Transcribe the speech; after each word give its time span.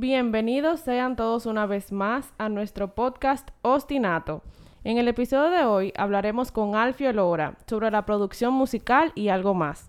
Bienvenidos 0.00 0.78
sean 0.78 1.16
todos 1.16 1.44
una 1.44 1.66
vez 1.66 1.90
más 1.90 2.32
a 2.38 2.48
nuestro 2.48 2.94
podcast 2.94 3.48
Ostinato. 3.62 4.44
En 4.84 4.96
el 4.96 5.08
episodio 5.08 5.50
de 5.50 5.64
hoy 5.64 5.92
hablaremos 5.96 6.52
con 6.52 6.76
Alfio 6.76 7.12
Lora 7.12 7.56
sobre 7.66 7.90
la 7.90 8.06
producción 8.06 8.54
musical 8.54 9.10
y 9.16 9.26
algo 9.26 9.54
más. 9.54 9.88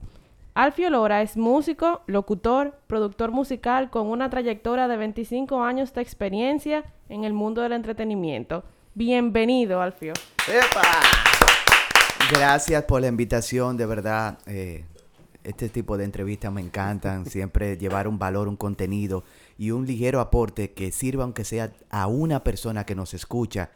Alfio 0.55 0.89
Lora 0.89 1.21
es 1.21 1.37
músico, 1.37 2.01
locutor, 2.07 2.79
productor 2.87 3.29
musical 3.29 3.91
con 3.91 4.07
una 4.07 4.31
trayectoria 4.31 4.87
de 4.87 4.97
25 4.97 5.61
años 5.61 5.93
de 5.93 6.01
experiencia 6.01 6.85
en 7.07 7.23
el 7.23 7.33
mundo 7.33 7.61
del 7.61 7.73
entretenimiento. 7.73 8.63
Bienvenido, 8.95 9.79
Alfio. 9.79 10.13
¡Epa! 10.47 10.87
Gracias 12.31 12.83
por 12.85 13.01
la 13.01 13.09
invitación, 13.09 13.77
de 13.77 13.85
verdad. 13.85 14.39
eh, 14.47 14.85
este 15.43 15.69
tipo 15.69 15.97
de 15.97 16.03
entrevistas 16.03 16.51
me 16.51 16.61
encantan. 16.61 17.25
Siempre 17.25 17.77
llevar 17.77 18.07
un 18.07 18.19
valor, 18.19 18.47
un 18.47 18.55
contenido 18.57 19.23
y 19.59 19.71
un 19.71 19.85
ligero 19.85 20.21
aporte 20.21 20.71
que 20.71 20.91
sirva, 20.91 21.23
aunque 21.25 21.43
sea 21.43 21.69
a 21.91 22.07
una 22.07 22.43
persona 22.43 22.85
que 22.85 22.95
nos 22.95 23.13
escucha 23.13 23.69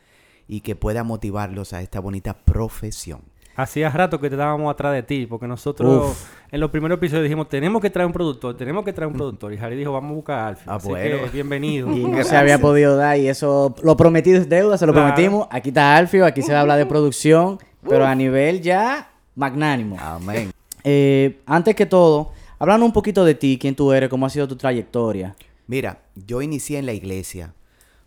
y 0.47 0.61
que 0.61 0.75
pueda 0.75 1.03
motivarlos 1.03 1.73
a 1.73 1.81
esta 1.81 1.99
bonita 1.99 2.33
profesión. 2.33 3.19
Hacía 3.55 3.89
rato 3.91 4.19
que 4.19 4.29
te 4.29 4.35
estábamos 4.35 4.71
atrás 4.73 4.93
de 4.93 5.03
ti, 5.03 5.27
porque 5.27 5.45
nosotros 5.47 6.09
Uf. 6.11 6.29
en 6.51 6.59
los 6.59 6.71
primeros 6.71 6.97
episodios 6.97 7.23
dijimos, 7.25 7.49
tenemos 7.49 7.81
que 7.83 7.89
traer 7.91 8.07
un 8.07 8.13
productor, 8.13 8.57
tenemos 8.57 8.83
que 8.83 8.93
traer 8.93 9.07
un 9.11 9.13
productor. 9.13 9.53
Y 9.53 9.57
Harry 9.57 9.75
dijo, 9.75 9.91
vamos 9.91 10.09
a 10.11 10.15
buscar 10.15 10.39
a 10.39 10.47
Alfio. 10.47 10.71
Ah, 10.71 10.75
Así 10.77 10.87
bueno. 10.89 11.17
que, 11.25 11.29
bienvenido. 11.29 11.91
Y 11.95 12.03
no 12.05 12.23
se 12.23 12.35
había 12.35 12.57
podido 12.59 12.95
dar 12.95 13.19
y 13.19 13.27
eso 13.27 13.75
lo 13.83 13.95
prometido 13.95 14.39
es 14.41 14.49
deuda, 14.49 14.77
se 14.79 14.87
lo 14.87 14.93
Claro. 14.93 15.09
prometimos. 15.13 15.47
Aquí 15.51 15.69
está 15.69 15.95
Alfio, 15.97 16.25
aquí 16.25 16.41
se 16.41 16.51
va 16.51 16.59
a 16.59 16.61
hablar 16.61 16.79
de 16.79 16.87
producción, 16.87 17.59
pero 17.87 18.05
a 18.07 18.15
nivel 18.15 18.61
ya 18.61 19.11
magnánimo. 19.35 19.97
Amén. 19.99 20.51
Eh, 20.83 21.41
antes 21.45 21.75
que 21.75 21.85
todo, 21.85 22.31
hablando 22.57 22.85
un 22.87 22.93
poquito 22.93 23.23
de 23.23 23.35
ti, 23.35 23.59
quién 23.61 23.75
tú 23.75 23.91
eres, 23.93 24.09
cómo 24.09 24.25
ha 24.25 24.29
sido 24.31 24.47
tu 24.47 24.55
trayectoria. 24.55 25.35
Mira, 25.67 26.05
yo 26.15 26.41
inicié 26.41 26.79
en 26.79 26.85
la 26.85 26.93
iglesia 26.93 27.55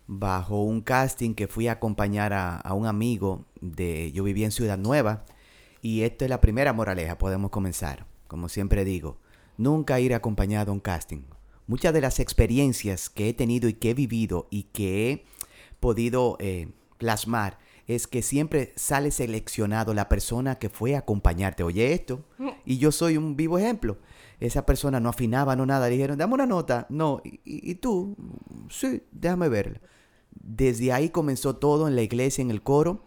bajo 0.07 0.63
un 0.63 0.81
casting 0.81 1.33
que 1.33 1.47
fui 1.47 1.67
a 1.67 1.73
acompañar 1.73 2.33
a, 2.33 2.57
a 2.57 2.73
un 2.73 2.85
amigo 2.85 3.45
de... 3.61 4.11
Yo 4.11 4.23
vivía 4.23 4.45
en 4.45 4.51
Ciudad 4.51 4.77
Nueva 4.77 5.25
y 5.81 6.01
esta 6.01 6.25
es 6.25 6.29
la 6.29 6.41
primera 6.41 6.73
moraleja, 6.73 7.17
podemos 7.17 7.51
comenzar. 7.51 8.05
Como 8.27 8.49
siempre 8.49 8.85
digo, 8.85 9.17
nunca 9.57 9.99
ir 9.99 10.13
acompañado 10.13 10.71
a 10.71 10.73
un 10.73 10.79
casting. 10.79 11.23
Muchas 11.65 11.93
de 11.93 12.01
las 12.01 12.19
experiencias 12.19 13.09
que 13.09 13.29
he 13.29 13.33
tenido 13.33 13.67
y 13.67 13.73
que 13.73 13.91
he 13.91 13.93
vivido 13.93 14.47
y 14.49 14.63
que 14.63 15.11
he 15.11 15.25
podido 15.79 16.37
eh, 16.39 16.69
plasmar 16.97 17.59
es 17.87 18.07
que 18.07 18.21
siempre 18.21 18.73
sale 18.75 19.11
seleccionado 19.11 19.93
la 19.93 20.09
persona 20.09 20.59
que 20.59 20.69
fue 20.69 20.95
a 20.95 20.99
acompañarte. 20.99 21.63
Oye 21.63 21.93
esto, 21.93 22.23
y 22.65 22.77
yo 22.77 22.91
soy 22.91 23.17
un 23.17 23.35
vivo 23.35 23.57
ejemplo. 23.57 23.97
Esa 24.39 24.65
persona 24.65 24.99
no 24.99 25.09
afinaba, 25.09 25.55
no 25.55 25.65
nada. 25.65 25.87
Dijeron, 25.87 26.17
dame 26.17 26.33
una 26.35 26.45
nota. 26.45 26.85
No, 26.89 27.21
¿y, 27.23 27.39
y- 27.43 27.71
y 27.71 27.75
tú? 27.75 28.15
Sí, 28.69 29.03
déjame 29.11 29.49
verla. 29.49 29.81
Desde 30.31 30.93
ahí 30.93 31.09
comenzó 31.09 31.55
todo 31.55 31.87
en 31.87 31.95
la 31.95 32.03
iglesia, 32.03 32.41
en 32.41 32.51
el 32.51 32.61
coro. 32.61 33.03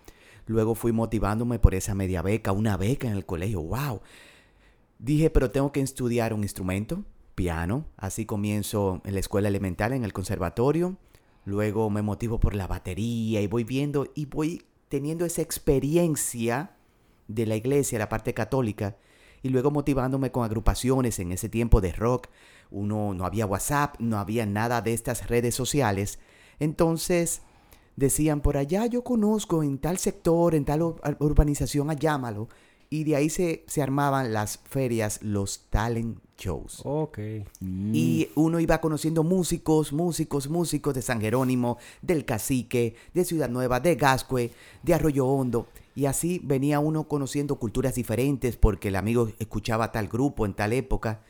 Luego 0.47 0.75
fui 0.75 0.93
motivándome 0.93 1.59
por 1.61 1.75
esa 1.75 1.95
media 1.95 2.23
beca, 2.23 2.51
una 2.53 2.77
beca 2.77 3.07
en 3.09 3.15
el 3.15 3.25
colegio. 3.27 3.63
¡Wow! 3.63 4.01
Dije, 4.99 5.31
pero 5.31 5.51
tengo 5.51 5.73
que 5.73 5.81
estudiar 5.81 6.35
un 6.35 6.43
instrumento, 6.43 7.05
piano. 7.35 7.87
Así 7.97 8.27
comienzo 8.27 9.01
en 9.05 9.15
la 9.15 9.21
escuela 9.21 9.49
elemental, 9.49 9.93
en 9.93 10.05
el 10.05 10.13
conservatorio. 10.13 10.97
Luego 11.45 11.89
me 11.91 12.03
motivo 12.03 12.39
por 12.39 12.55
la 12.55 12.67
batería 12.67 13.41
y 13.41 13.47
voy 13.47 13.65
viendo 13.65 14.11
y 14.15 14.27
voy 14.27 14.63
teniendo 14.89 15.25
esa 15.25 15.41
experiencia 15.43 16.73
de 17.29 17.47
la 17.47 17.57
iglesia, 17.57 17.99
la 17.99 18.09
parte 18.09 18.35
católica. 18.35 18.97
Y 19.43 19.49
luego 19.49 19.71
motivándome 19.71 20.31
con 20.31 20.45
agrupaciones 20.45 21.19
en 21.19 21.33
ese 21.33 21.49
tiempo 21.49 21.81
de 21.81 21.93
rock. 21.93 22.29
Uno 22.71 23.15
no 23.15 23.25
había 23.25 23.47
WhatsApp, 23.47 23.97
no 23.99 24.19
había 24.19 24.47
nada 24.47 24.81
de 24.83 24.93
estas 24.93 25.29
redes 25.29 25.55
sociales. 25.55 26.19
Entonces 26.59 27.43
decían 27.97 28.41
por 28.41 28.57
allá 28.57 28.87
yo 28.87 29.03
conozco 29.03 29.63
en 29.63 29.79
tal 29.79 29.99
sector, 29.99 30.55
en 30.55 30.65
tal 30.65 30.81
ur- 30.81 31.17
urbanización, 31.21 31.91
llámalo. 31.97 32.49
Y 32.93 33.05
de 33.05 33.15
ahí 33.15 33.31
se, 33.31 33.65
se 33.69 33.83
armaban 33.83 34.33
las 34.33 34.59
ferias, 34.69 35.21
los 35.23 35.67
talent 35.71 36.19
shows. 36.37 36.81
ok. 36.85 37.19
Y 37.95 38.29
uno 38.35 38.59
iba 38.59 38.81
conociendo 38.81 39.23
músicos, 39.23 39.93
músicos, 39.93 40.49
músicos 40.49 40.95
de 40.95 41.03
San 41.03 41.21
Jerónimo, 41.21 41.79
del 42.03 42.25
Cacique, 42.25 42.97
de 43.15 43.25
Ciudad 43.25 43.49
Nueva, 43.49 43.79
de 43.79 43.95
Gascue, 43.95 44.51
de 44.83 44.95
Arroyo 44.95 45.27
Hondo. 45.27 45.69
Y 46.01 46.07
así 46.07 46.41
venía 46.43 46.81
uno 46.81 47.09
conociendo 47.09 47.57
culturas 47.57 47.95
diferentes 47.95 48.57
porque 48.57 48.89
el 48.89 48.97
amigo 48.97 49.33
escuchaba 49.39 49.93
tal 49.93 50.09
grupo 50.09 50.47
en 50.47 50.55
tal 50.55 50.73
época. 50.73 51.21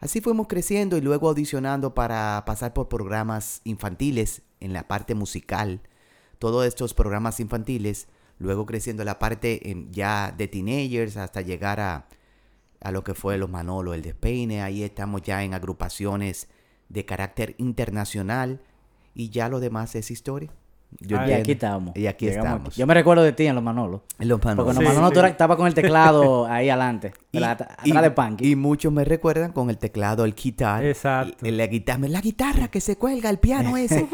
Así 0.00 0.22
fuimos 0.22 0.46
creciendo 0.46 0.96
y 0.96 1.02
luego 1.02 1.28
audicionando 1.28 1.92
para 1.92 2.42
pasar 2.46 2.72
por 2.72 2.88
programas 2.88 3.60
infantiles 3.64 4.40
en 4.60 4.72
la 4.72 4.88
parte 4.88 5.14
musical. 5.14 5.82
Todos 6.38 6.64
estos 6.64 6.94
programas 6.94 7.38
infantiles, 7.38 8.08
luego 8.38 8.64
creciendo 8.64 9.04
la 9.04 9.18
parte 9.18 9.70
em, 9.70 9.90
ya 9.92 10.32
de 10.32 10.48
teenagers 10.48 11.18
hasta 11.18 11.42
llegar 11.42 11.78
a, 11.80 12.08
a 12.80 12.92
lo 12.92 13.04
que 13.04 13.12
fue 13.12 13.36
los 13.36 13.50
Manolo, 13.50 13.92
el 13.92 14.00
despeine. 14.00 14.62
Ahí 14.62 14.84
estamos 14.84 15.20
ya 15.20 15.44
en 15.44 15.52
agrupaciones 15.52 16.48
de 16.88 17.04
carácter 17.04 17.56
internacional 17.58 18.62
y 19.14 19.28
ya 19.28 19.50
lo 19.50 19.60
demás 19.60 19.94
es 19.96 20.10
historia. 20.10 20.50
Yo 21.00 21.18
Ah, 21.18 21.28
Y 21.28 21.32
aquí 21.32 21.52
estamos. 21.52 21.96
Y 21.96 22.06
aquí 22.06 22.26
Llegamos 22.26 22.46
estamos. 22.46 22.68
aquí. 22.68 22.80
Yo 22.80 22.86
me 22.86 22.94
recuerdo 22.94 23.22
de 23.24 23.32
ti 23.32 23.46
en 23.46 23.54
los 23.54 23.64
Manolos. 23.64 24.00
En 24.18 24.28
los 24.28 24.42
Manolos. 24.42 24.64
Porque 24.64 24.70
en 24.78 24.84
los 24.84 24.84
Sí, 24.84 24.88
Manolos 24.96 25.08
sí. 25.10 25.12
tú 25.14 25.18
era- 25.20 25.28
estabas 25.28 25.56
con 25.56 25.66
el 25.66 25.74
teclado 25.74 26.46
ahí 26.50 26.68
adelante. 26.70 27.12
Y, 27.32 27.40
¿verdad? 27.40 27.62
At- 27.62 27.86
y- 27.86 27.90
atrás 27.90 28.02
de 28.04 28.10
Punky. 28.12 28.50
y 28.52 28.56
muchos 28.56 28.92
me 28.92 29.04
recuerdan 29.04 29.52
con 29.52 29.70
el 29.70 29.78
teclado, 29.78 30.24
el 30.24 30.34
guitar. 30.34 30.84
Exacto. 30.84 31.36
La 31.42 31.66
guitarra, 31.66 32.08
la 32.08 32.20
guitarra 32.20 32.68
que 32.68 32.80
se 32.80 32.96
cuelga, 32.96 33.28
el 33.30 33.38
piano 33.38 33.76
ese. 33.76 34.06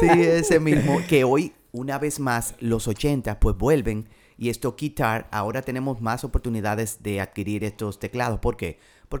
sí, 0.00 0.06
ese 0.08 0.60
mismo. 0.60 0.98
Que 1.08 1.24
hoy, 1.24 1.52
una 1.72 1.98
vez 1.98 2.20
más, 2.20 2.54
los 2.60 2.88
80 2.88 3.38
pues 3.40 3.56
vuelven. 3.56 4.08
Y 4.40 4.50
esto 4.50 4.76
guitar, 4.78 5.26
ahora 5.32 5.62
tenemos 5.62 6.00
más 6.00 6.22
oportunidades 6.22 7.02
de 7.02 7.20
adquirir 7.20 7.64
estos 7.64 7.98
teclados. 7.98 8.38
¿Por 8.38 8.56
qué? 8.56 8.78
Porque 8.78 8.78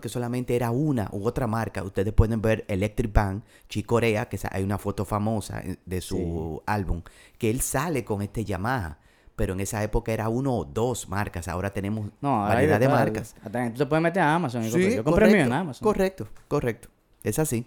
solamente 0.08 0.54
era 0.54 0.70
una 0.70 1.08
u 1.12 1.26
otra 1.26 1.46
marca. 1.46 1.82
Ustedes 1.82 2.12
pueden 2.12 2.40
ver 2.42 2.64
Electric 2.68 3.12
Band, 3.12 3.42
Chicorea, 3.68 4.28
que 4.28 4.38
hay 4.50 4.62
una 4.62 4.78
foto 4.78 5.04
famosa 5.04 5.60
eh, 5.60 5.76
de 5.86 6.00
su 6.00 6.62
álbum, 6.66 7.02
que 7.38 7.50
él 7.50 7.60
sale 7.60 8.04
con 8.04 8.22
este 8.22 8.44
Yamaha. 8.44 8.98
Pero 9.36 9.52
en 9.52 9.60
esa 9.60 9.82
época 9.84 10.12
era 10.12 10.28
uno 10.28 10.52
o 10.56 10.64
dos 10.64 11.08
marcas. 11.08 11.46
Ahora 11.46 11.72
tenemos 11.72 12.10
no, 12.20 12.28
ahora 12.42 12.58
hay 12.58 12.66
variedad 12.66 12.80
de 12.80 12.88
marcas. 12.88 13.36
Hasta- 13.44 13.70
Tú 13.72 13.78
te 13.78 13.86
puedes 13.86 14.02
meter 14.02 14.22
a 14.22 14.34
Amazon 14.34 14.64
y 14.64 14.70
Sí. 14.70 14.96
Yo 14.96 15.04
compré 15.04 15.28
mío 15.28 15.44
en 15.44 15.52
Amazon. 15.52 15.84
Correcto, 15.86 16.26
correcto. 16.48 16.88
Es 17.22 17.38
así. 17.38 17.64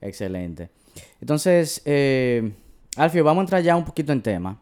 Excelente. 0.00 0.70
Entonces, 1.20 1.82
eh, 1.84 2.52
Alfio, 2.96 3.22
vamos 3.24 3.42
a 3.42 3.44
entrar 3.44 3.62
ya 3.62 3.76
un 3.76 3.84
poquito 3.84 4.12
en 4.12 4.22
tema. 4.22 4.60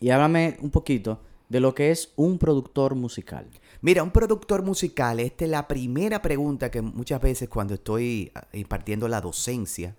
Y 0.00 0.10
háblame 0.10 0.58
un 0.60 0.70
poquito 0.70 1.22
de 1.48 1.60
lo 1.60 1.74
que 1.74 1.90
es 1.90 2.12
un 2.16 2.38
productor 2.38 2.94
musical. 2.94 3.46
Mira, 3.82 4.02
un 4.02 4.10
productor 4.10 4.62
musical, 4.62 5.20
esta 5.20 5.44
es 5.44 5.50
la 5.50 5.68
primera 5.68 6.22
pregunta 6.22 6.70
que 6.70 6.80
muchas 6.80 7.20
veces 7.20 7.48
cuando 7.48 7.74
estoy 7.74 8.32
ah, 8.34 8.46
impartiendo 8.52 9.06
la 9.06 9.20
docencia, 9.20 9.94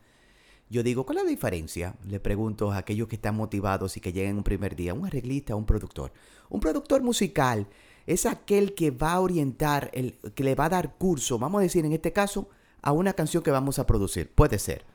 yo 0.70 0.84
digo, 0.84 1.06
¿cuál 1.06 1.20
es 1.20 1.24
la 1.24 1.30
diferencia? 1.30 1.96
Le 2.08 2.20
pregunto 2.20 2.72
a 2.72 2.78
aquellos 2.78 3.08
que 3.08 3.16
están 3.16 3.36
motivados 3.36 3.96
y 3.96 4.02
que 4.02 4.12
lleguen 4.12 4.38
un 4.38 4.44
primer 4.44 4.76
día, 4.76 4.94
un 4.94 5.06
arreglista 5.06 5.56
un 5.56 5.66
productor. 5.66 6.12
Un 6.50 6.60
productor 6.60 7.04
musical 7.04 7.68
es 8.06 8.26
aquel 8.26 8.74
que 8.74 8.92
va 8.92 9.14
a 9.14 9.20
orientar, 9.22 9.90
el, 9.94 10.18
que 10.36 10.44
le 10.44 10.56
va 10.56 10.66
a 10.66 10.70
dar 10.70 10.96
curso, 10.96 11.40
vamos 11.40 11.60
a 11.60 11.64
decir 11.64 11.86
en 11.86 11.94
este 11.94 12.12
caso, 12.12 12.50
a 12.82 12.92
una 12.92 13.14
canción 13.14 13.44
que 13.44 13.52
vamos 13.52 13.80
a 13.80 13.86
producir. 13.86 14.30
Puede 14.30 14.60
ser. 14.60 14.86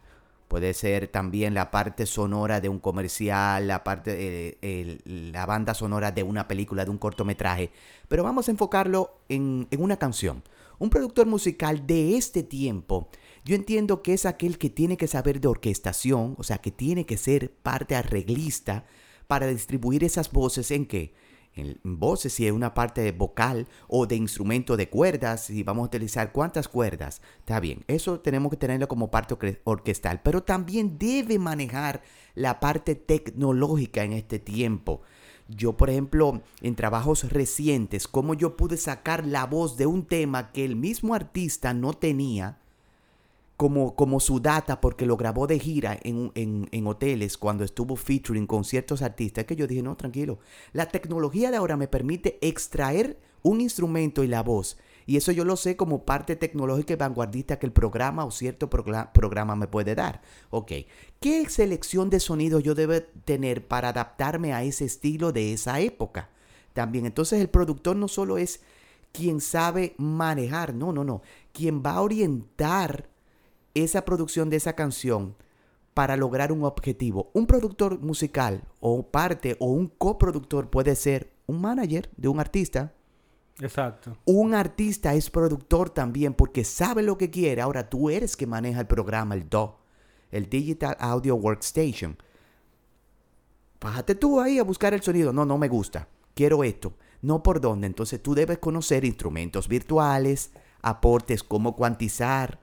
Puede 0.53 0.75
ser 0.75 1.09
también 1.09 1.55
la 1.55 1.71
parte 1.71 2.05
sonora 2.05 2.61
de 2.61 2.69
un 2.69 2.79
comercial, 2.79 3.67
la 3.69 3.83
parte, 3.83 4.11
eh, 4.51 4.59
el- 4.61 5.33
la 5.33 5.47
banda 5.47 5.73
sonora 5.73 6.13
de 6.13 6.23
una 6.25 6.47
película, 6.47 6.85
de 6.85 6.91
un 6.91 6.99
cortometraje. 6.99 7.71
Pero 8.07 8.23
vamos 8.23 8.49
a 8.49 8.51
enfocarlo 8.51 9.23
en, 9.31 9.67
en 9.71 9.83
una 9.83 9.97
canción. 9.97 10.43
Un 10.79 10.91
productor 10.91 11.27
musical 11.27 11.87
de 11.87 12.19
este 12.19 12.43
tiempo, 12.43 13.09
yo 13.47 13.55
entiendo 13.55 14.03
que 14.03 14.13
es 14.13 14.27
aquel 14.27 14.59
que 14.59 14.69
tiene 14.69 14.99
que 14.99 15.07
saber 15.07 15.41
de 15.41 15.49
orquestación, 15.49 16.35
o 16.37 16.43
sea, 16.43 16.59
que 16.59 16.71
tiene 16.71 17.07
que 17.07 17.17
ser 17.17 17.51
parte 17.63 17.97
arreglista 17.97 18.85
para 19.29 19.47
distribuir 19.47 20.05
esas 20.05 20.31
voces 20.31 20.71
en 20.71 20.85
qué? 20.85 21.15
En 21.55 21.79
voces, 21.83 22.33
si 22.33 22.47
es 22.47 22.53
una 22.53 22.75
parte 22.75 23.13
vocal 23.13 23.67
o 23.89 24.07
de 24.07 24.17
instrumento 24.17 24.77
de 24.77 24.89
cuerdas, 24.89 25.45
si 25.45 25.63
vamos 25.63 25.83
a 25.83 25.87
utilizar 25.87 26.33
cuántas 26.33 26.69
cuerdas, 26.69 27.21
está 27.39 27.61
bien. 27.61 27.85
Eso 27.89 28.21
tenemos 28.21 28.51
que 28.51 28.57
tenerlo 28.57 28.89
como 28.89 29.11
parte 29.11 29.35
orque- 29.35 29.61
orquestal, 29.65 30.23
pero 30.23 30.43
también 30.43 30.99
debe 30.99 31.39
manejar 31.39 32.03
la 32.35 32.59
parte 32.61 32.95
tecnológica 32.95 34.03
en 34.03 34.13
este 34.15 34.39
tiempo. 34.39 35.03
Yo, 35.49 35.77
por 35.77 35.91
ejemplo, 35.91 36.41
en 36.63 36.75
trabajos 36.75 37.31
recientes, 37.31 38.09
cómo 38.09 38.33
yo 38.33 38.57
pude 38.57 38.79
sacar 38.79 39.27
la 39.27 39.45
voz 39.45 39.77
de 39.77 39.85
un 39.85 40.07
tema 40.07 40.53
que 40.53 40.65
el 40.65 40.77
mismo 40.77 41.15
artista 41.15 41.75
no 41.75 41.93
tenía 41.93 42.62
como, 43.57 43.95
como 43.95 44.19
su 44.21 44.41
data 44.41 44.81
porque 44.81 45.07
lo 45.07 45.17
grabó 45.17 45.47
de 45.47 45.59
gira 45.59 45.99
en, 46.03 46.33
en- 46.35 46.69
en 46.73 46.87
hoteles 46.87 47.39
cuando 47.39 47.65
estuvo 47.65 47.97
featuring 47.97 48.47
con 48.47 48.65
ciertos 48.65 49.03
artistas, 49.03 49.45
que 49.45 49.57
yo 49.57 49.67
dije, 49.67 49.83
no, 49.83 49.97
tranquilo, 49.97 50.39
la 50.73 50.87
tecnología 50.89 51.51
de 51.51 51.57
ahora 51.59 51.77
me 51.77 51.89
permite 51.89 52.39
extraer 52.41 53.19
un 53.43 53.61
instrumento 53.61 54.25
y 54.25 54.29
la 54.29 54.43
voz. 54.43 54.77
Y 55.05 55.17
eso 55.17 55.33
yo 55.33 55.45
lo 55.45 55.57
sé 55.57 55.77
como 55.77 56.05
parte 56.05 56.37
tecnológica 56.37 56.93
y 56.93 56.97
vanguardista 56.97 57.59
que 57.59 57.67
el 57.67 57.73
programa 57.73 58.25
o 58.25 58.31
cierto 58.31 58.71
programa 58.71 59.57
me 59.57 59.67
puede 59.67 59.97
dar. 59.97 60.23
Ok, 60.51 60.73
¿qué 61.21 61.49
selección 61.49 62.09
de 62.09 62.21
sonidos 62.21 62.63
yo 62.63 62.75
debo 62.77 62.95
tener 63.25 63.67
para 63.67 63.89
adaptarme 63.89 64.53
a 64.53 64.63
ese 64.63 64.85
estilo 64.85 65.33
de 65.33 65.53
esa 65.53 65.81
época? 65.81 66.31
También, 66.73 67.05
entonces 67.05 67.41
el 67.41 67.49
productor 67.49 67.97
no 67.97 68.07
solo 68.07 68.39
es 68.39 68.61
quien 69.13 69.41
sabe 69.41 69.95
manejar, 69.99 70.73
no, 70.73 70.93
no, 70.93 71.03
no, 71.05 71.23
quien 71.53 71.83
va 71.83 71.93
a 71.95 72.01
orientar 72.01 73.09
esa 73.75 74.05
producción 74.05 74.51
de 74.51 74.57
esa 74.57 74.75
canción 74.75 75.37
para 75.95 76.17
lograr 76.17 76.53
un 76.53 76.65
objetivo. 76.65 77.31
Un 77.35 77.47
productor 77.47 78.01
musical 78.01 78.63
o 78.81 79.03
parte 79.03 79.57
o 79.59 79.67
un 79.67 79.89
coproductor 79.89 80.71
puede 80.71 80.97
ser 80.97 81.33
un 81.47 81.61
manager 81.61 82.11
de 82.17 82.29
un 82.29 82.41
artista. 82.41 82.93
Exacto. 83.61 84.17
Un 84.25 84.55
artista 84.55 85.15
es 85.15 85.31
productor 85.31 85.91
también 85.91 86.35
porque 86.35 86.65
sabe 86.65 87.03
lo 87.03 87.19
que 87.19 87.31
quiere. 87.31 87.61
Ahora 87.61 87.89
tú 87.89 88.11
eres 88.11 88.37
que 88.37 88.47
maneja 88.47 88.81
el 88.81 88.87
programa, 88.87 89.35
el 89.35 89.49
DAW, 89.49 89.77
el 90.31 90.49
Digital 90.49 90.97
Audio 90.99 91.37
Workstation. 91.37 92.17
Bájate 93.81 94.15
tú 94.15 94.41
ahí 94.41 94.59
a 94.59 94.65
buscar 94.65 94.95
el 94.95 95.03
sonido. 95.03 95.33
No, 95.33 95.45
no 95.45 95.59
me 95.59 95.69
gusta. 95.69 96.09
Quiero 96.35 96.65
esto. 96.65 96.95
No 97.21 97.43
por 97.43 97.61
dónde. 97.61 97.87
Entonces 97.87 98.23
tú 98.23 98.35
debes 98.35 98.59
conocer 98.59 99.05
instrumentos 99.05 99.69
virtuales, 99.69 100.53
aportes, 100.81 101.43
cómo 101.43 101.77
cuantizar. 101.77 102.62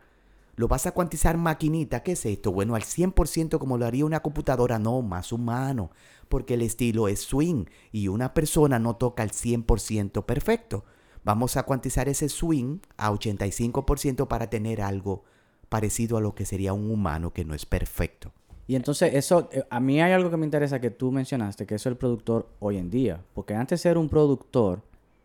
¿Lo 0.59 0.67
vas 0.67 0.85
a 0.85 0.91
cuantizar 0.91 1.37
maquinita? 1.37 2.03
¿Qué 2.03 2.11
es 2.11 2.25
esto? 2.25 2.51
Bueno, 2.51 2.75
al 2.75 2.81
100% 2.81 3.59
como 3.59 3.77
lo 3.77 3.85
haría 3.85 4.03
una 4.03 4.19
computadora, 4.19 4.77
no, 4.77 5.01
más 5.01 5.31
humano. 5.31 5.89
Porque 6.27 6.55
el 6.55 6.63
estilo 6.63 7.07
es 7.07 7.21
swing 7.21 7.63
y 7.93 8.09
una 8.09 8.33
persona 8.33 8.77
no 8.77 8.97
toca 8.97 9.23
al 9.23 9.29
100% 9.29 10.25
perfecto. 10.25 10.83
Vamos 11.23 11.55
a 11.55 11.63
cuantizar 11.63 12.09
ese 12.09 12.27
swing 12.27 12.79
a 12.97 13.09
85% 13.09 14.27
para 14.27 14.49
tener 14.49 14.81
algo 14.81 15.23
parecido 15.69 16.17
a 16.17 16.21
lo 16.21 16.35
que 16.35 16.45
sería 16.45 16.73
un 16.73 16.91
humano 16.91 17.31
que 17.31 17.45
no 17.45 17.53
es 17.53 17.65
perfecto. 17.65 18.33
Y 18.67 18.75
entonces 18.75 19.13
eso, 19.13 19.47
eh, 19.53 19.63
a 19.69 19.79
mí 19.79 20.01
hay 20.01 20.11
algo 20.11 20.29
que 20.29 20.35
me 20.35 20.45
interesa 20.45 20.81
que 20.81 20.91
tú 20.91 21.09
mencionaste, 21.09 21.65
que 21.65 21.75
es 21.75 21.85
el 21.85 21.95
productor 21.95 22.49
hoy 22.59 22.75
en 22.75 22.89
día. 22.89 23.23
Porque 23.33 23.53
antes 23.55 23.79
ser 23.79 23.97
un 23.97 24.09
productor 24.09 24.81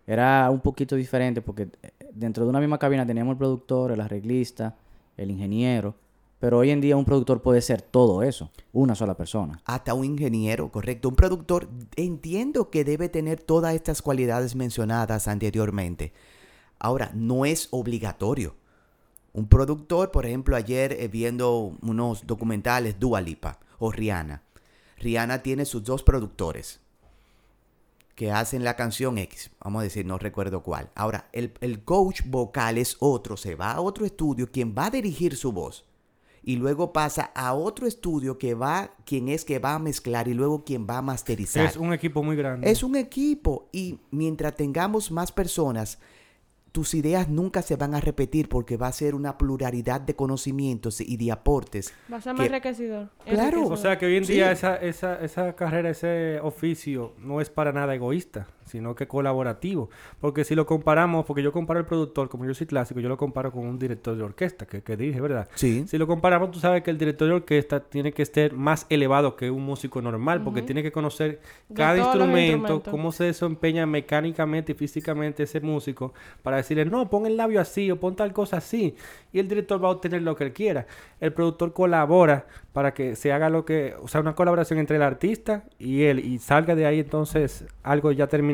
era 0.07 0.49
un 0.53 0.61
poquito 0.61 0.95
diferente, 0.95 1.43
porque 1.43 1.71
eh, 1.83 1.91
dentro 2.13 2.45
de 2.45 2.51
una 2.51 2.61
misma 2.61 2.79
cabina 2.79 3.05
teníamos 3.05 3.33
el 3.33 3.39
productor, 3.39 3.91
el 3.91 4.01
arreglista, 4.01 4.77
el 5.17 5.31
ingeniero. 5.31 5.97
Pero 6.39 6.59
hoy 6.59 6.71
en 6.71 6.81
día 6.81 6.97
un 6.97 7.05
productor 7.05 7.41
puede 7.41 7.63
ser 7.63 7.81
todo 7.81 8.23
eso, 8.23 8.51
una 8.73 8.95
sola 8.95 9.17
persona. 9.17 9.63
hasta 9.65 9.95
un 9.95 10.05
ingeniero, 10.05 10.71
correcto, 10.71 11.09
un 11.09 11.17
productor, 11.17 11.69
entiendo 11.97 12.71
que 12.71 12.85
debe 12.85 13.09
tener 13.09 13.41
todas 13.41 13.75
estas 13.75 14.03
cualidades 14.03 14.55
mencionadas 14.55 15.27
anteriormente. 15.27 16.13
Ahora, 16.79 17.11
no 17.15 17.47
es 17.47 17.69
obligatorio. 17.71 18.57
Un 19.33 19.49
productor, 19.49 20.11
por 20.11 20.27
ejemplo, 20.27 20.55
ayer 20.55 20.93
eh, 20.93 21.09
viendo 21.09 21.77
unos 21.81 22.27
documentales, 22.27 23.01
Dua 23.01 23.21
Lipa 23.21 23.59
o 23.79 23.91
Rihanna. 23.91 24.43
Rihanna 24.99 25.43
tiene 25.43 25.65
sus 25.65 25.83
dos 25.83 26.03
productores 26.03 26.84
que 28.15 28.31
hacen 28.31 28.65
la 28.65 28.77
canción 28.77 29.19
X, 29.19 29.51
vamos 29.61 29.81
a 29.81 29.85
decir, 29.85 30.07
no 30.07 30.19
recuerdo 30.19 30.63
cuál. 30.63 30.91
Ahora, 30.95 31.29
el, 31.33 31.53
el 31.61 31.83
coach 31.83 32.23
vocal 32.27 32.79
es 32.79 32.97
otro, 33.01 33.37
se 33.37 33.55
va 33.55 33.73
a 33.73 33.81
otro 33.81 34.07
estudio, 34.07 34.51
quien 34.51 34.75
va 34.77 34.87
a 34.87 34.91
dirigir 34.91 35.37
su 35.37 35.53
voz 35.53 35.85
y 36.45 36.57
luego 36.57 36.93
pasa 36.93 37.33
a 37.35 37.55
otro 37.55 37.87
estudio 37.87 38.39
que 38.39 38.55
va, 38.55 38.95
quien 39.07 39.29
es 39.29 39.45
que 39.45 39.59
va 39.59 39.75
a 39.75 39.79
mezclar 39.79 40.29
y 40.29 40.35
luego 40.35 40.65
quien 40.65 40.87
va 40.87 40.99
a 40.99 41.03
masterizar. 41.03 41.65
Es 41.65 41.77
un 41.77 41.93
equipo 41.93 42.23
muy 42.23 42.37
grande. 42.37 42.71
Es 42.71 42.83
un 42.83 42.97
equipo 42.97 43.69
y 43.73 43.99
mientras 44.11 44.55
tengamos 44.55 45.11
más 45.11 45.33
personas, 45.33 45.99
tus 46.75 46.93
ideas 46.95 47.29
nunca 47.29 47.63
se 47.63 47.77
van 47.77 47.95
a 47.95 48.01
repetir 48.01 48.49
porque 48.49 48.77
va 48.77 48.89
a 48.89 48.93
ser 48.93 49.15
una 49.15 49.39
pluralidad 49.39 50.01
de 50.01 50.17
conocimientos 50.17 51.01
y 51.01 51.17
de 51.17 51.31
aportes. 51.31 51.93
Va 52.13 52.17
a 52.17 52.21
ser 52.21 52.33
que- 52.35 52.39
más 52.39 52.47
enriquecedor. 52.49 53.11
Claro. 53.25 53.69
O 53.69 53.77
sea 53.77 53.97
que 53.97 54.07
hoy 54.07 54.17
en 54.17 54.25
Sí. 54.25 54.33
día 54.33 54.51
esa, 54.51 54.75
esa, 54.79 55.21
esa 55.25 55.55
carrera, 55.55 55.91
ese 55.91 56.41
oficio 56.41 57.13
no 57.21 57.41
es 57.41 57.49
para 57.49 57.73
nada 57.73 57.95
egoísta, 57.95 58.49
sino 58.65 58.95
que 58.95 59.07
colaborativo. 59.07 59.91
Porque 60.21 60.45
si 60.45 60.55
lo 60.55 60.67
comparamos, 60.67 61.25
porque 61.27 61.43
yo 61.43 61.53
comparo 61.53 61.81
el 61.81 61.87
productor, 61.87 62.29
como 62.29 62.45
yo 62.45 62.55
soy 62.55 62.67
clásico, 62.67 63.01
yo 63.01 63.09
lo 63.09 63.17
comparo 63.17 63.53
con 63.53 63.67
un 63.67 63.79
director 63.79 64.17
de 64.17 64.23
orquesta, 64.23 64.67
que, 64.67 64.83
que 64.83 64.97
dirige, 64.97 65.21
¿verdad? 65.21 65.49
Sí. 65.55 65.85
Si 65.87 65.99
lo 65.99 66.07
comparamos, 66.07 66.51
tú 66.51 66.61
sabes 66.61 66.83
que 66.83 66.91
el 66.91 66.99
director 66.99 67.29
de 67.29 67.35
orquesta 67.35 67.81
tiene 67.81 68.13
que 68.13 68.25
ser 68.25 68.55
más 68.55 68.87
elevado 68.89 69.37
que 69.37 69.51
un 69.51 69.65
músico 69.65 70.01
normal, 70.01 70.43
porque 70.43 70.63
tiene 70.63 70.83
que 70.83 70.93
conocer 70.93 71.41
De 71.69 71.75
cada 71.75 71.97
instrumento, 71.99 72.83
cómo 72.83 73.13
se 73.13 73.25
desempeña 73.25 73.87
mecánicamente 73.87 74.73
y 74.73 74.75
físicamente 74.75 75.45
ese 75.45 75.61
músico, 75.61 76.15
para 76.43 76.59
decirle, 76.59 76.85
no, 76.85 77.09
pon 77.09 77.27
el 77.27 77.37
labio 77.37 77.61
así 77.61 77.91
o 77.91 77.99
pon 77.99 78.17
tal 78.17 78.33
cosa 78.33 78.59
así. 78.59 78.95
Y 79.33 79.39
el 79.39 79.49
director 79.49 79.83
va 79.83 79.89
a 79.89 79.93
obtener 79.93 80.23
lo 80.23 80.37
que 80.37 80.45
él 80.45 80.53
quiera. 80.53 80.87
El 81.21 81.33
productor 81.33 81.73
colabora 81.73 82.47
para 82.73 82.93
que 82.93 83.15
se 83.17 83.33
haga 83.33 83.51
lo 83.51 83.65
que, 83.65 83.95
o 84.03 84.09
sea, 84.09 84.21
una 84.21 84.35
colaboración 84.35 84.79
entre 84.79 84.97
el 84.97 85.03
artista 85.03 85.65
y 85.79 86.03
él, 86.03 86.19
y 86.19 86.39
salga 86.39 86.75
de 86.75 86.87
ahí 86.87 87.01
entonces 87.01 87.65
algo 87.83 88.11
ya 88.13 88.27
terminado, 88.27 88.54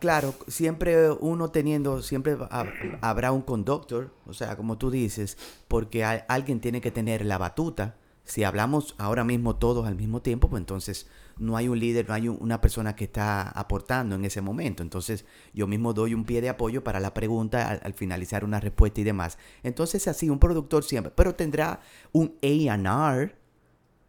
Claro, 0.00 0.34
siempre 0.48 1.10
uno 1.10 1.50
teniendo, 1.50 2.02
siempre 2.02 2.36
ha- 2.50 2.66
habrá 3.00 3.32
un 3.32 3.42
conductor, 3.42 4.12
o 4.26 4.32
sea, 4.32 4.56
como 4.56 4.78
tú 4.78 4.90
dices, 4.90 5.36
porque 5.68 6.04
alguien 6.04 6.60
tiene 6.60 6.80
que 6.80 6.90
tener 6.90 7.24
la 7.24 7.38
batuta. 7.38 7.96
Si 8.24 8.44
hablamos 8.44 8.94
ahora 8.98 9.24
mismo 9.24 9.56
todos 9.56 9.86
al 9.86 9.94
mismo 9.96 10.20
tiempo, 10.20 10.50
pues 10.50 10.60
entonces 10.60 11.06
no 11.38 11.56
hay 11.56 11.68
un 11.68 11.78
líder, 11.78 12.08
no 12.08 12.14
hay 12.14 12.28
un- 12.28 12.36
una 12.40 12.60
persona 12.60 12.94
que 12.94 13.04
está 13.04 13.48
aportando 13.48 14.16
en 14.16 14.24
ese 14.26 14.42
momento. 14.42 14.82
Entonces 14.82 15.24
yo 15.54 15.66
mismo 15.66 15.94
doy 15.94 16.12
un 16.12 16.24
pie 16.24 16.42
de 16.42 16.50
apoyo 16.50 16.84
para 16.84 17.00
la 17.00 17.14
pregunta 17.14 17.68
al, 17.70 17.80
al 17.82 17.94
finalizar 17.94 18.44
una 18.44 18.60
respuesta 18.60 19.00
y 19.00 19.04
demás. 19.04 19.38
Entonces 19.62 20.06
así, 20.08 20.28
un 20.28 20.38
productor 20.38 20.84
siempre, 20.84 21.10
pero 21.16 21.34
tendrá 21.34 21.80
un 22.12 22.34
A&R, 22.42 23.34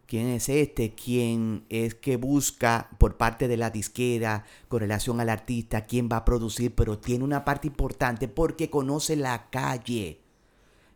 ¿Quién 0.09 0.25
es 0.29 0.49
este? 0.49 0.95
¿Quién 0.95 1.65
es 1.69 1.93
que 1.93 2.17
busca 2.17 2.89
por 2.97 3.17
parte 3.17 3.47
de 3.47 3.57
la 3.57 3.69
disquera 3.69 4.43
con 4.67 4.79
relación 4.79 5.19
al 5.19 5.29
artista 5.29 5.85
quién 5.85 6.09
va 6.11 6.17
a 6.17 6.25
producir? 6.25 6.73
Pero 6.73 6.97
tiene 6.97 7.23
una 7.23 7.45
parte 7.45 7.67
importante 7.67 8.27
porque 8.27 8.71
conoce 8.71 9.15
la 9.15 9.51
calle. 9.51 10.19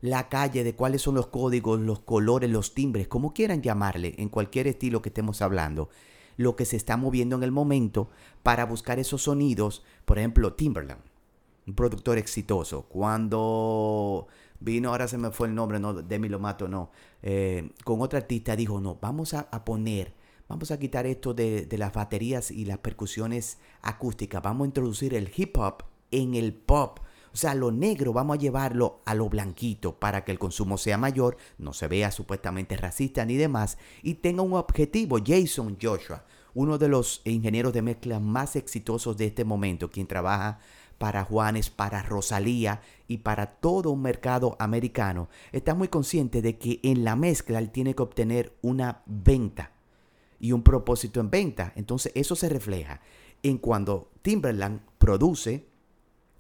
La 0.02 0.30
calle 0.30 0.64
de 0.64 0.74
cuáles 0.74 1.04
son 1.04 1.14
los 1.14 1.28
códigos, 1.28 1.80
los 1.80 2.00
colores, 2.00 2.50
los 2.50 2.74
timbres, 2.74 3.08
como 3.08 3.36
quieran 3.36 3.62
llamarle, 3.62 4.16
en 4.18 4.30
cualquier 4.30 4.66
estilo 4.66 5.04
que 5.04 5.10
estemos 5.10 5.44
hablando. 5.44 5.90
Lo 6.36 6.56
que 6.56 6.66
se 6.66 6.76
está 6.76 6.98
moviendo 6.98 7.36
en 7.36 7.44
el 7.44 7.52
momento 7.52 8.10
para 8.42 8.66
buscar 8.66 8.98
esos 8.98 9.22
sonidos. 9.22 9.84
Por 10.06 10.18
ejemplo, 10.18 10.54
Timberland, 10.54 11.02
un 11.68 11.76
productor 11.76 12.18
exitoso. 12.18 12.88
Cuando 12.90 14.28
vino, 14.64 14.90
ahora 14.90 15.08
se 15.08 15.18
me 15.18 15.32
fue 15.32 15.48
el 15.48 15.56
nombre, 15.56 15.80
no, 15.80 15.94
Demi 15.94 16.30
Lomato, 16.30 16.68
no, 16.68 16.92
eh, 17.22 17.72
con 17.84 18.02
otra 18.02 18.20
artista 18.20 18.56
dijo, 18.56 18.80
no, 18.80 18.98
vamos 19.02 19.34
a, 19.34 19.50
poner, 19.66 20.14
vamos 20.48 20.72
a 20.72 20.80
quitar 20.80 21.06
esto 21.06 21.34
de, 21.34 21.66
de 21.66 21.78
las 21.78 21.94
baterías 21.94 22.50
y 22.50 22.66
las 22.66 22.78
percusiones 22.78 23.58
acústicas, 23.82 24.42
vamos 24.42 24.66
a 24.66 24.68
introducir 24.68 25.14
el 25.14 25.32
hip 25.36 25.58
hop 25.58 25.84
en 26.12 26.36
el 26.36 26.54
pop. 26.54 27.00
O 27.34 27.36
sea, 27.36 27.56
lo 27.56 27.72
negro 27.72 28.14
vamos 28.14 28.38
a 28.38 28.40
llevarlo 28.40 29.02
a 29.06 29.16
lo 29.16 29.28
blanquito 29.28 30.00
para 30.00 30.24
que 30.24 30.32
el 30.32 30.38
consumo 30.38 30.78
sea 30.78 31.00
mayor, 31.00 31.36
no 31.58 31.74
se 31.74 31.88
vea 31.88 32.12
supuestamente 32.12 32.78
racista 32.78 33.26
ni 33.26 33.38
demás 33.38 33.80
y 34.04 34.16
tenga 34.16 34.44
un 34.44 34.54
objetivo. 34.54 35.18
Jason 35.26 35.78
Joshua, 35.82 36.26
uno 36.54 36.78
de 36.78 36.90
los 36.90 37.22
ingenieros 37.26 37.74
de 37.74 37.82
mezcla 37.82 38.20
más 38.20 38.56
exitosos 38.56 39.18
de 39.18 39.26
este 39.26 39.46
momento, 39.46 39.90
quien 39.90 40.06
trabaja 40.06 40.60
para 40.98 41.24
Juanes, 41.24 41.70
para 41.70 42.04
Rosalía 42.04 42.82
y 43.08 43.20
para 43.20 43.48
todo 43.48 43.92
un 43.92 44.02
mercado 44.02 44.56
americano, 44.60 45.30
está 45.52 45.74
muy 45.74 45.88
consciente 45.88 46.42
de 46.42 46.58
que 46.58 46.80
en 46.84 47.04
la 47.04 47.16
mezcla 47.16 47.60
él 47.60 47.72
tiene 47.72 47.96
que 47.96 48.04
obtener 48.04 48.56
una 48.62 49.02
venta 49.06 49.72
y 50.40 50.52
un 50.52 50.64
propósito 50.64 51.20
en 51.20 51.30
venta. 51.30 51.74
Entonces 51.76 52.12
eso 52.16 52.36
se 52.36 52.50
refleja 52.50 53.02
en 53.44 53.58
cuando 53.58 54.12
Timberland 54.22 54.82
produce, 54.98 55.68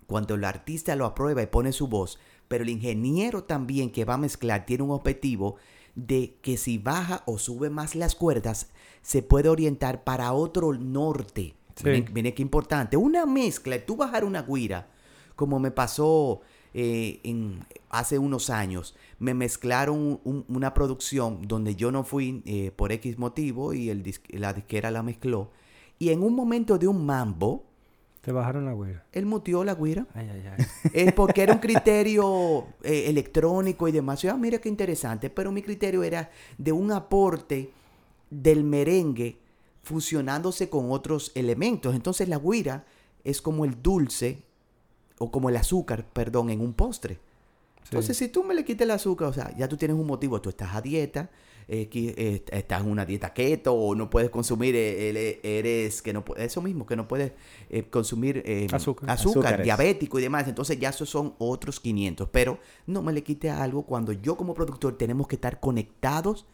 cuando 0.07 0.35
el 0.35 0.43
artista 0.45 0.95
lo 0.95 1.05
aprueba 1.05 1.41
y 1.41 1.47
pone 1.47 1.71
su 1.71 1.87
voz, 1.87 2.19
pero 2.47 2.63
el 2.63 2.69
ingeniero 2.69 3.43
también 3.43 3.91
que 3.91 4.05
va 4.05 4.15
a 4.15 4.17
mezclar 4.17 4.65
tiene 4.65 4.83
un 4.83 4.91
objetivo 4.91 5.57
de 5.95 6.37
que 6.41 6.57
si 6.57 6.77
baja 6.77 7.23
o 7.25 7.37
sube 7.37 7.69
más 7.69 7.95
las 7.95 8.15
cuerdas, 8.15 8.69
se 9.01 9.21
puede 9.21 9.49
orientar 9.49 10.03
para 10.03 10.33
otro 10.33 10.73
norte. 10.73 11.55
Sí. 11.75 11.83
Miren, 11.85 12.05
miren 12.13 12.33
qué 12.33 12.41
importante. 12.41 12.97
Una 12.97 13.25
mezcla, 13.25 13.77
tú 13.85 13.95
bajar 13.95 14.23
una 14.25 14.43
guira, 14.43 14.87
como 15.35 15.59
me 15.59 15.71
pasó 15.71 16.41
eh, 16.75 17.19
en, 17.23 17.59
hace 17.89 18.17
unos 18.19 18.49
años, 18.49 18.95
me 19.19 19.33
mezclaron 19.33 20.19
un- 20.23 20.45
una 20.47 20.73
producción 20.73 21.47
donde 21.47 21.75
yo 21.75 21.91
no 21.91 22.03
fui 22.03 22.41
eh, 22.45 22.71
por 22.75 22.91
X 22.91 23.17
motivo 23.17 23.73
y 23.73 23.89
el 23.89 24.03
la 24.29 24.53
disquera 24.53 24.89
la 24.91 25.03
mezcló. 25.03 25.51
Y 25.99 26.09
en 26.09 26.21
un 26.23 26.33
momento 26.35 26.77
de 26.77 26.87
un 26.87 27.05
mambo, 27.05 27.63
Te 28.21 28.31
bajaron 28.31 28.65
la 28.65 28.73
güera. 28.73 29.05
él 29.11 29.25
mutió 29.25 29.63
la 29.63 29.75
guira. 29.75 30.07
Ay, 30.13 30.29
ay, 30.31 30.43
ay. 30.57 30.65
Es 30.93 31.13
porque 31.13 31.43
era 31.43 31.53
un 31.53 31.59
criterio 31.59 32.65
eh, 32.83 33.05
electrónico 33.07 33.87
y 33.87 33.91
demás. 33.91 34.23
Ah, 34.25 34.35
mira 34.37 34.59
qué 34.59 34.69
interesante. 34.69 35.29
Pero 35.29 35.51
mi 35.51 35.61
criterio 35.61 36.03
era 36.03 36.29
de 36.57 36.71
un 36.71 36.91
aporte 36.91 37.69
del 38.29 38.63
merengue 38.63 39.37
fusionándose 39.83 40.69
con 40.69 40.91
otros 40.91 41.31
elementos. 41.35 41.93
Entonces 41.93 42.27
la 42.27 42.39
guira 42.39 42.85
es 43.23 43.41
como 43.41 43.65
el 43.65 43.81
dulce 43.81 44.43
o 45.19 45.31
como 45.31 45.49
el 45.49 45.57
azúcar, 45.57 46.05
perdón, 46.11 46.49
en 46.49 46.61
un 46.61 46.73
postre. 46.73 47.19
Entonces, 47.83 48.17
si 48.17 48.29
tú 48.29 48.43
me 48.43 48.55
le 48.55 48.65
quitas 48.65 48.85
el 48.85 48.91
azúcar, 48.91 49.27
o 49.27 49.33
sea, 49.33 49.55
ya 49.55 49.67
tú 49.67 49.77
tienes 49.77 49.95
un 49.95 50.07
motivo, 50.07 50.41
tú 50.41 50.49
estás 50.49 50.73
a 50.73 50.81
dieta, 50.81 51.29
eh, 51.67 51.87
eh, 51.93 52.43
estás 52.51 52.81
en 52.81 52.89
una 52.89 53.05
dieta 53.05 53.33
keto 53.33 53.73
o 53.73 53.93
no 53.93 54.09
puedes 54.09 54.29
consumir, 54.29 54.75
eh, 54.75 55.39
eres, 55.43 56.01
que 56.01 56.11
no 56.11 56.23
eso 56.37 56.61
mismo, 56.61 56.85
que 56.85 56.95
no 56.95 57.07
puedes 57.07 57.33
eh, 57.69 57.83
consumir 57.83 58.41
eh, 58.45 58.67
Azúcar. 58.71 59.09
azúcar, 59.11 59.63
diabético 59.63 60.17
y 60.17 60.23
demás. 60.23 60.47
Entonces 60.47 60.79
ya 60.79 60.89
esos 60.89 61.09
son 61.09 61.35
otros 61.37 61.79
500. 61.79 62.29
Pero 62.31 62.57
no 62.87 63.01
me 63.03 63.13
le 63.13 63.21
quite 63.21 63.49
algo 63.49 63.83
cuando 63.83 64.11
yo 64.11 64.37
como 64.37 64.53
productor 64.53 64.97
tenemos 64.97 65.27
que 65.27 65.35
estar 65.35 65.59
conectados 65.59 66.45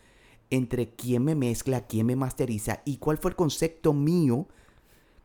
entre 0.49 0.89
quién 0.95 1.23
me 1.23 1.35
mezcla, 1.35 1.87
quién 1.87 2.07
me 2.07 2.15
masteriza 2.15 2.81
y 2.85 2.97
cuál 2.97 3.17
fue 3.17 3.31
el 3.31 3.35
concepto 3.35 3.93
mío 3.93 4.47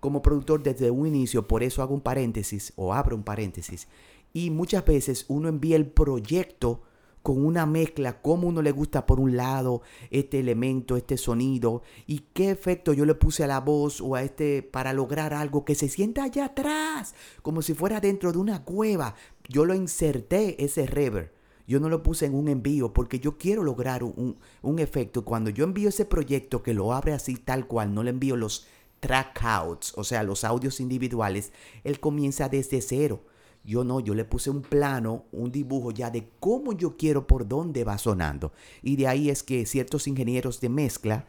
como 0.00 0.20
productor 0.20 0.62
desde 0.62 0.90
un 0.90 1.06
inicio, 1.06 1.48
por 1.48 1.62
eso 1.62 1.80
hago 1.80 1.94
un 1.94 2.02
paréntesis 2.02 2.74
o 2.76 2.92
abro 2.92 3.16
un 3.16 3.22
paréntesis. 3.22 3.88
Y 4.34 4.50
muchas 4.50 4.84
veces 4.84 5.24
uno 5.28 5.48
envía 5.48 5.76
el 5.76 5.86
proyecto 5.86 6.82
con 7.22 7.42
una 7.42 7.64
mezcla, 7.64 8.20
cómo 8.20 8.48
uno 8.48 8.60
le 8.60 8.70
gusta 8.70 9.06
por 9.06 9.18
un 9.18 9.34
lado 9.34 9.80
este 10.10 10.40
elemento, 10.40 10.98
este 10.98 11.16
sonido, 11.16 11.80
y 12.06 12.18
qué 12.34 12.50
efecto 12.50 12.92
yo 12.92 13.06
le 13.06 13.14
puse 13.14 13.42
a 13.42 13.46
la 13.46 13.60
voz 13.60 14.02
o 14.02 14.14
a 14.14 14.22
este 14.22 14.62
para 14.62 14.92
lograr 14.92 15.32
algo 15.32 15.64
que 15.64 15.74
se 15.74 15.88
sienta 15.88 16.24
allá 16.24 16.44
atrás, 16.44 17.14
como 17.40 17.62
si 17.62 17.72
fuera 17.72 17.98
dentro 17.98 18.30
de 18.30 18.36
una 18.36 18.62
cueva. 18.62 19.14
Yo 19.48 19.64
lo 19.64 19.74
inserté 19.74 20.62
ese 20.62 20.84
reverb. 20.84 21.33
Yo 21.66 21.80
no 21.80 21.88
lo 21.88 22.02
puse 22.02 22.26
en 22.26 22.34
un 22.34 22.48
envío 22.48 22.92
porque 22.92 23.20
yo 23.20 23.38
quiero 23.38 23.62
lograr 23.64 24.02
un, 24.02 24.36
un- 24.62 24.78
efecto. 24.78 25.24
Cuando 25.24 25.50
yo 25.50 25.64
envío 25.64 25.88
ese 25.88 26.04
proyecto 26.04 26.62
que 26.62 26.74
lo 26.74 26.92
abre 26.92 27.12
así 27.12 27.36
tal 27.36 27.66
cual, 27.66 27.94
no 27.94 28.02
le 28.02 28.10
envío 28.10 28.36
los 28.36 28.66
trackouts, 29.00 29.92
o 29.96 30.04
sea, 30.04 30.22
los 30.22 30.44
audios 30.44 30.80
individuales, 30.80 31.52
él 31.84 32.00
comienza 32.00 32.48
desde 32.48 32.80
cero. 32.80 33.20
Yo 33.64 33.82
no, 33.82 34.00
yo 34.00 34.14
le 34.14 34.24
puse 34.26 34.50
un 34.50 34.60
plano, 34.60 35.24
un 35.32 35.50
dibujo 35.50 35.90
ya 35.90 36.10
de 36.10 36.28
cómo 36.38 36.72
yo 36.74 36.96
quiero 36.98 37.26
por 37.26 37.48
dónde 37.48 37.84
va 37.84 37.96
sonando. 37.96 38.52
Y 38.82 38.96
de 38.96 39.08
ahí 39.08 39.30
es 39.30 39.42
que 39.42 39.64
ciertos 39.64 40.06
ingenieros 40.06 40.60
de 40.60 40.68
mezcla, 40.68 41.24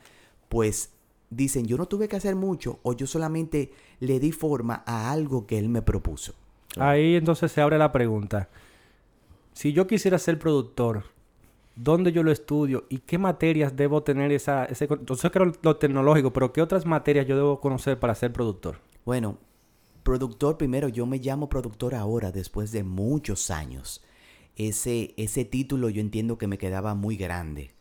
pues 0.50 0.90
dicen, 1.30 1.66
yo 1.66 1.78
no 1.78 1.86
tuve 1.86 2.08
que 2.10 2.18
hacer 2.18 2.36
mucho 2.36 2.80
o 2.84 2.94
yo 2.94 3.08
solamente 3.08 3.72
le 4.00 4.20
di 4.20 4.32
forma 4.34 4.84
a 4.86 5.12
algo 5.12 5.46
que 5.48 5.58
él 5.58 5.70
me 5.70 5.82
propuso. 5.82 6.34
Ahí 6.78 7.16
entonces 7.16 7.52
se 7.54 7.62
abre 7.62 7.78
la 7.78 7.92
pregunta. 7.94 8.50
Si 9.56 9.72
yo 9.72 9.88
quisiera 9.88 10.20
ser 10.20 10.38
productor, 10.38 11.04
¿dónde 11.78 12.12
yo 12.12 12.24
lo 12.24 12.32
estudio 12.32 12.86
y 12.90 12.98
qué 13.00 13.18
materias 13.18 13.76
debo 13.78 14.04
tener 14.04 14.34
esa, 14.34 14.66
ese... 14.66 14.86
con- 14.88 15.00
Entonces 15.00 15.32
creo 15.32 15.54
lo 15.62 15.78
tecnológico, 15.78 16.34
pero 16.34 16.52
¿qué 16.52 16.62
otras 16.62 16.86
materias 16.86 17.26
yo 17.26 17.38
debo 17.38 17.62
conocer 17.62 17.98
para 17.98 18.16
ser 18.16 18.34
productor? 18.34 18.80
Bueno, 19.06 19.38
productor 20.04 20.58
primero, 20.58 20.90
yo 20.90 21.06
me 21.06 21.20
llamo 21.20 21.48
productor 21.48 21.96
ahora, 21.96 22.34
después 22.34 22.72
de 22.74 22.84
muchos 22.84 23.50
años. 23.50 24.04
Ese, 24.58 25.14
ese 25.16 25.46
título 25.46 25.88
yo 25.90 26.02
entiendo 26.02 26.38
que 26.38 26.48
me 26.48 26.58
quedaba 26.58 26.94
muy 26.94 27.16
grande. 27.16 27.72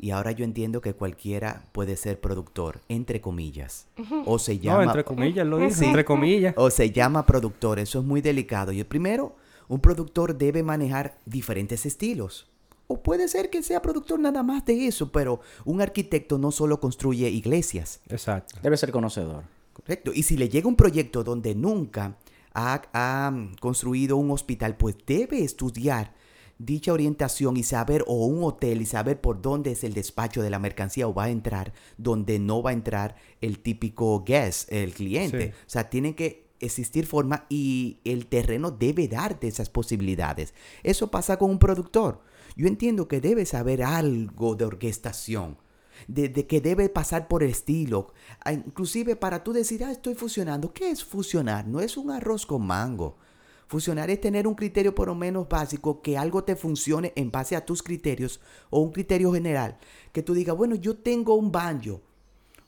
Y 0.00 0.10
ahora 0.10 0.32
yo 0.32 0.44
entiendo 0.44 0.80
que 0.80 0.94
cualquiera 0.94 1.66
puede 1.70 1.96
ser 1.96 2.20
productor, 2.20 2.80
entre 2.88 3.20
comillas. 3.20 3.86
O 4.26 4.40
se 4.40 4.56
No, 4.56 4.60
llama, 4.62 4.84
entre 4.84 5.04
comillas 5.04 5.46
lo 5.46 5.58
dice, 5.58 5.76
Sí. 5.76 5.84
entre 5.84 6.04
comillas. 6.04 6.54
o 6.56 6.68
se 6.70 6.90
llama 6.90 7.24
productor. 7.26 7.78
Eso 7.78 8.00
es 8.00 8.04
muy 8.04 8.20
delicado. 8.20 8.72
Y 8.72 8.82
primero, 8.82 9.36
un 9.72 9.80
productor 9.80 10.36
debe 10.36 10.62
manejar 10.62 11.18
diferentes 11.24 11.86
estilos. 11.86 12.46
O 12.88 13.02
puede 13.02 13.26
ser 13.26 13.48
que 13.48 13.62
sea 13.62 13.80
productor 13.80 14.20
nada 14.20 14.42
más 14.42 14.66
de 14.66 14.86
eso, 14.86 15.10
pero 15.10 15.40
un 15.64 15.80
arquitecto 15.80 16.36
no 16.36 16.52
solo 16.52 16.78
construye 16.78 17.30
iglesias. 17.30 18.00
Exacto. 18.10 18.58
Debe 18.62 18.76
ser 18.76 18.92
conocedor. 18.92 19.44
Correcto. 19.72 20.12
Y 20.14 20.24
si 20.24 20.36
le 20.36 20.50
llega 20.50 20.68
un 20.68 20.76
proyecto 20.76 21.24
donde 21.24 21.54
nunca 21.54 22.18
ha, 22.52 22.82
ha, 22.92 23.32
construido 23.60 24.18
un 24.18 24.30
hospital, 24.30 24.76
pues 24.76 24.94
debe 25.06 25.42
estudiar 25.42 26.12
dicha 26.58 26.92
orientación 26.92 27.56
y 27.56 27.62
saber, 27.62 28.04
o 28.06 28.26
un 28.26 28.44
hotel 28.44 28.82
y 28.82 28.86
saber 28.86 29.22
por 29.22 29.40
dónde 29.40 29.72
es 29.72 29.84
el 29.84 29.94
despacho 29.94 30.42
de 30.42 30.50
la 30.50 30.58
mercancía 30.58 31.08
o 31.08 31.14
va 31.14 31.24
a 31.24 31.30
entrar, 31.30 31.72
donde 31.96 32.38
no 32.38 32.62
va 32.62 32.70
a 32.70 32.74
entrar 32.74 33.16
el 33.40 33.58
típico 33.60 34.22
guest, 34.22 34.70
el 34.70 34.92
cliente. 34.92 35.46
Sí. 35.46 35.52
O 35.66 35.70
sea, 35.70 35.88
tienen 35.88 36.12
que 36.12 36.41
existir 36.62 37.06
forma 37.06 37.44
y 37.48 37.98
el 38.04 38.26
terreno 38.26 38.70
debe 38.70 39.08
darte 39.08 39.48
esas 39.48 39.68
posibilidades. 39.68 40.54
Eso 40.82 41.10
pasa 41.10 41.38
con 41.38 41.50
un 41.50 41.58
productor. 41.58 42.20
Yo 42.56 42.66
entiendo 42.66 43.08
que 43.08 43.20
debe 43.20 43.44
saber 43.46 43.82
algo 43.82 44.54
de 44.54 44.64
orquestación, 44.64 45.58
de, 46.08 46.32
que 46.46 46.60
debe 46.60 46.88
pasar 46.88 47.28
por 47.28 47.42
el 47.42 47.50
estilo. 47.50 48.12
Ah, 48.44 48.52
Inclusive 48.52 49.16
para 49.16 49.42
tú 49.42 49.52
decir, 49.52 49.84
ah, 49.84 49.92
estoy 49.92 50.14
fusionando. 50.14 50.72
¿Qué 50.72 50.90
es 50.90 51.04
fusionar? 51.04 51.66
No 51.66 51.80
es 51.80 51.96
un 51.96 52.10
arroz 52.10 52.46
con 52.46 52.66
mango. 52.66 53.16
Fusionar 53.66 54.10
es 54.10 54.20
tener 54.20 54.46
un 54.46 54.54
criterio 54.54 54.94
por 54.94 55.08
lo 55.08 55.14
menos 55.14 55.48
básico, 55.48 56.02
que 56.02 56.18
algo 56.18 56.44
te 56.44 56.56
funcione 56.56 57.12
en 57.16 57.30
base 57.30 57.56
a 57.56 57.64
tus 57.64 57.82
criterios 57.82 58.40
o 58.68 58.80
un 58.80 58.92
criterio 58.92 59.32
general. 59.32 59.78
Que 60.12 60.22
tú 60.22 60.34
digas, 60.34 60.56
bueno, 60.56 60.74
yo 60.74 60.96
tengo 60.96 61.34
un 61.34 61.50
banjo 61.50 62.02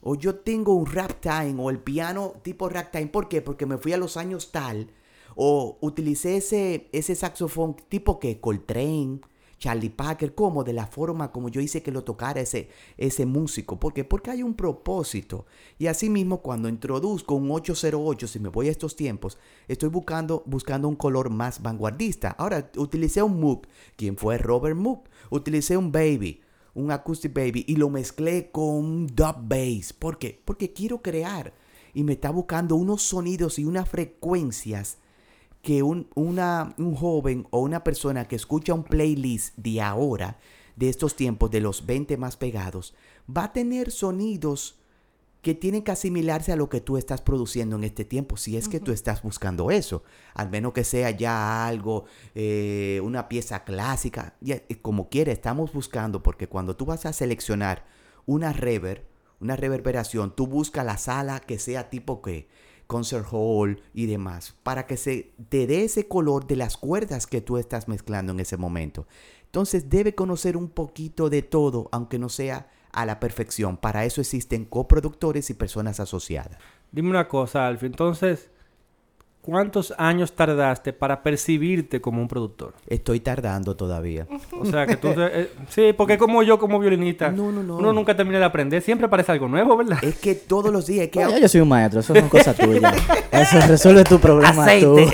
o 0.05 0.15
yo 0.15 0.37
tengo 0.37 0.75
un 0.75 0.87
ragtime 0.87 1.57
o 1.59 1.71
el 1.71 1.79
piano 1.79 2.35
tipo 2.43 2.69
ragtime. 2.69 3.07
¿Por 3.07 3.29
qué? 3.29 3.43
Porque 3.43 3.67
me 3.67 3.79
fui 3.79 3.93
a 3.93 3.97
los 3.97 4.17
años 4.17 4.53
tal 4.53 4.91
o 5.35 5.79
utilicé 5.81 6.37
ese, 6.37 6.89
ese 6.93 7.15
saxofón 7.15 7.75
tipo 7.89 8.21
que 8.21 8.39
Coltrane, 8.39 9.21
Charlie 9.59 9.89
Parker, 9.89 10.35
como 10.35 10.63
de 10.63 10.75
la 10.75 10.87
forma 10.87 11.33
como 11.33 11.49
yo 11.49 11.61
hice 11.61 11.83
que 11.83 11.91
lo 11.91 12.05
tocara 12.05 12.41
ese, 12.41 12.69
ese 12.99 13.25
músico. 13.25 13.81
¿Por 13.81 13.95
qué? 13.95 14.05
Porque 14.05 14.31
hay 14.31 14.43
un 14.43 14.55
propósito. 14.55 15.47
Y 15.79 15.87
asimismo, 15.87 16.43
cuando 16.43 16.69
introduzco 16.69 17.35
un 17.35 17.51
808, 17.51 18.29
si 18.29 18.39
me 18.39 18.51
voy 18.51 18.69
a 18.69 18.73
estos 18.73 18.97
tiempos, 18.97 19.39
estoy 19.69 19.89
buscando, 19.89 20.43
buscando 20.47 20.87
un 20.87 20.97
color 20.97 21.31
más 21.31 21.63
vanguardista. 21.63 22.31
Ahora, 22.33 22.71
utilicé 22.77 23.23
un 23.23 23.41
Moog. 23.41 23.63
¿Quién 23.97 24.19
fue 24.19 24.37
Robert 24.37 24.77
Moog? 24.77 25.05
Utilicé 25.31 25.79
un 25.79 25.91
Baby, 25.91 26.43
un 26.75 26.91
Acoustic 26.91 27.33
Baby, 27.33 27.65
y 27.69 27.77
lo 27.77 27.91
mezclé 27.91 28.51
con 28.51 28.65
un 28.65 29.07
dub 29.07 29.37
bass. 29.43 29.93
¿Por 29.93 30.19
qué? 30.19 30.41
Porque 30.45 30.73
quiero 30.73 31.03
crear. 31.03 31.55
Y 31.93 32.03
me 32.03 32.15
está 32.15 32.31
buscando 32.31 32.75
unos 32.77 33.03
sonidos 33.03 33.59
y 33.59 33.65
unas 33.65 33.89
frecuencias 33.89 34.99
que 35.63 35.83
un, 35.83 36.09
un 36.15 36.95
joven 36.95 37.47
o 37.51 37.61
una 37.61 37.83
persona 37.85 38.27
que 38.27 38.37
escucha 38.37 38.75
un 38.75 38.85
playlist 38.85 39.57
de 39.57 39.81
ahora, 39.81 40.39
de 40.77 40.89
estos 40.89 41.17
tiempos, 41.17 41.51
de 41.51 41.61
los 41.61 41.87
20 41.87 42.17
más 42.17 42.37
pegados, 42.37 42.95
va 43.35 43.45
a 43.45 43.53
tener 43.53 43.91
sonidos 43.91 44.77
que 45.45 45.55
tienen 45.55 45.83
que 45.83 45.93
asimilarse 45.93 46.53
a 46.53 46.57
lo 46.57 46.71
que 46.71 46.81
tú 46.81 46.97
estás 46.97 47.21
produciendo 47.21 47.77
en 47.77 47.85
este 47.85 48.07
tiempo, 48.07 48.39
si 48.39 48.57
es 48.57 48.67
que 48.67 48.81
tú 48.81 48.93
estás 48.93 49.23
buscando 49.23 49.71
eso, 49.71 50.03
al 50.33 50.49
menos 50.49 50.73
que 50.73 50.85
sea 50.85 51.11
ya 51.11 51.67
algo, 51.67 52.07
eh, 52.35 52.99
una 53.05 53.29
pieza 53.29 53.63
clásica, 53.63 54.37
ya, 54.41 54.55
eh, 54.55 54.79
como 54.81 55.11
quiera, 55.11 55.33
estamos 55.33 55.71
buscando, 55.75 56.23
porque 56.23 56.49
cuando 56.49 56.77
tú 56.77 56.87
vas 56.87 57.05
a 57.05 57.13
seleccionar 57.13 57.85
una 58.25 58.55
reverb, 58.55 59.05
una 59.39 59.55
reverberación, 59.55 60.35
tú 60.35 60.47
buscas 60.47 60.87
la 60.87 60.97
sala 60.97 61.41
que 61.41 61.59
sea 61.59 61.91
tipo 61.91 62.23
que 62.23 62.49
concert 62.87 63.27
hall 63.31 63.83
y 63.93 64.07
demás, 64.07 64.55
para 64.63 64.87
que 64.87 64.97
se 64.97 65.35
te 65.51 65.67
dé 65.67 65.85
ese 65.85 66.09
color 66.09 66.47
de 66.47 66.57
las 66.57 66.79
cuerdas 66.79 67.27
que 67.27 67.43
tú 67.43 67.59
estás 67.59 67.87
mezclando 67.87 68.33
en 68.33 68.41
ese 68.41 68.57
momento. 68.57 69.07
Entonces 69.45 69.91
debe 69.91 70.15
conocer 70.15 70.57
un 70.57 70.71
poquito 70.71 71.29
de 71.29 71.43
todo, 71.43 71.91
aunque 71.93 72.19
no 72.19 72.31
sea 72.31 72.71
a 72.95 73.07
la 73.07 73.21
perfección. 73.21 73.77
Para 73.77 74.05
eso 74.05 74.21
existen 74.21 74.65
coproductores 74.65 75.51
y 75.51 75.55
personas 75.55 76.01
asociadas. 76.01 76.59
Dime 76.93 77.11
una 77.11 77.27
cosa, 77.29 77.67
Alfie. 77.67 77.87
Entonces, 77.87 78.51
¿cuántos 79.41 79.93
años 79.99 80.33
tardaste 80.33 80.93
para 80.93 81.23
percibirte 81.23 82.01
como 82.01 82.23
un 82.23 82.29
productor? 82.29 82.75
Estoy 82.87 83.21
tardando 83.21 83.77
todavía. 83.77 84.27
O 84.59 84.65
sea, 84.65 84.87
que 84.87 84.97
tú... 84.97 85.09
eh, 85.17 85.51
sí, 85.69 85.93
porque 85.97 86.17
como 86.17 86.43
yo 86.43 86.59
como 86.59 86.79
violinista, 86.79 87.31
No, 87.31 87.51
no, 87.53 87.63
no. 87.63 87.77
uno 87.77 87.93
nunca 87.93 88.17
termina 88.17 88.39
de 88.39 88.45
aprender. 88.45 88.81
Siempre 88.81 89.09
parece 89.09 89.33
algo 89.33 89.49
nuevo, 89.49 89.77
¿verdad? 89.77 89.99
Es 90.03 90.17
que 90.17 90.35
todos 90.35 90.73
los 90.73 90.87
días 90.87 91.03
hay 91.03 91.09
que... 91.09 91.19
Bueno, 91.19 91.33
ya 91.33 91.39
yo 91.41 91.49
soy 91.49 91.61
un 91.61 91.69
maestro, 91.69 92.01
eso 92.01 92.15
son 92.15 92.29
cosas 92.29 92.57
tuyas. 92.57 92.95
Eso 93.33 93.61
resuelve 93.67 94.05
tu 94.05 94.19
problema 94.19 94.67
tú. 94.81 94.97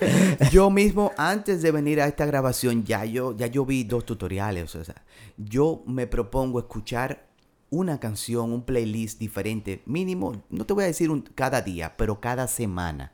yo 0.50 0.70
mismo 0.70 1.12
antes 1.16 1.62
de 1.62 1.70
venir 1.70 2.00
a 2.00 2.06
esta 2.06 2.26
grabación 2.26 2.84
ya 2.84 3.04
yo 3.04 3.36
ya 3.36 3.46
yo 3.46 3.64
vi 3.64 3.84
dos 3.84 4.04
tutoriales, 4.04 4.74
o 4.74 4.84
sea, 4.84 5.04
yo 5.36 5.82
me 5.86 6.06
propongo 6.06 6.58
escuchar 6.58 7.26
una 7.70 7.98
canción, 7.98 8.52
un 8.52 8.62
playlist 8.62 9.18
diferente, 9.18 9.82
mínimo, 9.86 10.42
no 10.50 10.66
te 10.66 10.72
voy 10.72 10.84
a 10.84 10.88
decir 10.88 11.10
un, 11.10 11.22
cada 11.22 11.62
día, 11.62 11.96
pero 11.96 12.20
cada 12.20 12.46
semana. 12.48 13.12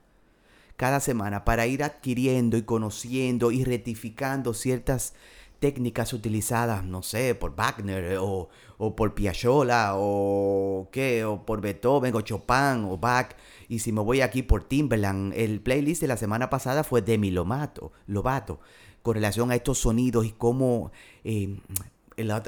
Cada 0.77 1.01
semana 1.01 1.45
para 1.45 1.67
ir 1.67 1.85
adquiriendo 1.85 2.57
y 2.57 2.63
conociendo 2.63 3.53
y 3.53 3.63
rectificando 3.63 4.53
ciertas 4.53 5.15
técnicas 5.63 6.13
utilizadas, 6.13 6.85
no 6.85 7.05
sé, 7.05 7.37
por 7.37 7.55
Wagner 7.55 8.19
o, 8.19 8.49
o 8.79 8.97
por 8.97 9.15
Piazzolla 9.15 9.93
o 9.95 10.89
qué, 10.91 11.25
o 11.25 11.47
por 11.47 11.61
Beethoven 11.61 12.13
o 12.17 12.21
Chopin 12.21 12.85
o 12.91 12.99
Bach. 12.99 13.37
Y 13.69 13.79
si 13.79 13.93
me 13.93 14.01
voy 14.01 14.23
aquí 14.23 14.43
por 14.43 14.65
Timberland, 14.65 15.33
el 15.37 15.61
playlist 15.61 16.01
de 16.01 16.09
la 16.09 16.17
semana 16.17 16.51
pasada 16.51 16.83
fue 16.83 17.01
Demi 17.01 17.31
Lovato, 17.31 17.93
Lovato 18.09 18.59
con 19.03 19.15
relación 19.15 19.53
a 19.53 19.55
estos 19.55 19.79
sonidos 19.79 20.27
y 20.27 20.33
cómo 20.33 20.91
eh, 21.23 21.61
la, 22.25 22.43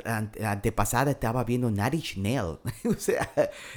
antepasada 0.44 1.10
estaba 1.10 1.44
viendo 1.44 1.70
Natty 1.70 2.00
Schnell. 2.00 2.58
o 2.84 2.94
sea, 2.98 3.30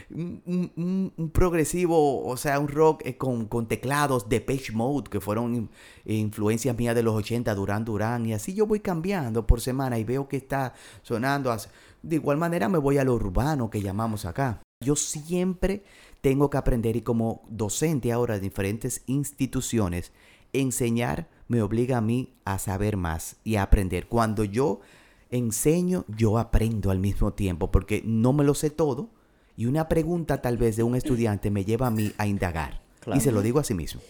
un, 0.10 1.32
progresivo, 1.34 2.26
o 2.26 2.38
sea, 2.38 2.60
un 2.60 2.68
rock 2.68 3.02
eh, 3.06 3.18
con, 3.18 3.68
teclados 3.68 4.30
de 4.30 4.42
Page 4.42 4.72
Mode, 4.74 5.10
que 5.10 5.20
fueron 5.20 5.70
influencias 6.06 6.78
mías 6.78 6.96
de 6.96 7.04
los 7.04 7.16
80, 7.16 7.54
Duran 7.56 7.86
Duran. 7.86 8.26
Y 8.26 8.34
así 8.34 8.54
yo 8.54 8.66
voy 8.66 8.80
cambiando 8.80 9.46
por 9.46 9.62
semana 9.62 10.00
y 10.00 10.04
veo 10.04 10.28
que 10.28 10.38
está 10.38 10.74
sonando. 11.02 11.56
De 12.02 12.16
igual 12.16 12.38
manera 12.38 12.70
me 12.70 12.78
voy 12.78 12.98
a 12.98 13.04
lo 13.04 13.14
urbano 13.14 13.70
que 13.70 13.82
llamamos 13.82 14.26
acá. 14.26 14.62
Yo 14.84 14.96
siempre 14.96 15.84
tengo 16.22 16.50
que 16.50 16.58
aprender 16.58 16.96
y 16.96 17.02
como 17.02 17.44
docente 17.50 18.12
ahora 18.12 18.36
de 18.36 18.42
diferentes 18.42 19.02
instituciones, 19.08 20.12
enseñar 20.54 21.28
me 21.48 21.62
obliga 21.62 21.98
a 21.98 22.02
mí 22.02 22.34
a 22.46 22.60
saber 22.60 22.98
más 22.98 23.38
y 23.44 23.56
a 23.56 23.64
aprender. 23.64 24.08
Cuando 24.08 24.44
yo 24.44 24.82
enseño, 25.30 26.06
yo 26.08 26.38
aprendo 26.38 26.92
al 26.92 27.00
mismo 27.00 27.34
tiempo, 27.34 27.72
porque 27.72 28.02
no 28.06 28.34
me 28.34 28.44
lo 28.44 28.54
sé 28.54 28.70
todo 28.70 29.10
y 29.56 29.66
una 29.66 29.88
pregunta 29.88 30.42
tal 30.42 30.58
vez 30.58 30.76
de 30.76 30.84
un 30.84 30.96
estudiante 30.96 31.50
me 31.50 31.66
lleva 31.66 31.88
a 31.88 31.92
mí 31.92 32.12
a 32.18 32.28
indagar. 32.28 32.82
Y 33.14 33.20
se 33.22 33.32
lo 33.32 33.42
digo 33.42 33.60
a 33.60 33.64
sí 33.64 33.74
mismo. 33.74 34.02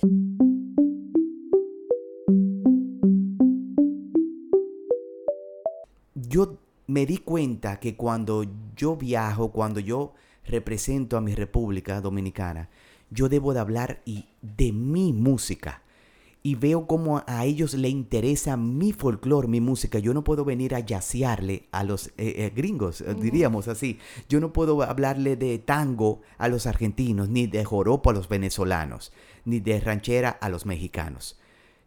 Yo 6.15 6.57
me 6.87 7.05
di 7.05 7.19
cuenta 7.19 7.79
que 7.79 7.95
cuando 7.95 8.43
yo 8.75 8.95
viajo, 8.95 9.51
cuando 9.51 9.79
yo 9.79 10.13
represento 10.45 11.15
a 11.15 11.21
mi 11.21 11.35
República 11.35 12.01
Dominicana, 12.01 12.69
yo 13.09 13.29
debo 13.29 13.53
de 13.53 13.59
hablar 13.59 14.01
y 14.03 14.25
de 14.41 14.73
mi 14.73 15.13
música 15.13 15.83
y 16.47 16.55
veo 16.55 16.87
cómo 16.87 17.21
a 17.27 17.43
ellos 17.43 17.73
le 17.73 17.89
interesa 17.89 18.55
mi 18.55 18.93
folclore, 18.93 19.49
mi 19.49 19.59
música. 19.59 19.99
Yo 19.99 20.13
no 20.13 20.23
puedo 20.23 20.45
venir 20.45 20.75
a 20.75 20.79
yacearle 20.79 21.67
a 21.73 21.83
los 21.83 22.07
eh, 22.07 22.35
eh, 22.37 22.53
gringos, 22.55 23.01
eh, 23.01 23.13
diríamos 23.19 23.67
así. 23.67 23.99
Yo 24.29 24.39
no 24.39 24.53
puedo 24.53 24.81
hablarle 24.81 25.35
de 25.35 25.59
tango 25.59 26.21
a 26.37 26.47
los 26.47 26.65
argentinos, 26.65 27.27
ni 27.27 27.47
de 27.47 27.65
joropo 27.65 28.11
a 28.11 28.13
los 28.13 28.29
venezolanos, 28.29 29.11
ni 29.43 29.59
de 29.59 29.81
ranchera 29.81 30.29
a 30.29 30.47
los 30.47 30.65
mexicanos, 30.65 31.37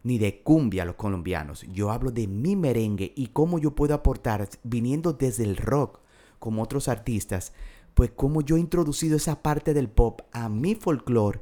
ni 0.03 0.19
de 0.19 0.43
cumbia 0.43 0.83
a 0.83 0.85
los 0.85 0.95
colombianos. 0.95 1.65
Yo 1.73 1.89
hablo 1.89 2.11
de 2.11 2.27
mi 2.27 2.55
merengue 2.55 3.13
y 3.15 3.29
cómo 3.29 3.57
yo 3.57 3.73
puedo 3.73 3.95
aportar, 3.95 4.47
viniendo 4.61 5.13
desde 5.13 5.43
el 5.43 5.57
rock, 5.57 6.01
como 6.37 6.61
otros 6.61 6.87
artistas, 6.87 7.53
pues 7.95 8.11
cómo 8.15 8.41
yo 8.41 8.57
he 8.57 8.59
introducido 8.59 9.17
esa 9.17 9.41
parte 9.41 9.73
del 9.73 9.89
pop 9.89 10.21
a 10.31 10.49
mi 10.49 10.75
folclore 10.75 11.39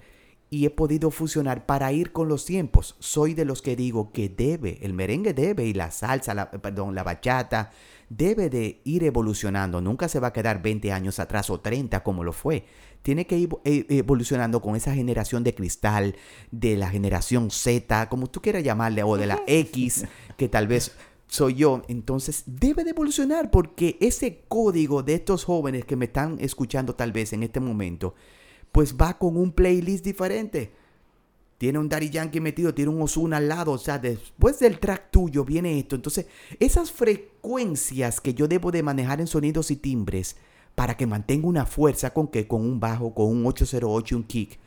y 0.50 0.66
he 0.66 0.70
podido 0.70 1.12
fusionar 1.12 1.66
para 1.66 1.92
ir 1.92 2.12
con 2.12 2.28
los 2.28 2.46
tiempos. 2.46 2.96
Soy 3.00 3.34
de 3.34 3.46
los 3.46 3.62
que 3.62 3.76
digo 3.76 4.12
que 4.12 4.30
debe, 4.30 4.80
el 4.82 4.94
merengue 4.94 5.34
debe 5.34 5.66
y 5.66 5.74
la 5.74 5.92
salsa, 5.92 6.34
la, 6.34 6.50
perdón, 6.50 6.96
la 6.96 7.04
bachata 7.04 7.72
debe 8.10 8.50
de 8.50 8.82
ir 8.84 9.04
evolucionando. 9.04 9.82
Nunca 9.82 10.08
se 10.08 10.20
va 10.20 10.30
a 10.30 10.34
quedar 10.34 10.62
20 10.62 10.92
años 10.92 11.20
atrás 11.20 11.50
o 11.50 11.60
30 11.60 12.04
como 12.04 12.24
lo 12.24 12.34
fue. 12.34 12.66
Tiene 13.02 13.26
que 13.28 13.38
ir 13.38 13.50
e, 13.64 13.86
evolucionando 13.90 14.62
con 14.62 14.76
esa 14.76 14.94
generación 14.94 15.44
de 15.44 15.56
cristal, 15.56 16.16
de 16.52 16.76
la 16.76 16.90
generación 16.90 17.52
Z, 17.52 18.10
como 18.10 18.28
tú 18.28 18.42
quieras 18.42 18.64
llamarle, 18.64 19.04
o 19.04 19.16
de 19.16 19.28
la 19.28 19.42
X, 19.48 20.06
que 20.36 20.50
tal 20.50 20.68
vez 20.68 20.92
soy 21.28 21.56
yo. 21.56 21.84
Entonces 21.88 22.44
debe 22.46 22.84
de 22.84 22.90
evolucionar 22.90 23.52
porque 23.52 23.98
ese 24.02 24.44
código 24.48 25.04
de 25.04 25.14
estos 25.14 25.46
jóvenes 25.46 25.86
que 25.86 25.96
me 25.96 26.06
están 26.06 26.38
escuchando 26.40 26.96
tal 26.96 27.12
vez 27.12 27.32
en 27.32 27.44
este 27.44 27.60
momento, 27.60 28.16
pues 28.72 28.96
va 28.96 29.18
con 29.18 29.38
un 29.38 29.52
playlist 29.52 30.04
diferente. 30.04 30.72
Tiene 31.60 31.78
un 31.78 31.90
Daddy 31.90 32.10
Yankee 32.10 32.40
metido, 32.40 32.74
tiene 32.74 32.90
un 32.90 33.02
Ozuna 33.02 33.38
al 33.38 33.50
lado. 33.50 33.74
O 33.74 33.78
sea, 33.78 34.00
después 34.00 34.60
del 34.60 34.80
track 34.80 35.12
tuyo 35.12 35.44
viene 35.44 35.78
esto. 35.78 35.96
Entonces, 35.96 36.28
esas 36.60 36.92
frecuencias 36.92 38.22
que 38.22 38.34
yo 38.34 38.48
debo 38.48 38.72
de 38.72 38.82
manejar 38.82 39.20
en 39.20 39.28
sonidos 39.28 39.70
y 39.70 39.76
timbres 39.76 40.38
para 40.76 40.96
que 40.96 41.06
mantenga 41.06 41.48
una 41.48 41.66
fuerza 41.66 42.14
con 42.14 42.30
que 42.30 42.48
con 42.48 42.62
un 42.62 42.80
bajo, 42.80 43.14
con 43.14 43.28
un 43.28 43.46
808 43.46 44.16
y 44.16 44.18
un 44.18 44.24
kick, 44.24 44.60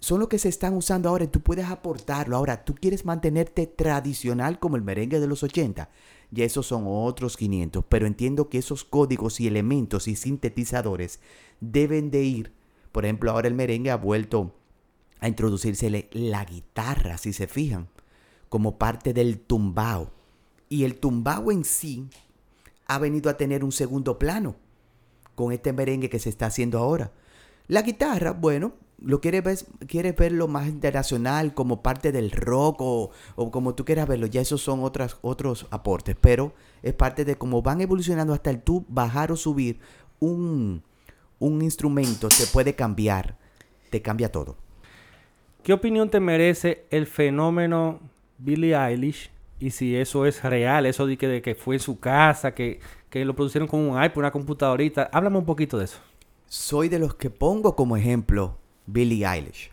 son 0.00 0.18
lo 0.18 0.28
que 0.28 0.40
se 0.40 0.48
están 0.48 0.74
usando 0.74 1.08
ahora 1.08 1.24
y 1.24 1.28
tú 1.28 1.40
puedes 1.40 1.66
aportarlo. 1.66 2.36
Ahora, 2.36 2.64
tú 2.64 2.74
quieres 2.74 3.04
mantenerte 3.04 3.68
tradicional 3.68 4.58
como 4.58 4.74
el 4.74 4.82
merengue 4.82 5.20
de 5.20 5.28
los 5.28 5.44
80. 5.44 5.88
Ya 6.32 6.44
esos 6.44 6.66
son 6.66 6.84
otros 6.86 7.36
500. 7.36 7.84
Pero 7.88 8.08
entiendo 8.08 8.48
que 8.48 8.58
esos 8.58 8.82
códigos 8.82 9.38
y 9.38 9.46
elementos 9.46 10.08
y 10.08 10.16
sintetizadores 10.16 11.20
deben 11.60 12.10
de 12.10 12.24
ir 12.24 12.57
por 12.98 13.04
ejemplo, 13.04 13.30
ahora 13.30 13.46
el 13.46 13.54
merengue 13.54 13.92
ha 13.92 13.96
vuelto 13.96 14.56
a 15.20 15.28
introducirse 15.28 16.08
la 16.10 16.44
guitarra, 16.44 17.16
si 17.16 17.32
se 17.32 17.46
fijan, 17.46 17.86
como 18.48 18.76
parte 18.76 19.14
del 19.14 19.38
tumbao. 19.38 20.10
Y 20.68 20.82
el 20.82 20.96
tumbao 20.96 21.52
en 21.52 21.62
sí 21.62 22.08
ha 22.88 22.98
venido 22.98 23.30
a 23.30 23.36
tener 23.36 23.62
un 23.62 23.70
segundo 23.70 24.18
plano 24.18 24.56
con 25.36 25.52
este 25.52 25.72
merengue 25.72 26.10
que 26.10 26.18
se 26.18 26.28
está 26.28 26.46
haciendo 26.46 26.80
ahora. 26.80 27.12
La 27.68 27.82
guitarra, 27.82 28.32
bueno, 28.32 28.72
lo 29.00 29.20
quieres 29.20 29.44
ver, 29.44 29.58
quiere 29.86 30.10
verlo 30.10 30.48
más 30.48 30.66
internacional 30.66 31.54
como 31.54 31.84
parte 31.84 32.10
del 32.10 32.32
rock 32.32 32.78
o, 32.80 33.12
como 33.52 33.76
tú 33.76 33.84
quieras 33.84 34.08
verlo, 34.08 34.26
ya 34.26 34.40
esos 34.40 34.60
son 34.60 34.82
otras, 34.82 35.18
otros 35.22 35.68
aportes, 35.70 36.16
pero 36.20 36.52
es 36.82 36.94
parte 36.94 37.24
de 37.24 37.38
cómo 37.38 37.62
van 37.62 37.80
evolucionando 37.80 38.34
hasta 38.34 38.50
el 38.50 38.60
tú 38.60 38.84
bajar 38.88 39.30
o 39.30 39.36
subir 39.36 39.78
un, 40.18 40.82
un 41.38 41.62
instrumento 41.62 42.28
te 42.28 42.46
puede 42.46 42.74
cambiar, 42.74 43.36
te 43.90 44.02
cambia 44.02 44.30
todo. 44.30 44.56
¿Qué 45.62 45.72
opinión 45.72 46.08
te 46.08 46.20
merece 46.20 46.86
el 46.90 47.06
fenómeno 47.06 48.00
Billie 48.38 48.74
Eilish? 48.74 49.30
Y 49.60 49.70
si 49.70 49.96
eso 49.96 50.24
es 50.24 50.42
real, 50.44 50.86
eso 50.86 51.06
de 51.06 51.18
que, 51.18 51.26
de 51.26 51.42
que 51.42 51.54
fue 51.54 51.76
en 51.76 51.80
su 51.80 51.98
casa, 51.98 52.54
que, 52.54 52.80
que 53.10 53.24
lo 53.24 53.34
producieron 53.34 53.68
con 53.68 53.80
un 53.80 54.02
iPod, 54.02 54.18
una 54.18 54.30
computadorita. 54.30 55.10
Háblame 55.12 55.38
un 55.38 55.44
poquito 55.44 55.78
de 55.78 55.86
eso. 55.86 55.98
Soy 56.46 56.88
de 56.88 56.98
los 56.98 57.16
que 57.16 57.28
pongo 57.28 57.74
como 57.74 57.96
ejemplo 57.96 58.58
Billie 58.86 59.26
Eilish. 59.26 59.70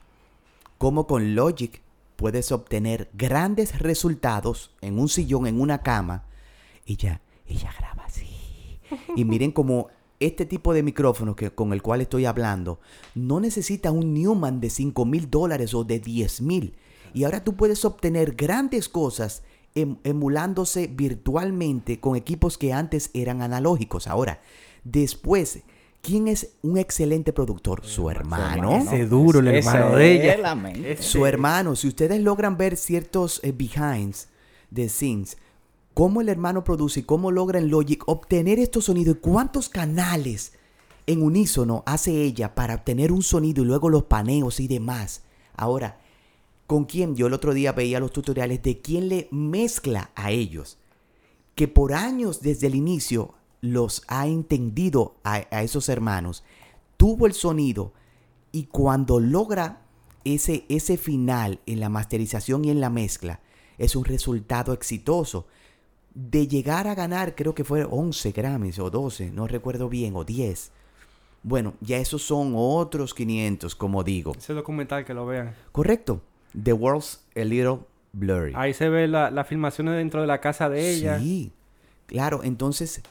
Cómo 0.78 1.08
con 1.08 1.36
Logic 1.36 1.82
puedes 2.16 2.52
obtener 2.52 3.10
grandes 3.14 3.80
resultados 3.80 4.76
en 4.82 5.00
un 5.00 5.08
sillón, 5.08 5.48
en 5.48 5.62
una 5.62 5.82
cama. 5.82 6.26
Ella, 6.86 7.22
ella 7.48 7.72
graba 7.78 8.06
así. 8.06 8.28
Y 9.16 9.24
miren 9.24 9.52
cómo 9.52 9.90
este 10.26 10.46
tipo 10.46 10.74
de 10.74 10.84
micrófono 10.84 11.36
que, 11.36 11.52
con 11.52 11.74
el 11.74 11.82
cual 11.82 12.02
estoy 12.02 12.26
hablando 12.26 12.80
no 13.14 13.40
necesita 13.40 13.92
un 13.92 14.14
Newman 14.14 14.60
de 14.60 14.70
5 14.70 15.06
mil 15.06 15.30
dólares 15.30 15.74
o 15.74 15.84
de 15.84 16.00
10 16.00 16.42
mil. 16.42 16.76
Y 17.14 17.24
ahora 17.24 17.44
tú 17.44 17.56
puedes 17.56 17.86
obtener 17.86 18.36
grandes 18.36 18.90
cosas 18.90 19.44
em, 19.74 19.98
emulándose 20.04 20.88
virtualmente 20.88 22.00
con 22.00 22.16
equipos 22.16 22.58
que 22.58 22.74
antes 22.74 23.10
eran 23.14 23.42
analógicos. 23.42 24.08
Ahora, 24.08 24.42
después, 24.84 25.60
¿quién 26.02 26.28
es 26.28 26.54
un 26.62 26.78
excelente 26.78 27.32
productor? 27.32 27.86
Su 27.86 28.10
hermano. 28.10 28.78
Ese 28.78 29.06
duro, 29.06 29.40
el 29.40 29.48
hermano 29.48 29.96
de 29.96 30.12
ella. 30.12 31.02
Su 31.02 31.26
hermano. 31.26 31.76
Si 31.76 31.88
ustedes 31.88 32.22
logran 32.22 32.58
ver 32.58 32.76
ciertos 32.76 33.40
eh, 33.44 33.54
behinds 33.54 34.28
de 34.70 34.90
scenes, 34.90 35.38
cómo 35.96 36.20
el 36.20 36.28
hermano 36.28 36.66
produce 36.66 37.00
y 37.00 37.04
cómo 37.04 37.32
logra 37.32 37.58
en 37.58 37.70
Logic 37.70 38.04
obtener 38.06 38.60
estos 38.60 38.86
sonidos 38.86 39.16
y 39.16 39.20
cuántos 39.22 39.70
canales 39.70 40.52
en 41.08 41.24
unísono 41.24 41.84
hace 41.86 42.22
ella 42.22 42.54
para 42.54 42.76
obtener 42.76 43.14
un 43.14 43.24
sonido 43.24 43.64
y 43.64 43.66
luego 43.66 43.90
los 43.90 44.04
paneos 44.04 44.60
y 44.60 44.68
demás. 44.68 45.24
Ahora, 45.56 46.02
¿con 46.68 46.84
quién? 46.84 47.16
Yo 47.16 47.28
el 47.28 47.34
otro 47.34 47.54
día 47.54 47.72
veía 47.72 48.02
los 48.02 48.12
tutoriales 48.12 48.62
de 48.62 48.82
quién 48.82 49.08
le 49.08 49.30
mezcla 49.32 50.12
a 50.16 50.32
ellos, 50.32 50.78
que 51.56 51.70
por 51.70 51.94
años 51.94 52.42
desde 52.42 52.68
el 52.68 52.76
inicio 52.76 53.34
los 53.62 54.04
ha 54.10 54.28
entendido 54.28 55.16
a, 55.24 55.48
a 55.50 55.64
esos 55.64 55.88
hermanos, 55.88 56.44
tuvo 56.98 57.26
el 57.26 57.34
sonido 57.34 57.94
y 58.52 58.66
cuando 58.66 59.22
logra 59.22 59.86
ese, 60.26 60.66
ese 60.68 60.98
final 60.98 61.62
en 61.66 61.80
la 61.80 61.88
masterización 61.88 62.66
y 62.66 62.70
en 62.70 62.82
la 62.82 62.90
mezcla, 62.90 63.40
es 63.78 63.96
un 63.96 64.04
resultado 64.04 64.74
exitoso 64.74 65.48
de 66.16 66.48
llegar 66.48 66.88
a 66.88 66.96
ganar, 66.96 67.36
creo 67.36 67.54
que 67.54 67.66
fue 67.66 67.84
11 67.84 68.32
Grammys 68.32 68.80
o 68.80 68.90
12, 68.90 69.32
no 69.32 69.48
recuerdo 69.48 69.90
bien, 69.90 70.16
o 70.16 70.24
10. 70.24 70.72
Bueno, 71.44 71.76
ya 71.82 71.98
esos 71.98 72.24
son 72.24 72.54
otros 72.56 73.14
500, 73.14 73.76
como 73.76 74.04
digo. 74.04 74.34
Ese 74.36 74.54
documental 74.54 75.06
que 75.06 75.14
lo 75.14 75.28
vean. 75.28 75.54
Correcto. 75.72 76.22
The 76.64 76.74
World's 76.74 77.22
a 77.36 77.42
Little 77.42 77.80
Blurry. 78.14 78.54
Ahí 78.56 78.74
se 78.74 78.90
ve 78.90 79.08
las 79.08 79.32
la 79.32 79.44
filmaciones 79.44 79.98
dentro 79.98 80.22
de 80.22 80.28
la 80.28 80.40
casa 80.42 80.70
de 80.70 80.90
ella. 80.90 81.20
Sí, 81.20 81.52
claro. 82.08 82.42
Entonces, 82.44 83.04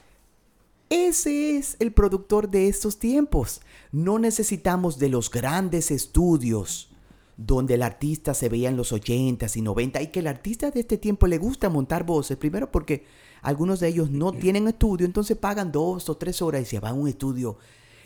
Ese 0.88 1.56
es 1.56 1.76
el 1.78 1.92
productor 1.92 2.48
de 2.50 2.68
estos 2.68 2.98
tiempos. 2.98 3.60
No 3.92 4.18
necesitamos 4.18 4.98
de 4.98 5.08
los 5.10 5.30
grandes 5.30 5.90
estudios 5.90 6.93
donde 7.37 7.75
el 7.75 7.83
artista 7.83 8.35
se 8.35 8.49
veía 8.49 8.68
en 8.68 8.77
los 8.77 8.92
80s 8.92 9.57
y 9.57 9.62
90 9.62 10.03
y 10.03 10.07
que 10.09 10.20
el 10.20 10.27
artista 10.27 10.70
de 10.70 10.81
este 10.81 10.99
tiempo 10.99 11.27
le 11.27 11.38
gusta 11.38 11.68
montar 11.68 12.05
voces, 12.05 12.37
primero 12.37 12.70
porque 12.70 13.05
algunos 13.42 13.81
de 13.81 13.88
ellos 13.88 14.11
no 14.11 14.33
tienen 14.33 14.68
estudio, 14.68 15.07
entonces 15.07 15.37
pagan 15.37 15.73
dos 15.73 16.09
o 16.09 16.16
tres 16.16 16.40
horas 16.42 16.62
y 16.62 16.64
se 16.64 16.81
van 16.81 16.92
a 16.92 16.99
un 16.99 17.09
estudio 17.09 17.59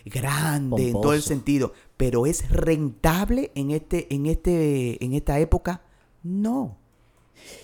grande 0.05 0.89
en 0.89 0.93
todo 0.93 1.15
el 1.15 1.23
sentido, 1.23 1.73
pero 1.97 2.27
es 2.27 2.49
rentable 2.51 3.53
en 3.55 3.71
este 3.71 4.13
en 4.15 4.27
este 4.27 5.05
en 5.05 5.15
esta 5.15 5.39
época? 5.39 5.83
No. 6.23 6.77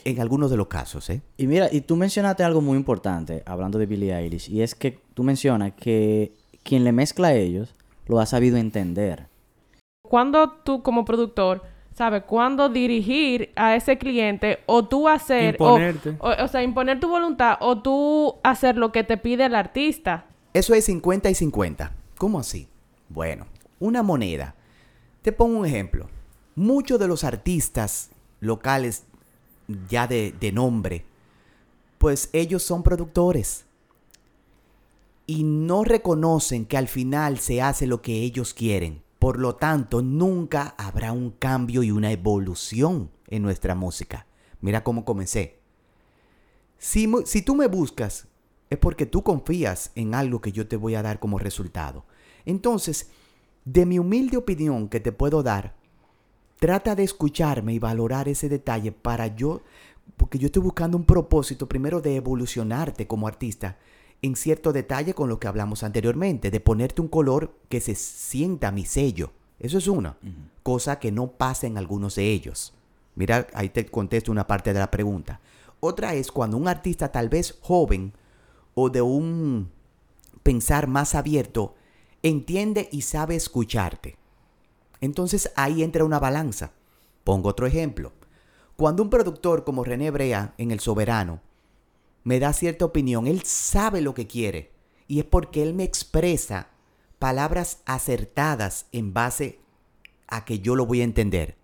En 0.05 0.21
algunos 0.21 0.51
de 0.51 0.57
los 0.57 0.69
casos, 0.69 1.11
¿eh? 1.11 1.21
Y 1.37 1.47
mira, 1.47 1.69
y 1.73 1.81
tú 1.81 1.97
mencionaste 1.97 2.45
algo 2.45 2.61
muy 2.61 2.77
importante, 2.77 3.43
hablando 3.45 3.79
de 3.79 3.87
Billie 3.87 4.15
Eilish, 4.15 4.49
y 4.49 4.63
es 4.63 4.75
que 4.75 5.01
tú 5.15 5.25
mencionas 5.25 5.73
que 5.73 6.33
quien 6.63 6.85
le 6.85 6.93
mezcla 6.93 7.29
a 7.29 7.35
ellos 7.35 7.75
lo 8.07 8.21
ha 8.21 8.27
sabido 8.27 8.57
entender. 8.57 9.29
Cuando 10.15 10.49
tú 10.49 10.81
como 10.85 11.05
productor 11.05 11.65
sabes 11.93 12.23
cuándo 12.23 12.69
dirigir 12.69 13.51
a 13.57 13.75
ese 13.75 13.99
cliente 13.99 14.61
o 14.67 14.85
tú 14.85 15.09
hacer 15.09 15.57
o- 15.59 15.65
Imponerte. 15.71 16.17
O, 16.21 16.31
o 16.31 16.47
sea, 16.47 16.63
imponer 16.63 17.01
tu 17.01 17.09
voluntad 17.09 17.57
o 17.59 17.83
tú 17.83 18.37
hacer 18.45 18.77
lo 18.77 18.93
que 18.93 19.03
te 19.03 19.17
pide 19.17 19.47
el 19.47 19.57
artista. 19.57 20.27
Eso 20.53 20.73
es 20.73 20.85
50 20.85 21.31
y 21.31 21.35
50. 21.35 21.93
¿Cómo 22.17 22.39
así? 22.39 22.69
Bueno, 23.09 23.47
una 23.81 24.05
moneda. 24.05 24.55
Te 25.23 25.33
pongo 25.33 25.59
un 25.59 25.67
ejemplo. 25.67 26.07
Muchos 26.55 27.01
de 27.01 27.09
los 27.09 27.25
artistas 27.25 28.11
locales 28.39 29.03
ya 29.91 30.07
de, 30.07 30.33
de 30.39 30.53
nombre, 30.53 31.05
pues 31.99 32.31
ellos 32.33 32.63
son 32.63 32.85
productores. 32.85 33.65
Y 35.27 35.43
no 35.43 35.83
reconocen 35.83 36.67
que 36.67 36.77
al 36.77 36.87
final 36.87 37.41
se 37.41 37.61
hace 37.61 37.89
lo 37.89 38.01
que 38.01 38.23
ellos 38.23 38.55
quieren. 38.55 39.03
Por 39.25 39.39
lo 39.39 39.57
tanto, 39.57 40.03
nunca 40.03 40.75
habrá 40.77 41.13
un 41.13 41.31
cambio 41.31 41.83
y 41.83 41.91
una 41.91 42.13
evolución 42.13 43.11
en 43.29 43.41
nuestra 43.41 43.75
música. 43.75 44.27
Mira 44.61 44.85
cómo 44.85 45.07
comencé. 45.07 45.61
Si, 46.77 47.11
si 47.25 47.41
tú 47.41 47.55
me 47.55 47.67
buscas, 47.67 48.29
es 48.69 48.77
porque 48.77 49.07
tú 49.07 49.23
confías 49.23 49.93
en 49.95 50.15
algo 50.15 50.43
que 50.43 50.53
yo 50.53 50.69
te 50.69 50.77
voy 50.77 50.95
a 50.95 51.01
dar 51.01 51.21
como 51.21 51.39
resultado. 51.39 52.05
Entonces, 52.45 53.09
de 53.65 53.87
mi 53.87 53.99
humilde 53.99 54.37
opinión 54.37 54.91
que 54.91 55.01
te 55.01 55.11
puedo 55.11 55.43
dar, 55.43 55.75
trata 56.61 56.95
de 56.95 57.05
escucharme 57.05 57.73
y 57.73 57.79
valorar 57.79 58.29
ese 58.29 58.51
detalle 58.51 58.93
para 58.93 59.29
yo, 59.29 59.63
porque 60.19 60.39
yo 60.39 60.49
estoy 60.49 60.61
buscando 60.61 60.99
un 60.99 61.07
propósito 61.07 61.67
primero 61.67 62.03
de 62.03 62.17
evolucionarte 62.17 63.07
como 63.07 63.27
artista 63.27 63.79
en 64.25 64.37
cierto 64.37 64.73
detalle 64.73 65.13
con 65.13 65.29
lo 65.29 65.39
que 65.39 65.49
hablamos 65.49 65.83
anteriormente, 65.83 66.51
de 66.51 66.59
ponerte 66.59 67.03
un 67.03 67.09
color 67.09 67.59
que 67.69 67.83
se 67.83 67.95
sienta 67.95 68.73
mi 68.73 68.87
sello. 68.87 69.33
Eso 69.61 69.77
es 69.77 69.87
una, 69.87 70.17
cosa 70.63 70.99
que 70.99 71.13
no 71.13 71.33
pasa 71.33 71.67
en 71.67 71.77
algunos 71.77 72.15
de 72.15 72.33
ellos. 72.33 72.73
Mira, 73.17 73.47
ahí 73.53 73.69
te 73.69 73.85
contesto 73.85 74.33
una 74.33 74.47
parte 74.47 74.73
de 74.73 74.79
la 74.79 74.91
pregunta. 74.91 75.41
Otra 75.79 76.15
es 76.15 76.33
cuando 76.33 76.57
un 76.57 76.69
artista 76.69 77.13
tal 77.13 77.29
vez 77.29 77.59
joven 77.61 78.15
o 78.75 78.89
de 78.89 79.03
un 79.03 79.71
pensar 80.43 80.87
más 80.87 81.15
abierto 81.15 81.75
entiende 82.23 82.89
y 82.91 83.03
sabe 83.03 83.37
escucharte. 83.37 84.17
Entonces 85.03 85.53
ahí 85.55 85.83
entra 85.83 86.03
una 86.03 86.19
balanza. 86.19 86.73
Pongo 87.25 87.51
otro 87.51 87.67
ejemplo. 87.67 88.13
Cuando 88.77 89.03
un 89.03 89.11
productor 89.11 89.65
como 89.65 89.85
René 89.85 90.11
Brea 90.11 90.55
en 90.57 90.71
El 90.71 90.81
Soberano 90.81 91.43
me 92.25 92.41
da 92.41 92.53
cierta 92.53 92.85
opinión, 92.85 93.27
él 93.27 93.43
sabe 93.45 94.01
lo 94.01 94.15
que 94.15 94.27
quiere 94.27 94.73
y 95.07 95.19
es 95.19 95.25
porque 95.25 95.63
él 95.63 95.75
me 95.75 95.85
expresa 95.85 96.69
palabras 97.19 97.83
acertadas 97.87 98.87
en 98.93 99.13
base 99.15 99.61
a 100.27 100.45
que 100.45 100.59
yo 100.59 100.75
lo 100.75 100.87
voy 100.87 101.03
a 101.03 101.05
entender. 101.05 101.57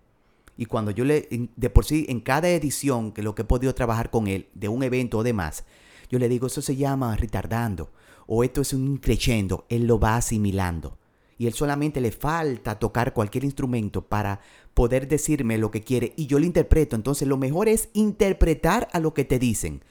Y 0.57 0.65
cuando 0.65 0.91
yo 0.91 1.05
le, 1.05 1.27
de 1.55 1.69
por 1.69 1.85
sí, 1.85 2.05
en 2.07 2.19
cada 2.19 2.49
edición 2.49 3.11
que 3.11 3.23
lo 3.23 3.33
que 3.33 3.41
he 3.41 3.45
podido 3.45 3.73
trabajar 3.73 4.11
con 4.11 4.27
él, 4.27 4.47
de 4.53 4.69
un 4.69 4.83
evento 4.83 5.17
o 5.17 5.23
demás, 5.23 5.65
yo 6.09 6.19
le 6.19 6.29
digo, 6.29 6.47
eso 6.47 6.61
se 6.61 6.75
llama 6.75 7.15
retardando, 7.15 7.91
o 8.27 8.43
esto 8.43 8.61
es 8.61 8.73
un 8.73 8.97
crescendo, 8.97 9.65
él 9.69 9.87
lo 9.87 9.99
va 9.99 10.17
asimilando. 10.17 10.97
Y 11.37 11.47
él 11.47 11.53
solamente 11.53 12.01
le 12.01 12.11
falta 12.11 12.77
tocar 12.77 13.13
cualquier 13.13 13.43
instrumento 13.43 14.03
para 14.03 14.41
poder 14.75 15.07
decirme 15.07 15.57
lo 15.57 15.71
que 15.71 15.81
quiere 15.81 16.13
y 16.15 16.27
yo 16.27 16.37
lo 16.37 16.45
interpreto. 16.45 16.95
Entonces 16.95 17.27
lo 17.27 17.37
mejor 17.37 17.67
es 17.67 17.89
interpretar 17.93 18.87
a 18.93 18.99
lo 18.99 19.15
que 19.15 19.25
te 19.25 19.39
dicen. 19.39 19.81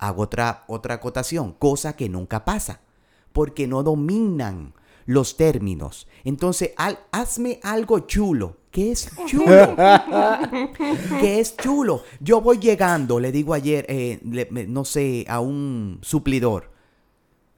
Hago 0.00 0.22
otra, 0.22 0.64
otra 0.66 0.94
acotación, 0.94 1.52
cosa 1.52 1.94
que 1.94 2.08
nunca 2.08 2.44
pasa, 2.44 2.80
porque 3.32 3.66
no 3.66 3.82
dominan 3.82 4.72
los 5.06 5.36
términos. 5.36 6.08
Entonces, 6.24 6.72
al- 6.76 6.98
hazme 7.12 7.60
algo 7.62 8.00
chulo. 8.00 8.56
¿Qué 8.70 8.92
es 8.92 9.10
chulo? 9.26 9.74
¿Qué 11.20 11.40
es 11.40 11.56
chulo? 11.56 12.02
Yo 12.20 12.40
voy 12.40 12.58
llegando, 12.58 13.18
le 13.20 13.32
digo 13.32 13.52
ayer, 13.54 13.84
eh, 13.88 14.20
le- 14.24 14.48
no 14.66 14.84
sé, 14.84 15.24
a 15.28 15.40
un 15.40 15.98
suplidor. 16.02 16.70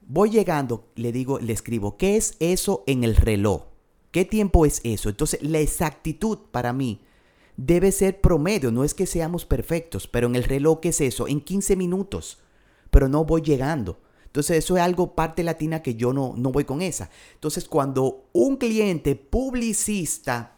Voy 0.07 0.29
llegando, 0.31 0.87
le 0.95 1.11
digo, 1.11 1.39
le 1.39 1.53
escribo, 1.53 1.97
¿qué 1.97 2.17
es 2.17 2.35
eso 2.39 2.83
en 2.87 3.03
el 3.03 3.15
reloj? 3.15 3.63
¿Qué 4.11 4.25
tiempo 4.25 4.65
es 4.65 4.81
eso? 4.83 5.09
Entonces, 5.09 5.41
la 5.43 5.59
exactitud 5.59 6.39
para 6.51 6.73
mí 6.73 7.01
debe 7.57 7.91
ser 7.91 8.21
promedio. 8.21 8.71
No 8.71 8.83
es 8.83 8.93
que 8.93 9.05
seamos 9.05 9.45
perfectos, 9.45 10.07
pero 10.07 10.27
en 10.27 10.35
el 10.35 10.43
reloj, 10.43 10.79
¿qué 10.81 10.89
es 10.89 11.01
eso? 11.01 11.27
En 11.27 11.41
15 11.41 11.75
minutos. 11.75 12.39
Pero 12.89 13.07
no 13.07 13.25
voy 13.25 13.41
llegando. 13.41 13.99
Entonces, 14.25 14.57
eso 14.57 14.77
es 14.77 14.83
algo 14.83 15.13
parte 15.13 15.43
latina 15.43 15.83
que 15.83 15.95
yo 15.95 16.11
no, 16.11 16.33
no 16.35 16.51
voy 16.51 16.65
con 16.65 16.81
esa. 16.81 17.09
Entonces, 17.35 17.67
cuando 17.67 18.25
un 18.33 18.57
cliente 18.57 19.15
publicista, 19.15 20.55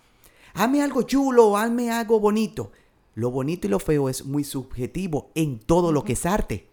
hazme 0.54 0.82
algo 0.82 1.02
chulo, 1.02 1.58
hazme 1.58 1.92
algo 1.92 2.20
bonito. 2.20 2.72
Lo 3.16 3.32
bonito 3.32 3.68
y 3.68 3.70
lo 3.70 3.80
feo 3.80 4.10
es 4.10 4.26
muy 4.26 4.44
subjetivo 4.44 5.32
en 5.36 5.60
todo 5.60 5.92
lo 5.92 6.04
que 6.04 6.14
es 6.14 6.26
arte. 6.26 6.68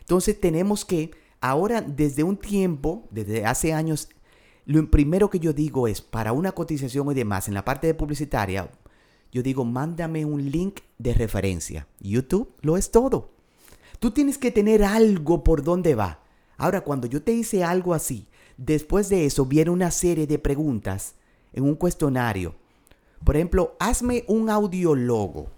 Entonces 0.00 0.38
tenemos 0.38 0.84
que, 0.84 1.12
ahora 1.40 1.80
desde 1.80 2.24
un 2.24 2.36
tiempo, 2.36 3.04
desde 3.10 3.46
hace 3.46 3.72
años, 3.72 4.08
lo 4.66 4.90
primero 4.90 5.30
que 5.30 5.38
yo 5.38 5.52
digo 5.52 5.88
es, 5.88 6.00
para 6.00 6.32
una 6.32 6.52
cotización 6.52 7.10
y 7.10 7.14
demás, 7.14 7.48
en 7.48 7.54
la 7.54 7.64
parte 7.64 7.86
de 7.86 7.94
publicitaria, 7.94 8.70
yo 9.34 9.42
digo, 9.42 9.64
mándame 9.64 10.24
un 10.24 10.48
link 10.48 10.82
de 10.96 11.12
referencia. 11.12 11.88
YouTube 11.98 12.54
lo 12.62 12.76
es 12.76 12.92
todo. 12.92 13.30
Tú 13.98 14.12
tienes 14.12 14.38
que 14.38 14.52
tener 14.52 14.84
algo 14.84 15.42
por 15.42 15.64
donde 15.64 15.96
va. 15.96 16.20
Ahora, 16.56 16.82
cuando 16.82 17.08
yo 17.08 17.20
te 17.20 17.32
hice 17.32 17.64
algo 17.64 17.94
así, 17.94 18.28
después 18.56 19.08
de 19.08 19.26
eso 19.26 19.44
viene 19.44 19.72
una 19.72 19.90
serie 19.90 20.28
de 20.28 20.38
preguntas 20.38 21.16
en 21.52 21.64
un 21.64 21.74
cuestionario. 21.74 22.54
Por 23.24 23.34
ejemplo, 23.34 23.74
hazme 23.80 24.24
un 24.28 24.50
audiologo. 24.50 25.48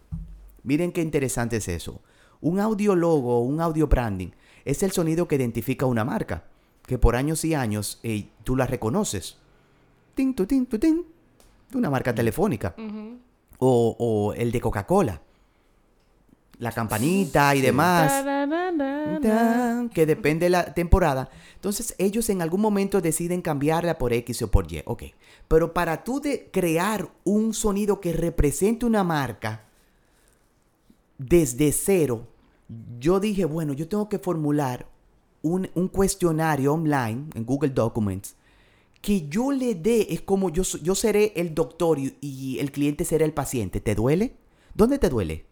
Miren 0.63 0.91
qué 0.91 1.03
interesante 1.03 1.57
es 1.59 1.69
eso. 1.69 2.01
Un 2.41 2.61
audiologo 2.61 3.41
o 3.41 3.41
un 3.41 3.61
audio 3.61 3.89
branding 3.89 4.31
es 4.65 4.83
el 4.83 4.93
sonido 4.93 5.29
que 5.29 5.37
identifica 5.37 5.85
una 5.85 6.03
marca, 6.03 6.45
que 6.87 6.97
por 6.97 7.15
años 7.15 7.45
y 7.45 7.53
años 7.53 8.01
eh, 8.03 8.31
tú 8.43 8.57
la 8.57 8.67
reconoces. 8.67 9.37
Tin, 10.15 10.35
tu, 10.35 10.47
tin, 10.47 10.65
tu, 10.65 10.79
tin, 10.79 11.05
una 11.75 11.91
marca 11.91 12.15
telefónica. 12.15 12.75
O, 13.59 13.97
o 13.99 14.33
el 14.35 14.53
de 14.53 14.61
Coca-Cola. 14.61 15.23
La 16.59 16.73
campanita 16.73 17.55
y 17.55 17.61
demás. 17.61 18.25
Que 19.93 20.07
depende 20.07 20.47
de 20.47 20.51
la 20.51 20.73
temporada. 20.73 21.29
Entonces 21.55 21.95
ellos 21.99 22.31
en 22.31 22.41
algún 22.41 22.63
momento 22.63 23.01
deciden 23.01 23.43
cambiarla 23.43 23.99
por 23.99 24.13
X 24.13 24.43
o 24.43 24.51
por 24.51 24.71
Y. 24.73 24.83
Ok. 24.87 25.03
Pero 25.49 25.75
para 25.75 26.03
tú 26.03 26.21
de 26.21 26.49
crear 26.51 27.11
un 27.25 27.53
sonido 27.53 28.01
que 28.01 28.13
represente 28.13 28.87
una 28.87 29.05
marca 29.05 29.65
desde 31.19 31.73
cero, 31.73 32.27
yo 32.99 33.21
dije, 33.21 33.45
bueno, 33.45 33.75
yo 33.75 33.87
tengo 33.87 34.09
que 34.09 34.19
formular 34.19 34.87
un, 35.43 35.71
un 35.75 35.89
cuestionario 35.89 36.73
online 36.73 37.27
en 37.35 37.45
Google 37.45 37.71
Documents 37.71 38.35
que 39.07 39.29
yo 39.29 39.53
le 39.53 39.77
dé, 39.77 40.09
es 40.11 40.23
como 40.23 40.51
yo, 40.51 40.65
yo 40.83 40.97
seré 40.97 41.33
el 41.37 41.55
doctor 41.55 41.97
y, 41.97 42.17
y 42.21 42.59
el 42.59 42.73
cliente 42.73 43.05
será 43.05 43.25
el 43.25 43.33
paciente. 43.33 43.81
¿Te 43.81 43.95
duele? 43.95 44.35
¿Dónde 44.75 44.99
te 44.99 45.09
duele? 45.09 45.47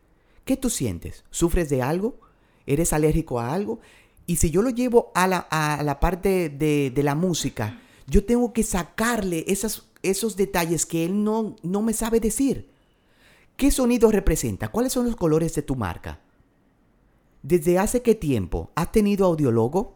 ¿Qué 0.44 0.56
tú 0.56 0.70
sientes? 0.70 1.22
¿Sufres 1.30 1.68
de 1.68 1.80
algo? 1.80 2.18
¿Eres 2.66 2.92
alérgico 2.92 3.38
a 3.38 3.54
algo? 3.54 3.78
Y 4.26 4.36
si 4.36 4.50
yo 4.50 4.60
lo 4.60 4.70
llevo 4.70 5.12
a 5.14 5.28
la, 5.28 5.38
a 5.38 5.84
la 5.84 6.00
parte 6.00 6.48
de, 6.48 6.90
de 6.90 7.02
la 7.04 7.14
música, 7.14 7.80
yo 8.08 8.24
tengo 8.24 8.52
que 8.52 8.64
sacarle 8.64 9.44
esas, 9.46 9.88
esos 10.02 10.34
detalles 10.34 10.84
que 10.84 11.04
él 11.04 11.22
no, 11.22 11.54
no 11.62 11.80
me 11.80 11.92
sabe 11.92 12.18
decir. 12.18 12.68
¿Qué 13.56 13.70
sonido 13.70 14.10
representa? 14.10 14.66
¿Cuáles 14.66 14.92
son 14.92 15.06
los 15.06 15.14
colores 15.14 15.54
de 15.54 15.62
tu 15.62 15.76
marca? 15.76 16.18
¿Desde 17.44 17.78
hace 17.78 18.02
qué 18.02 18.16
tiempo 18.16 18.72
has 18.74 18.90
tenido 18.90 19.26
audiólogo? 19.26 19.93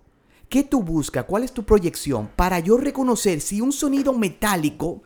¿Qué 0.49 0.65
tú 0.65 0.83
buscas? 0.83 1.25
¿Cuál 1.25 1.45
es 1.45 1.53
tu 1.53 1.65
proyección? 1.65 2.31
Para 2.35 2.59
yo 2.59 2.79
reconocer 2.79 3.43
si 3.43 3.61
un 3.61 3.71
sonido 3.71 4.15
metálico 4.15 5.03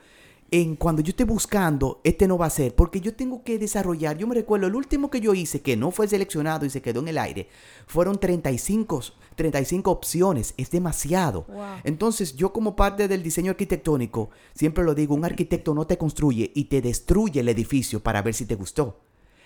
en 0.52 0.76
cuando 0.76 1.02
yo 1.02 1.10
esté 1.10 1.24
buscando, 1.24 2.00
este 2.04 2.28
no 2.28 2.38
va 2.38 2.46
a 2.46 2.50
ser, 2.50 2.76
porque 2.76 3.00
yo 3.00 3.14
tengo 3.16 3.42
que 3.42 3.58
desarrollar. 3.58 4.18
Yo 4.18 4.26
me 4.28 4.34
recuerdo, 4.34 4.66
el 4.68 4.74
último 4.76 5.10
que 5.10 5.20
yo 5.20 5.34
hice, 5.34 5.62
que 5.62 5.76
no 5.76 5.90
fue 5.90 6.06
seleccionado 6.06 6.64
y 6.64 6.70
se 6.70 6.82
quedó 6.82 7.00
en 7.00 7.08
el 7.08 7.18
aire, 7.18 7.48
fueron 7.86 8.20
35, 8.20 9.00
35 9.34 9.90
opciones. 9.90 10.54
Es 10.58 10.70
demasiado. 10.70 11.46
Wow. 11.48 11.64
Entonces, 11.82 12.36
yo 12.36 12.52
como 12.52 12.76
parte 12.76 13.08
del 13.08 13.22
diseño 13.22 13.50
arquitectónico, 13.50 14.30
siempre 14.54 14.84
lo 14.84 14.94
digo, 14.94 15.14
un 15.14 15.24
arquitecto 15.24 15.74
no 15.74 15.86
te 15.86 15.98
construye 15.98 16.52
y 16.54 16.64
te 16.64 16.82
destruye 16.82 17.40
el 17.40 17.48
edificio 17.48 18.00
para 18.00 18.22
ver 18.22 18.34
si 18.34 18.44
te 18.46 18.54
gustó. 18.54 19.00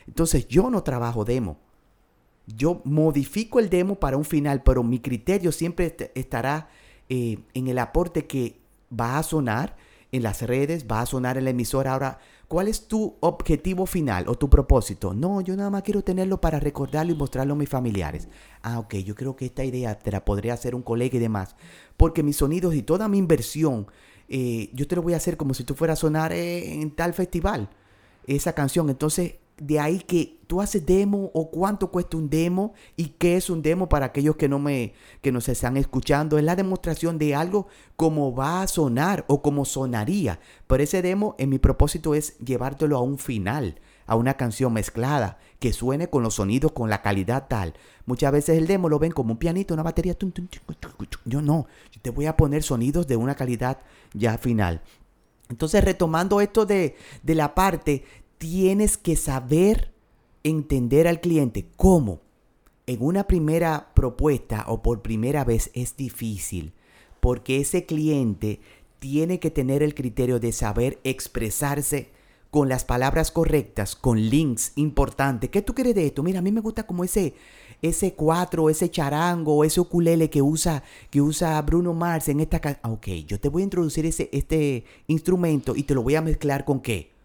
Entonces, 0.08 0.46
yo 0.48 0.68
no 0.68 0.82
trabajo 0.82 1.24
demo. 1.24 1.58
Yo 2.46 2.80
modifico 2.84 3.58
el 3.58 3.68
demo 3.70 3.96
para 3.96 4.16
un 4.16 4.24
final, 4.24 4.62
pero 4.62 4.82
mi 4.82 5.00
criterio 5.00 5.50
siempre 5.52 5.86
est- 5.86 6.10
estará 6.14 6.68
eh, 7.08 7.38
en 7.54 7.68
el 7.68 7.78
aporte 7.78 8.26
que 8.26 8.58
va 8.98 9.18
a 9.18 9.22
sonar 9.22 9.76
en 10.12 10.22
las 10.22 10.42
redes, 10.42 10.86
va 10.90 11.00
a 11.00 11.06
sonar 11.06 11.36
en 11.38 11.44
la 11.44 11.50
emisora. 11.50 11.92
Ahora, 11.92 12.18
¿cuál 12.46 12.68
es 12.68 12.86
tu 12.86 13.16
objetivo 13.20 13.86
final 13.86 14.28
o 14.28 14.36
tu 14.36 14.48
propósito? 14.48 15.12
No, 15.12 15.40
yo 15.40 15.56
nada 15.56 15.70
más 15.70 15.82
quiero 15.82 16.02
tenerlo 16.02 16.40
para 16.40 16.60
recordarlo 16.60 17.12
y 17.12 17.16
mostrarlo 17.16 17.54
a 17.54 17.56
mis 17.56 17.68
familiares. 17.68 18.28
Ah, 18.62 18.78
ok, 18.78 18.94
yo 18.96 19.14
creo 19.16 19.34
que 19.34 19.46
esta 19.46 19.64
idea 19.64 19.98
te 19.98 20.12
la 20.12 20.24
podría 20.24 20.54
hacer 20.54 20.74
un 20.76 20.82
colega 20.82 21.16
y 21.16 21.20
demás. 21.20 21.56
Porque 21.96 22.22
mis 22.22 22.36
sonidos 22.36 22.74
y 22.76 22.82
toda 22.82 23.08
mi 23.08 23.18
inversión, 23.18 23.88
eh, 24.28 24.70
yo 24.72 24.86
te 24.86 24.94
lo 24.96 25.02
voy 25.02 25.14
a 25.14 25.18
hacer 25.18 25.36
como 25.36 25.52
si 25.54 25.64
tú 25.64 25.74
fueras 25.74 25.98
a 25.98 26.02
sonar 26.02 26.32
en 26.32 26.90
tal 26.92 27.12
festival 27.12 27.68
esa 28.26 28.52
canción. 28.54 28.88
Entonces, 28.90 29.34
de 29.58 29.80
ahí 29.80 30.00
que 30.00 30.38
tú 30.46 30.60
haces 30.60 30.84
demo 30.84 31.30
o 31.32 31.50
cuánto 31.50 31.90
cuesta 31.90 32.16
un 32.16 32.28
demo 32.28 32.74
y 32.94 33.08
qué 33.18 33.36
es 33.36 33.48
un 33.48 33.62
demo 33.62 33.88
para 33.88 34.06
aquellos 34.06 34.36
que 34.36 34.48
no 34.48 34.58
me 34.58 34.92
que 35.22 35.32
nos 35.32 35.48
están 35.48 35.76
escuchando 35.76 36.36
es 36.36 36.44
la 36.44 36.56
demostración 36.56 37.18
de 37.18 37.34
algo 37.34 37.66
como 37.96 38.34
va 38.34 38.62
a 38.62 38.68
sonar 38.68 39.24
o 39.28 39.40
como 39.40 39.64
sonaría. 39.64 40.40
Pero 40.66 40.82
ese 40.82 41.00
demo 41.00 41.34
en 41.38 41.48
mi 41.48 41.58
propósito 41.58 42.14
es 42.14 42.38
llevártelo 42.38 42.98
a 42.98 43.00
un 43.00 43.18
final, 43.18 43.80
a 44.06 44.14
una 44.16 44.34
canción 44.34 44.74
mezclada 44.74 45.38
que 45.58 45.72
suene 45.72 46.10
con 46.10 46.22
los 46.22 46.34
sonidos 46.34 46.72
con 46.72 46.90
la 46.90 47.00
calidad 47.00 47.46
tal. 47.48 47.74
Muchas 48.04 48.32
veces 48.32 48.58
el 48.58 48.66
demo 48.66 48.90
lo 48.90 48.98
ven 48.98 49.12
como 49.12 49.32
un 49.32 49.38
pianito, 49.38 49.72
una 49.72 49.82
batería. 49.82 50.16
Yo 51.24 51.40
no, 51.40 51.66
yo 51.92 52.00
te 52.02 52.10
voy 52.10 52.26
a 52.26 52.36
poner 52.36 52.62
sonidos 52.62 53.06
de 53.06 53.16
una 53.16 53.34
calidad 53.34 53.78
ya 54.12 54.36
final. 54.36 54.82
Entonces, 55.48 55.82
retomando 55.84 56.40
esto 56.40 56.66
de, 56.66 56.96
de 57.22 57.34
la 57.34 57.54
parte, 57.54 58.04
tienes 58.38 58.96
que 58.96 59.16
saber 59.16 59.92
entender 60.44 61.08
al 61.08 61.20
cliente. 61.20 61.66
¿Cómo? 61.76 62.20
En 62.86 63.02
una 63.02 63.26
primera 63.26 63.90
propuesta 63.94 64.64
o 64.68 64.82
por 64.82 65.02
primera 65.02 65.44
vez 65.44 65.70
es 65.74 65.96
difícil, 65.96 66.72
porque 67.20 67.60
ese 67.60 67.84
cliente 67.84 68.60
tiene 68.98 69.40
que 69.40 69.50
tener 69.50 69.82
el 69.82 69.94
criterio 69.94 70.38
de 70.38 70.52
saber 70.52 71.00
expresarse 71.02 72.10
con 72.50 72.68
las 72.68 72.84
palabras 72.84 73.32
correctas, 73.32 73.96
con 73.96 74.20
links 74.20 74.72
importantes. 74.76 75.50
¿Qué 75.50 75.62
tú 75.62 75.74
quieres 75.74 75.94
de 75.94 76.06
esto? 76.06 76.22
Mira, 76.22 76.38
a 76.38 76.42
mí 76.42 76.52
me 76.52 76.60
gusta 76.60 76.86
como 76.86 77.04
ese 77.04 77.34
ese 77.82 78.14
cuatro, 78.14 78.70
ese 78.70 78.90
charango, 78.90 79.62
ese 79.62 79.80
ukulele 79.80 80.30
que 80.30 80.40
usa 80.40 80.82
que 81.10 81.20
usa 81.20 81.60
Bruno 81.62 81.92
Mars 81.92 82.28
en 82.28 82.40
esta 82.40 82.60
canción. 82.60 82.92
Ok, 82.94 83.08
yo 83.26 83.38
te 83.38 83.48
voy 83.48 83.62
a 83.62 83.64
introducir 83.64 84.06
ese 84.06 84.30
este 84.32 84.84
instrumento 85.08 85.74
y 85.76 85.82
te 85.82 85.94
lo 85.94 86.02
voy 86.02 86.14
a 86.14 86.22
mezclar 86.22 86.64
con 86.64 86.80
qué? 86.80 87.15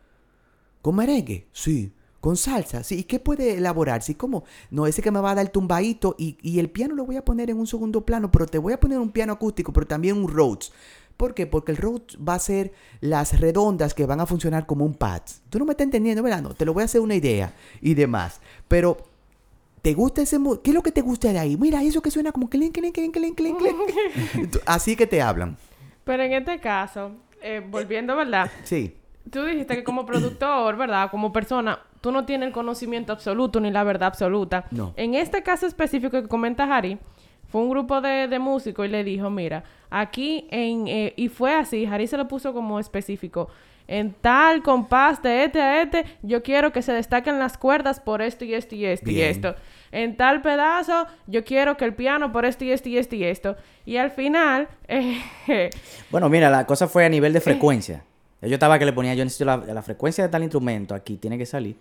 ¿Con 0.82 0.96
merengue? 0.96 1.48
Sí. 1.52 1.94
¿Con 2.20 2.38
salsa? 2.38 2.84
Sí. 2.84 3.00
¿Y 3.00 3.04
qué 3.04 3.20
puede 3.20 3.58
elaborar? 3.58 4.04
Sí, 4.04 4.16
¿cómo? 4.16 4.44
No, 4.70 4.86
ese 4.86 5.02
que 5.02 5.12
me 5.12 5.20
va 5.20 5.32
a 5.32 5.36
dar 5.36 5.46
el 5.46 5.52
tumbadito 5.52 6.16
y, 6.20 6.38
y 6.42 6.60
el 6.60 6.70
piano 6.70 6.96
lo 6.96 7.06
voy 7.06 7.18
a 7.18 7.26
poner 7.26 7.50
en 7.50 7.58
un 7.58 7.68
segundo 7.68 8.06
plano, 8.06 8.32
pero 8.32 8.46
te 8.46 8.60
voy 8.60 8.74
a 8.74 8.80
poner 8.80 9.00
un 9.00 9.12
piano 9.12 9.34
acústico, 9.34 9.74
pero 9.74 9.88
también 9.88 10.18
un 10.18 10.28
Rhodes. 10.28 10.72
¿Por 11.18 11.36
qué? 11.36 11.46
Porque 11.46 11.72
el 11.72 11.78
Rhodes 11.78 12.18
va 12.18 12.34
a 12.36 12.40
ser 12.40 12.74
las 13.00 13.40
redondas 13.40 13.94
que 13.94 14.08
van 14.08 14.20
a 14.20 14.26
funcionar 14.26 14.66
como 14.66 14.86
un 14.86 14.96
pad. 14.96 15.22
Tú 15.50 15.60
no 15.60 15.66
me 15.66 15.72
estás 15.72 15.86
entendiendo, 15.86 16.24
¿verdad? 16.24 16.42
No, 16.42 16.54
te 16.56 16.66
lo 16.66 16.74
voy 16.74 16.82
a 16.82 16.86
hacer 16.86 17.02
una 17.02 17.16
idea 17.16 17.54
y 17.80 17.94
demás. 17.94 18.42
Pero, 18.68 18.98
¿te 19.84 19.94
gusta 19.94 20.24
ese... 20.24 20.40
¿Qué 20.64 20.72
es 20.72 20.74
lo 20.74 20.82
que 20.82 20.92
te 20.92 21.02
gusta 21.02 21.32
de 21.32 21.38
ahí? 21.38 21.58
Mira, 21.58 21.84
eso 21.84 22.02
que 22.02 22.10
suena 22.10 22.32
como 22.32 22.50
clink, 22.50 22.74
clink, 22.74 22.96
clink, 22.96 23.14
clink, 23.14 23.38
clink. 23.38 23.58
Así 24.66 24.96
que 24.96 25.06
te 25.06 25.22
hablan. 25.22 25.58
Pero 26.04 26.24
en 26.24 26.34
este 26.34 26.60
caso, 26.60 27.12
eh, 27.44 27.64
volviendo, 27.70 28.16
¿verdad? 28.16 28.50
Sí. 28.64 28.96
Tú 29.30 29.44
dijiste 29.46 29.76
que 29.76 29.84
como 29.84 30.06
productor, 30.06 30.76
¿verdad? 30.78 31.12
Como 31.12 31.32
persona, 31.32 31.80
tú 32.02 32.12
no 32.12 32.26
tienes 32.26 32.48
el 32.48 32.54
conocimiento 32.54 33.14
absoluto 33.14 33.60
ni 33.60 33.72
la 33.72 33.84
verdad 33.84 34.08
absoluta. 34.08 34.66
No. 34.72 34.94
En 34.98 35.14
este 35.14 35.44
caso 35.44 35.68
específico 35.68 36.22
que 36.22 36.28
comenta 36.28 36.64
Harry, 36.64 36.98
fue 37.52 37.62
un 37.62 37.70
grupo 37.70 38.02
de, 38.02 38.28
de 38.28 38.40
músicos 38.40 38.86
y 38.86 38.90
le 38.90 39.04
dijo, 39.04 39.30
mira, 39.30 39.64
aquí 39.90 40.48
en... 40.52 40.88
eh, 40.88 41.14
y 41.18 41.28
fue 41.28 41.54
así, 41.54 41.86
Harry 41.86 42.08
se 42.08 42.18
lo 42.18 42.28
puso 42.28 42.54
como 42.54 42.80
específico. 42.80 43.50
En 43.88 44.14
tal 44.14 44.64
compás 44.64 45.22
de 45.22 45.44
este 45.44 45.62
a 45.62 45.82
este, 45.82 46.06
yo 46.22 46.44
quiero 46.44 46.72
que 46.72 46.82
se 46.82 46.94
destaquen 46.94 47.40
las 47.40 47.58
cuerdas 47.58 48.00
por 48.00 48.22
esto 48.22 48.46
y 48.46 48.54
esto 48.54 48.74
y 48.74 48.86
esto 48.86 49.12
y 49.12 49.20
esto. 49.22 49.56
En 49.92 50.16
tal 50.16 50.42
pedazo, 50.42 51.08
yo 51.28 51.44
quiero 51.44 51.76
que 51.76 51.84
el 51.84 51.94
piano 51.94 52.32
por 52.32 52.46
esto 52.46 52.64
y 52.64 52.72
esto 52.72 52.88
y 52.88 52.98
esto 52.98 53.16
y 53.18 53.26
esto. 53.26 53.58
Y 53.86 53.98
al 53.98 54.12
final, 54.12 54.70
eh, 54.88 55.70
Bueno, 56.10 56.30
mira, 56.30 56.50
la 56.50 56.66
cosa 56.66 56.88
fue 56.88 57.04
a 57.06 57.10
nivel 57.10 57.34
de 57.34 57.42
frecuencia. 57.42 58.06
Yo 58.42 58.54
estaba 58.54 58.80
que 58.80 58.86
le 58.86 58.94
ponía, 58.94 59.14
yo 59.14 59.24
necesito 59.24 59.46
la, 59.46 59.58
la 59.58 59.82
frecuencia 59.82 60.24
de 60.24 60.30
tal 60.30 60.42
instrumento, 60.44 60.96
aquí 60.96 61.18
tiene 61.18 61.38
que 61.38 61.46
salir 61.46 61.76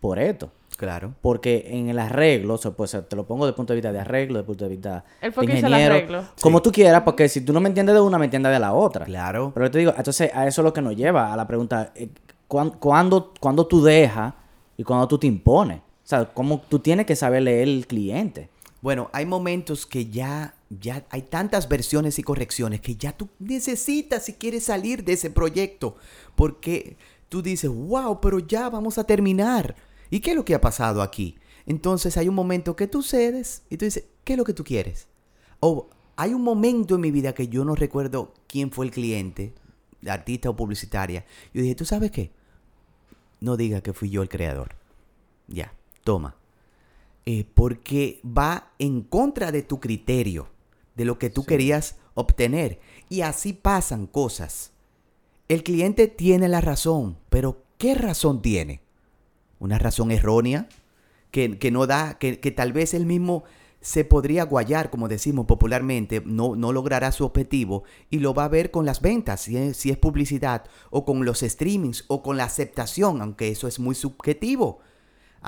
por 0.00 0.18
esto. 0.18 0.50
Claro. 0.76 1.12
Porque 1.20 1.66
en 1.70 1.88
el 1.88 1.98
arreglo, 1.98 2.54
o 2.54 2.58
sea, 2.58 2.70
pues 2.70 2.96
te 3.08 3.16
lo 3.16 3.26
pongo 3.26 3.44
desde 3.44 3.52
el 3.52 3.56
punto 3.56 3.72
de 3.72 3.76
vista 3.78 3.92
de 3.92 3.98
arreglo, 3.98 4.34
desde 4.34 4.40
el 4.42 4.46
punto 4.46 4.64
de 4.64 4.70
vista 4.70 5.04
fue 5.32 5.44
de 5.46 5.54
hizo 5.58 5.66
el 5.66 5.72
ingeniero, 5.72 5.94
arreglo. 5.96 6.24
como 6.40 6.62
tú 6.62 6.70
quieras, 6.70 7.02
porque 7.02 7.28
si 7.28 7.40
tú 7.40 7.52
no 7.52 7.60
me 7.60 7.68
entiendes 7.68 7.94
de 7.96 8.00
una, 8.00 8.16
me 8.16 8.26
entiendes 8.26 8.52
de 8.52 8.60
la 8.60 8.72
otra. 8.72 9.04
Claro. 9.04 9.50
Pero 9.54 9.66
yo 9.66 9.70
te 9.72 9.78
digo, 9.80 9.92
entonces 9.96 10.30
a 10.34 10.46
eso 10.46 10.60
es 10.62 10.64
lo 10.64 10.72
que 10.72 10.80
nos 10.80 10.94
lleva 10.94 11.32
a 11.32 11.36
la 11.36 11.46
pregunta, 11.48 11.92
eh, 11.96 12.08
¿cuán- 12.46 12.70
¿cuándo, 12.78 13.32
cuándo 13.40 13.66
tú 13.66 13.82
dejas 13.82 14.34
y 14.76 14.84
cuándo 14.84 15.08
tú 15.08 15.18
te 15.18 15.26
impones? 15.26 15.78
O 15.78 15.82
sea, 16.08 16.24
cómo 16.26 16.62
tú 16.68 16.78
tienes 16.78 17.04
que 17.04 17.16
saber 17.16 17.42
leer 17.42 17.66
el 17.68 17.86
cliente. 17.88 18.48
Bueno, 18.80 19.10
hay 19.12 19.26
momentos 19.26 19.86
que 19.86 20.06
ya, 20.06 20.54
ya 20.70 21.04
hay 21.10 21.22
tantas 21.22 21.68
versiones 21.68 22.18
y 22.18 22.22
correcciones 22.22 22.80
que 22.80 22.96
ya 22.96 23.16
tú 23.16 23.28
necesitas 23.38 24.24
si 24.24 24.34
quieres 24.34 24.64
salir 24.64 25.04
de 25.04 25.14
ese 25.14 25.30
proyecto. 25.30 25.96
Porque 26.36 26.96
tú 27.28 27.42
dices, 27.42 27.70
wow, 27.70 28.20
pero 28.20 28.38
ya 28.38 28.68
vamos 28.68 28.98
a 28.98 29.04
terminar. 29.04 29.74
¿Y 30.10 30.20
qué 30.20 30.30
es 30.30 30.36
lo 30.36 30.44
que 30.44 30.54
ha 30.54 30.60
pasado 30.60 31.02
aquí? 31.02 31.36
Entonces 31.66 32.16
hay 32.16 32.28
un 32.28 32.34
momento 32.34 32.76
que 32.76 32.86
tú 32.86 33.02
cedes 33.02 33.62
y 33.68 33.76
tú 33.76 33.84
dices, 33.84 34.04
¿qué 34.24 34.34
es 34.34 34.38
lo 34.38 34.44
que 34.44 34.54
tú 34.54 34.64
quieres? 34.64 35.08
O 35.60 35.90
hay 36.16 36.32
un 36.32 36.42
momento 36.42 36.94
en 36.94 37.00
mi 37.00 37.10
vida 37.10 37.34
que 37.34 37.48
yo 37.48 37.64
no 37.64 37.74
recuerdo 37.74 38.32
quién 38.46 38.70
fue 38.70 38.86
el 38.86 38.92
cliente, 38.92 39.54
artista 40.06 40.50
o 40.50 40.56
publicitaria. 40.56 41.26
Yo 41.52 41.62
dije, 41.62 41.74
¿tú 41.74 41.84
sabes 41.84 42.10
qué? 42.10 42.32
No 43.40 43.56
diga 43.56 43.82
que 43.82 43.92
fui 43.92 44.08
yo 44.10 44.22
el 44.22 44.28
creador. 44.28 44.76
Ya, 45.46 45.74
toma. 46.04 46.36
Eh, 47.30 47.44
porque 47.52 48.22
va 48.24 48.72
en 48.78 49.02
contra 49.02 49.52
de 49.52 49.60
tu 49.60 49.80
criterio, 49.80 50.48
de 50.96 51.04
lo 51.04 51.18
que 51.18 51.28
tú 51.28 51.44
querías 51.44 51.96
obtener. 52.14 52.80
Y 53.10 53.20
así 53.20 53.52
pasan 53.52 54.06
cosas. 54.06 54.72
El 55.46 55.62
cliente 55.62 56.08
tiene 56.08 56.48
la 56.48 56.62
razón, 56.62 57.18
pero 57.28 57.64
¿qué 57.76 57.94
razón 57.94 58.40
tiene? 58.40 58.80
¿Una 59.58 59.78
razón 59.78 60.10
errónea? 60.10 60.70
Que, 61.30 61.58
que 61.58 61.70
no 61.70 61.86
da, 61.86 62.16
que, 62.16 62.40
que 62.40 62.50
tal 62.50 62.72
vez 62.72 62.94
él 62.94 63.04
mismo 63.04 63.44
se 63.82 64.06
podría 64.06 64.44
guayar, 64.44 64.88
como 64.88 65.06
decimos 65.06 65.44
popularmente, 65.44 66.22
no, 66.24 66.56
no 66.56 66.72
logrará 66.72 67.12
su 67.12 67.26
objetivo 67.26 67.82
y 68.08 68.20
lo 68.20 68.32
va 68.32 68.44
a 68.44 68.48
ver 68.48 68.70
con 68.70 68.86
las 68.86 69.02
ventas, 69.02 69.42
si 69.42 69.58
es, 69.58 69.76
si 69.76 69.90
es 69.90 69.98
publicidad, 69.98 70.64
o 70.88 71.04
con 71.04 71.26
los 71.26 71.40
streamings, 71.40 72.06
o 72.08 72.22
con 72.22 72.38
la 72.38 72.44
aceptación, 72.44 73.20
aunque 73.20 73.48
eso 73.48 73.68
es 73.68 73.78
muy 73.78 73.94
subjetivo. 73.94 74.80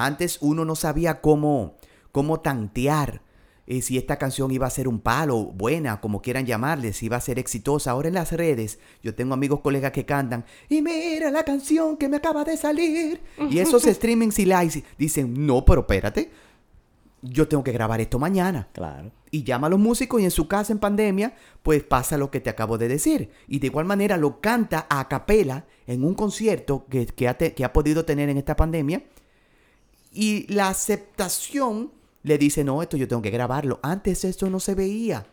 Antes 0.05 0.39
uno 0.41 0.65
no 0.65 0.75
sabía 0.77 1.21
cómo, 1.21 1.75
cómo 2.13 2.41
tantear 2.41 3.23
eh, 3.67 3.83
si 3.83 3.97
esta 3.99 4.17
canción 4.17 4.51
iba 4.51 4.67
a 4.67 4.71
ser 4.71 4.89
un 4.89 4.99
palo, 4.99 5.45
buena, 5.45 6.01
como 6.01 6.21
quieran 6.23 6.45
llamarle, 6.47 6.93
si 6.93 7.07
iba 7.07 7.17
a 7.17 7.21
ser 7.21 7.39
exitosa. 7.39 7.93
Ahora 7.93 8.09
en 8.09 8.15
las 8.15 8.33
redes, 8.33 8.81
yo 9.03 9.15
tengo 9.15 9.33
amigos, 9.35 9.61
colegas 9.61 9.93
que 9.93 10.05
cantan, 10.05 10.45
y 10.69 10.83
mira 10.83 11.31
la 11.31 11.45
canción 11.45 11.97
que 11.97 12.09
me 12.09 12.17
acaba 12.17 12.43
de 12.45 12.57
salir. 12.57 13.21
Y 13.51 13.59
esos 13.61 13.83
streamings 13.85 14.39
y 14.41 14.47
likes 14.47 14.83
dicen, 14.99 15.47
no, 15.47 15.65
pero 15.65 15.83
espérate, 15.83 16.31
yo 17.23 17.47
tengo 17.47 17.63
que 17.63 17.73
grabar 17.73 18.01
esto 18.01 18.19
mañana 18.19 18.69
Claro. 18.73 19.13
y 19.31 19.45
llama 19.45 19.67
a 19.67 19.71
los 19.71 19.79
músicos 19.79 20.21
y 20.21 20.25
en 20.25 20.31
su 20.31 20.49
casa 20.49 20.73
en 20.73 20.79
pandemia, 20.79 21.35
pues 21.63 21.83
pasa 21.85 22.17
lo 22.17 22.31
que 22.31 22.41
te 22.41 22.49
acabo 22.51 22.79
de 22.79 22.89
decir. 22.89 23.31
Y 23.47 23.59
de 23.59 23.67
igual 23.69 23.85
manera 23.85 24.17
lo 24.17 24.41
canta 24.41 24.87
a 24.89 25.07
capela 25.07 25.67
en 25.87 26.03
un 26.03 26.15
concierto 26.15 26.87
que, 26.91 27.07
que 27.07 27.29
ha, 27.29 27.37
te- 27.37 27.53
que 27.55 27.65
ha 27.65 27.73
podido 27.75 28.05
tener 28.07 28.31
en 28.31 28.39
esta 28.39 28.57
pandemia. 28.57 29.05
Y 30.13 30.53
la 30.53 30.69
aceptación 30.69 31.93
le 32.23 32.39
dice, 32.39 32.65
no, 32.65 32.83
esto 32.83 32.97
yo 32.97 33.09
tengo 33.09 33.23
que 33.23 33.31
grabarlo. 33.31 33.81
Antes 33.83 34.25
esto 34.25 34.51
no 34.51 34.61
se 34.61 34.75
veía. 34.75 35.27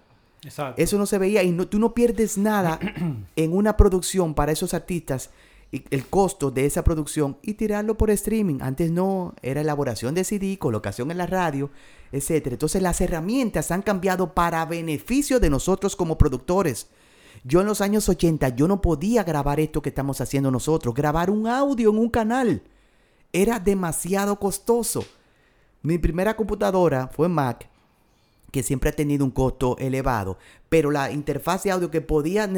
Exacto. 0.43 0.81
Eso 0.81 0.97
no 0.97 1.05
se 1.05 1.17
veía 1.17 1.43
y 1.43 1.51
no, 1.51 1.67
tú 1.67 1.79
no 1.79 1.93
pierdes 1.93 2.37
nada 2.37 2.79
en 3.35 3.53
una 3.53 3.75
producción 3.75 4.33
para 4.33 4.51
esos 4.51 4.73
artistas, 4.73 5.31
y 5.71 5.83
el 5.89 6.05
costo 6.07 6.49
de 6.51 6.65
esa 6.65 6.83
producción 6.83 7.37
y 7.41 7.55
tirarlo 7.55 7.97
por 7.97 8.09
streaming. 8.09 8.59
Antes 8.61 8.91
no, 8.91 9.33
era 9.41 9.61
elaboración 9.61 10.15
de 10.15 10.23
CD, 10.23 10.57
colocación 10.57 11.11
en 11.11 11.17
la 11.17 11.27
radio, 11.27 11.69
etcétera. 12.11 12.53
Entonces 12.53 12.81
las 12.81 13.01
herramientas 13.01 13.71
han 13.71 13.81
cambiado 13.81 14.33
para 14.33 14.65
beneficio 14.65 15.39
de 15.39 15.49
nosotros 15.49 15.95
como 15.95 16.17
productores. 16.17 16.87
Yo 17.43 17.61
en 17.61 17.67
los 17.67 17.81
años 17.81 18.07
80 18.09 18.49
yo 18.49 18.67
no 18.67 18.81
podía 18.81 19.23
grabar 19.23 19.59
esto 19.59 19.81
que 19.81 19.89
estamos 19.89 20.21
haciendo 20.21 20.51
nosotros, 20.51 20.95
grabar 20.95 21.29
un 21.29 21.47
audio 21.47 21.89
en 21.89 21.97
un 21.97 22.09
canal. 22.09 22.61
Era 23.33 23.59
demasiado 23.59 24.37
costoso. 24.39 25.05
Mi 25.83 25.97
primera 25.97 26.35
computadora 26.35 27.07
fue 27.07 27.29
Mac, 27.29 27.67
que 28.51 28.63
siempre 28.63 28.89
ha 28.89 28.93
tenido 28.93 29.25
un 29.25 29.31
costo 29.31 29.77
elevado, 29.77 30.37
pero 30.69 30.91
la 30.91 31.11
interfaz 31.11 31.63
de 31.63 31.71
audio 31.71 31.91
que 31.91 32.01
podía, 32.01 32.49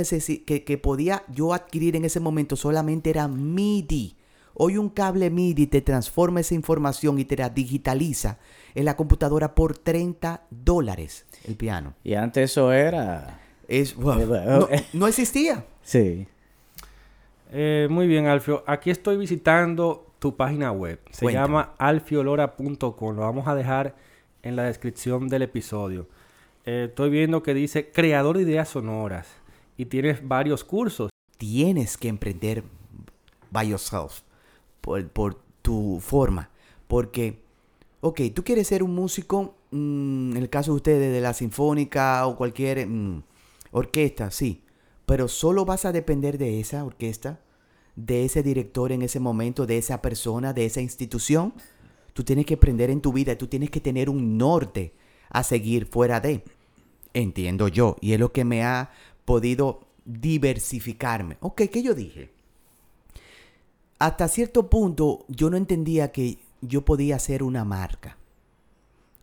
que, 0.45 0.63
que 0.63 0.77
podía 0.77 1.23
yo 1.29 1.53
adquirir 1.53 1.95
en 1.95 2.05
ese 2.05 2.19
momento 2.19 2.55
solamente 2.55 3.09
era 3.09 3.27
MIDI. 3.27 4.15
Hoy 4.53 4.77
un 4.77 4.89
cable 4.89 5.29
MIDI 5.29 5.67
te 5.67 5.81
transforma 5.81 6.41
esa 6.41 6.53
información 6.53 7.19
y 7.19 7.25
te 7.25 7.37
la 7.37 7.49
digitaliza 7.49 8.37
en 8.75 8.85
la 8.85 8.95
computadora 8.95 9.55
por 9.55 9.77
30 9.77 10.43
dólares 10.49 11.25
el 11.45 11.55
piano. 11.55 11.93
Y 12.03 12.13
antes 12.13 12.51
eso 12.51 12.71
era... 12.71 13.39
Es, 13.67 13.95
eh, 13.95 14.85
no, 14.93 15.07
existía. 15.07 15.63
Sí. 15.83 16.27
Eh, 17.51 17.87
muy 17.89 18.07
bien, 18.07 18.25
Alfio. 18.25 18.63
Aquí 18.65 18.89
estoy 18.89 19.15
visitando 19.15 20.08
tu 20.19 20.35
página 20.35 20.71
web. 20.71 20.99
Se 21.11 21.31
llama 21.31 21.73
alfiolora.com. 21.77 23.15
Lo 23.15 23.21
vamos 23.21 23.47
a 23.47 23.55
dejar 23.55 23.95
en 24.43 24.55
la 24.55 24.63
descripción 24.63 25.27
del 25.29 25.43
episodio. 25.43 26.07
Eh, 26.65 26.87
estoy 26.89 27.09
viendo 27.09 27.41
que 27.41 27.53
dice 27.53 27.91
creador 27.91 28.37
de 28.37 28.43
ideas 28.43 28.69
sonoras 28.69 29.27
y 29.77 29.85
tienes 29.85 30.27
varios 30.27 30.63
cursos. 30.63 31.09
Tienes 31.37 31.97
que 31.97 32.09
emprender 32.09 32.63
by 33.51 33.69
yourself, 33.69 34.21
por, 34.81 35.07
por 35.09 35.39
tu 35.61 35.99
forma, 36.01 36.49
porque, 36.87 37.41
ok, 38.01 38.21
tú 38.33 38.43
quieres 38.43 38.67
ser 38.67 38.83
un 38.83 38.93
músico, 38.93 39.55
mm, 39.71 40.31
en 40.31 40.37
el 40.37 40.49
caso 40.49 40.71
de 40.71 40.75
ustedes, 40.75 41.13
de 41.13 41.21
la 41.21 41.33
sinfónica 41.33 42.27
o 42.27 42.35
cualquier 42.35 42.87
mm, 42.87 43.23
orquesta, 43.71 44.31
sí, 44.31 44.63
pero 45.05 45.27
solo 45.27 45.65
vas 45.65 45.85
a 45.85 45.91
depender 45.91 46.37
de 46.37 46.59
esa 46.59 46.83
orquesta, 46.83 47.39
de 48.05 48.25
ese 48.25 48.43
director 48.43 48.91
en 48.91 49.01
ese 49.01 49.19
momento, 49.19 49.65
de 49.65 49.77
esa 49.77 50.01
persona, 50.01 50.53
de 50.53 50.65
esa 50.65 50.81
institución. 50.81 51.53
Tú 52.13 52.23
tienes 52.23 52.45
que 52.45 52.55
aprender 52.55 52.89
en 52.89 53.01
tu 53.01 53.13
vida, 53.13 53.37
tú 53.37 53.47
tienes 53.47 53.69
que 53.69 53.81
tener 53.81 54.09
un 54.09 54.37
norte 54.37 54.93
a 55.29 55.43
seguir 55.43 55.85
fuera 55.85 56.19
de. 56.19 56.43
Entiendo 57.13 57.67
yo, 57.67 57.97
y 58.01 58.13
es 58.13 58.19
lo 58.19 58.31
que 58.31 58.45
me 58.45 58.63
ha 58.63 58.91
podido 59.25 59.87
diversificarme. 60.05 61.37
Ok, 61.41 61.63
¿qué 61.71 61.83
yo 61.83 61.93
dije? 61.93 62.31
Hasta 63.99 64.27
cierto 64.27 64.69
punto 64.69 65.25
yo 65.27 65.49
no 65.49 65.57
entendía 65.57 66.11
que 66.11 66.39
yo 66.61 66.85
podía 66.85 67.19
ser 67.19 67.43
una 67.43 67.65
marca. 67.65 68.17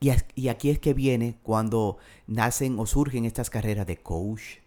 Y, 0.01 0.11
y 0.35 0.49
aquí 0.49 0.69
es 0.69 0.79
que 0.79 0.93
viene 0.93 1.39
cuando 1.43 1.97
nacen 2.27 2.79
o 2.79 2.85
surgen 2.85 3.25
estas 3.25 3.49
carreras 3.49 3.87
de 3.87 3.97
coach, 3.97 4.59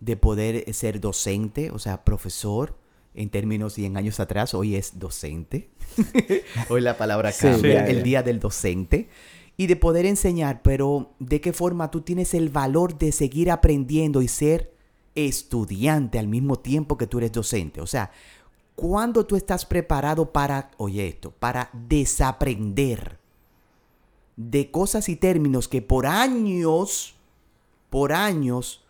de 0.00 0.16
poder 0.16 0.74
ser 0.74 0.98
docente, 1.00 1.70
o 1.70 1.78
sea, 1.78 2.04
profesor, 2.04 2.74
en 3.14 3.30
términos 3.30 3.74
100 3.74 3.96
años 3.96 4.20
atrás, 4.20 4.54
hoy 4.54 4.76
es 4.76 4.98
docente. 4.98 5.70
hoy 6.68 6.80
la 6.80 6.96
palabra 6.96 7.32
cambia, 7.32 7.86
el 7.86 8.02
día 8.02 8.22
del 8.22 8.40
docente. 8.40 9.08
Y 9.56 9.66
de 9.66 9.76
poder 9.76 10.06
enseñar, 10.06 10.62
pero 10.62 11.12
de 11.18 11.40
qué 11.40 11.52
forma 11.52 11.90
tú 11.90 12.00
tienes 12.00 12.32
el 12.34 12.48
valor 12.48 12.96
de 12.96 13.12
seguir 13.12 13.50
aprendiendo 13.50 14.22
y 14.22 14.28
ser 14.28 14.72
estudiante 15.14 16.18
al 16.18 16.28
mismo 16.28 16.58
tiempo 16.58 16.96
que 16.96 17.06
tú 17.06 17.18
eres 17.18 17.32
docente. 17.32 17.80
O 17.80 17.86
sea, 17.86 18.10
cuando 18.74 19.26
tú 19.26 19.36
estás 19.36 19.66
preparado 19.66 20.32
para, 20.32 20.70
oye 20.78 21.08
esto, 21.08 21.32
para 21.32 21.68
desaprender 21.72 23.18
de 24.36 24.70
cosas 24.70 25.10
y 25.10 25.16
términos 25.16 25.68
que 25.68 25.82
por 25.82 26.06
años, 26.06 27.14
por 27.90 28.14
años, 28.14 28.82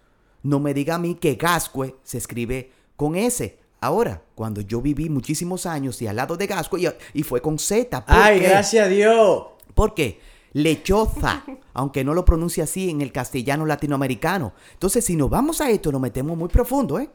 no 0.44 0.61
me 0.61 0.74
diga 0.74 0.94
a 0.94 0.98
mí 0.98 1.16
que 1.16 1.35
Gascue 1.35 1.96
se 2.04 2.18
escribe 2.18 2.70
con 2.96 3.16
S. 3.16 3.59
Ahora, 3.80 4.22
cuando 4.34 4.60
yo 4.60 4.82
viví 4.82 5.08
muchísimos 5.08 5.64
años 5.64 6.00
y 6.02 6.06
al 6.06 6.16
lado 6.16 6.36
de 6.36 6.46
Gasco 6.46 6.76
y, 6.76 7.22
fue 7.22 7.40
con 7.40 7.58
Z. 7.58 8.04
¡Ay, 8.06 8.40
gracias 8.40 8.86
a 8.86 8.88
Dios! 8.88 9.44
¿Por 9.74 9.94
qué? 9.94 10.20
Lechoza, 10.52 11.44
aunque 11.72 12.04
no 12.04 12.12
lo 12.12 12.26
pronuncie 12.26 12.62
así 12.62 12.90
en 12.90 13.00
el 13.00 13.10
castellano 13.10 13.64
latinoamericano. 13.64 14.52
Entonces, 14.74 15.04
si 15.04 15.16
nos 15.16 15.30
vamos 15.30 15.62
a 15.62 15.70
esto, 15.70 15.90
nos 15.90 16.00
metemos 16.00 16.36
muy 16.36 16.48
profundo, 16.48 16.98
¿eh? 16.98 17.08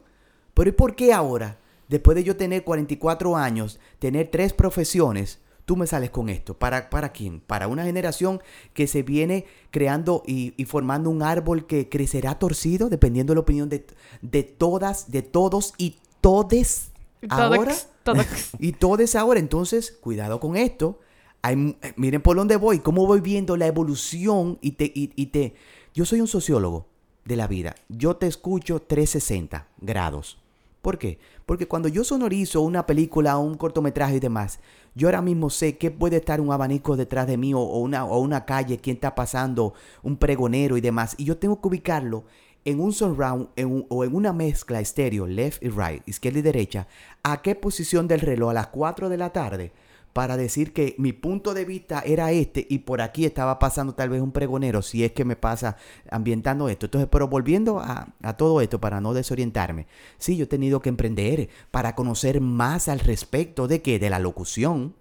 Pero 0.54 0.70
¿y 0.70 0.72
por 0.72 0.96
qué 0.96 1.12
ahora, 1.12 1.58
después 1.86 2.16
de 2.16 2.24
yo 2.24 2.36
tener 2.36 2.64
44 2.64 3.36
años, 3.36 3.78
tener 4.00 4.30
tres 4.32 4.52
profesiones, 4.52 5.38
tú 5.66 5.76
me 5.76 5.86
sales 5.86 6.10
con 6.10 6.30
esto? 6.30 6.54
¿Para, 6.54 6.90
para 6.90 7.12
quién? 7.12 7.40
Para 7.40 7.68
una 7.68 7.84
generación 7.84 8.40
que 8.72 8.88
se 8.88 9.02
viene 9.02 9.44
creando 9.70 10.22
y, 10.26 10.52
formando 10.64 11.10
un 11.10 11.22
árbol 11.22 11.66
que 11.66 11.88
crecerá 11.88 12.40
torcido, 12.40 12.88
dependiendo 12.88 13.32
de 13.32 13.36
la 13.36 13.42
opinión 13.42 13.68
de, 13.68 13.86
de 14.22 14.42
todas, 14.42 15.12
de 15.12 15.22
todos 15.22 15.74
y 15.78 15.98
todes 16.26 16.90
ahora. 17.28 17.74
y 18.58 18.72
todes 18.72 19.14
ahora. 19.14 19.38
Entonces, 19.38 19.96
cuidado 20.00 20.40
con 20.40 20.56
esto. 20.56 20.98
Hay, 21.42 21.76
eh, 21.82 21.92
miren 21.96 22.20
por 22.20 22.36
dónde 22.36 22.56
voy, 22.56 22.80
cómo 22.80 23.06
voy 23.06 23.20
viendo 23.20 23.56
la 23.56 23.66
evolución 23.66 24.58
y 24.60 24.72
te, 24.72 24.90
y, 24.92 25.26
te... 25.26 25.54
Yo 25.94 26.04
soy 26.04 26.20
un 26.20 26.26
sociólogo 26.26 26.86
de 27.24 27.36
la 27.36 27.46
vida. 27.46 27.76
Yo 27.88 28.16
te 28.16 28.26
escucho 28.26 28.82
360 28.82 29.68
grados. 29.80 30.38
¿Por 30.82 30.98
qué? 30.98 31.18
Porque 31.46 31.68
cuando 31.68 31.88
yo 31.88 32.02
sonorizo 32.02 32.60
una 32.60 32.86
película 32.86 33.38
o 33.38 33.42
un 33.42 33.56
cortometraje 33.56 34.16
y 34.16 34.20
demás, 34.20 34.58
yo 34.94 35.08
ahora 35.08 35.22
mismo 35.22 35.50
sé 35.50 35.78
que 35.78 35.90
puede 35.92 36.16
estar 36.16 36.40
un 36.40 36.52
abanico 36.52 36.96
detrás 36.96 37.26
de 37.26 37.36
mí 37.36 37.54
o, 37.54 37.60
una, 37.60 38.04
o 38.04 38.18
una 38.18 38.44
calle, 38.44 38.78
quién 38.78 38.96
está 38.96 39.14
pasando, 39.14 39.74
un 40.02 40.16
pregonero 40.16 40.76
y 40.76 40.80
demás. 40.80 41.14
Y 41.18 41.24
yo 41.24 41.38
tengo 41.38 41.60
que 41.60 41.68
ubicarlo 41.68 42.24
en 42.66 42.80
un 42.80 42.92
surround 42.92 43.48
o 43.88 44.04
en 44.04 44.14
una 44.14 44.32
mezcla 44.32 44.80
estéreo, 44.80 45.26
left 45.26 45.62
y 45.62 45.70
right, 45.70 46.06
izquierda 46.06 46.40
y 46.40 46.42
derecha, 46.42 46.88
a 47.22 47.40
qué 47.40 47.54
posición 47.54 48.08
del 48.08 48.20
reloj 48.20 48.50
a 48.50 48.54
las 48.54 48.66
4 48.66 49.08
de 49.08 49.16
la 49.16 49.32
tarde 49.32 49.72
para 50.12 50.36
decir 50.36 50.72
que 50.72 50.94
mi 50.98 51.12
punto 51.12 51.52
de 51.54 51.66
vista 51.66 52.02
era 52.04 52.32
este 52.32 52.66
y 52.70 52.78
por 52.78 53.02
aquí 53.02 53.24
estaba 53.24 53.58
pasando 53.58 53.94
tal 53.94 54.08
vez 54.08 54.20
un 54.20 54.32
pregonero, 54.32 54.82
si 54.82 55.04
es 55.04 55.12
que 55.12 55.24
me 55.26 55.36
pasa 55.36 55.76
ambientando 56.10 56.68
esto. 56.68 56.86
Entonces, 56.86 57.08
pero 57.12 57.28
volviendo 57.28 57.80
a, 57.80 58.08
a 58.22 58.36
todo 58.36 58.60
esto 58.62 58.80
para 58.80 59.00
no 59.00 59.14
desorientarme, 59.14 59.86
sí, 60.18 60.36
yo 60.36 60.44
he 60.44 60.48
tenido 60.48 60.80
que 60.80 60.88
emprender 60.88 61.50
para 61.70 61.94
conocer 61.94 62.40
más 62.40 62.88
al 62.88 63.00
respecto 63.00 63.68
de 63.68 63.82
que 63.82 63.98
de 63.98 64.10
la 64.10 64.18
locución, 64.18 64.94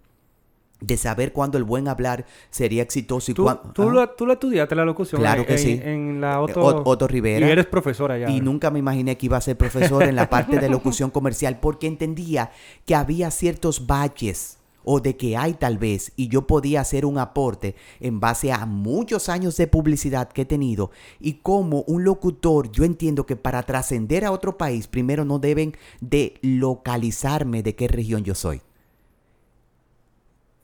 de 0.82 0.98
saber 0.98 1.32
cuándo 1.32 1.58
el 1.58 1.64
buen 1.64 1.88
hablar 1.88 2.26
sería 2.50 2.84
exitoso 2.84 3.32
y 3.32 3.34
¿Tú, 3.34 3.50
tú, 3.74 3.90
lo, 3.90 4.10
tú, 4.10 4.26
lo, 4.26 4.34
estudiaste 4.34 4.76
la 4.76 4.86
locución 4.86 5.22
claro 5.22 5.46
que 5.46 5.54
en, 5.54 5.60
sí. 5.60 5.82
en 5.84 6.22
la 6.22 6.42
Otto, 6.42 6.84
Otto, 6.86 7.08
Rivera. 7.08 7.48
y 7.48 7.50
eres 7.50 7.66
profesora 7.66 8.18
ya. 8.18 8.30
Y 8.30 8.42
nunca 8.42 8.72
me 8.72 8.80
imaginé 8.80 9.18
que 9.18 9.28
iba 9.28 9.38
a 9.38 9.42
ser 9.42 9.58
profesor 9.58 10.04
en 10.04 10.16
la 10.16 10.30
parte 10.30 10.60
de 10.60 10.70
locución 10.70 11.12
comercial 11.12 11.60
porque 11.60 11.88
entendía 11.88 12.52
que 12.86 12.96
había 12.96 13.32
ciertos 13.32 13.88
baches 13.88 14.58
o 14.84 15.00
de 15.00 15.18
que 15.18 15.36
hay 15.36 15.54
tal 15.54 15.78
vez 15.78 16.12
y 16.16 16.28
yo 16.28 16.46
podía 16.46 16.82
hacer 16.82 17.06
un 17.06 17.18
aporte 17.18 17.76
en 18.00 18.20
base 18.20 18.52
a 18.52 18.66
muchos 18.66 19.30
años 19.30 19.58
de 19.58 19.68
publicidad 19.68 20.30
que 20.30 20.44
he 20.44 20.46
tenido 20.46 20.92
y 21.20 21.36
como 21.36 21.82
un 21.88 22.04
locutor 22.04 22.72
yo 22.72 22.84
entiendo 22.84 23.26
que 23.26 23.36
para 23.36 23.64
trascender 23.64 24.24
a 24.26 24.32
otro 24.32 24.58
país 24.58 24.88
primero 24.88 25.26
no 25.26 25.40
deben 25.40 25.76
de 26.02 26.36
localizarme 26.42 27.64
de 27.64 27.76
qué 27.76 27.88
región 27.88 28.24
yo 28.24 28.36
soy 28.36 28.62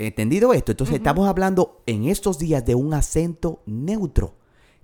¿Entendido 0.07 0.51
esto? 0.53 0.71
Entonces 0.71 0.95
estamos 0.95 1.27
hablando 1.27 1.83
en 1.85 2.05
estos 2.07 2.39
días 2.39 2.65
de 2.65 2.73
un 2.73 2.91
acento 2.95 3.61
neutro, 3.67 4.33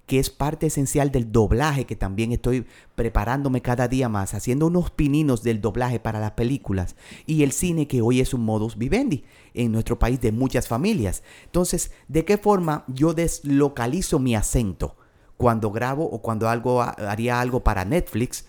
que 0.05 0.19
es 0.19 0.29
parte 0.29 0.67
esencial 0.67 1.11
del 1.11 1.31
doblaje, 1.31 1.85
que 1.85 1.95
también 1.95 2.31
estoy 2.31 2.67
preparándome 2.93 3.63
cada 3.63 3.87
día 3.87 4.09
más, 4.09 4.35
haciendo 4.35 4.67
unos 4.67 4.91
pininos 4.91 5.41
del 5.41 5.59
doblaje 5.59 5.99
para 5.99 6.19
las 6.19 6.31
películas 6.33 6.95
y 7.25 7.41
el 7.41 7.51
cine, 7.51 7.87
que 7.87 8.03
hoy 8.03 8.21
es 8.21 8.35
un 8.35 8.45
modus 8.45 8.77
vivendi 8.77 9.23
en 9.55 9.71
nuestro 9.71 9.97
país 9.97 10.21
de 10.21 10.31
muchas 10.31 10.67
familias. 10.67 11.23
Entonces, 11.45 11.91
¿de 12.07 12.23
qué 12.23 12.37
forma 12.37 12.85
yo 12.87 13.15
deslocalizo 13.15 14.19
mi 14.19 14.35
acento 14.35 14.97
cuando 15.35 15.71
grabo 15.71 16.05
o 16.05 16.21
cuando 16.21 16.47
algo, 16.47 16.83
haría 16.83 17.41
algo 17.41 17.63
para 17.63 17.85
Netflix? 17.85 18.45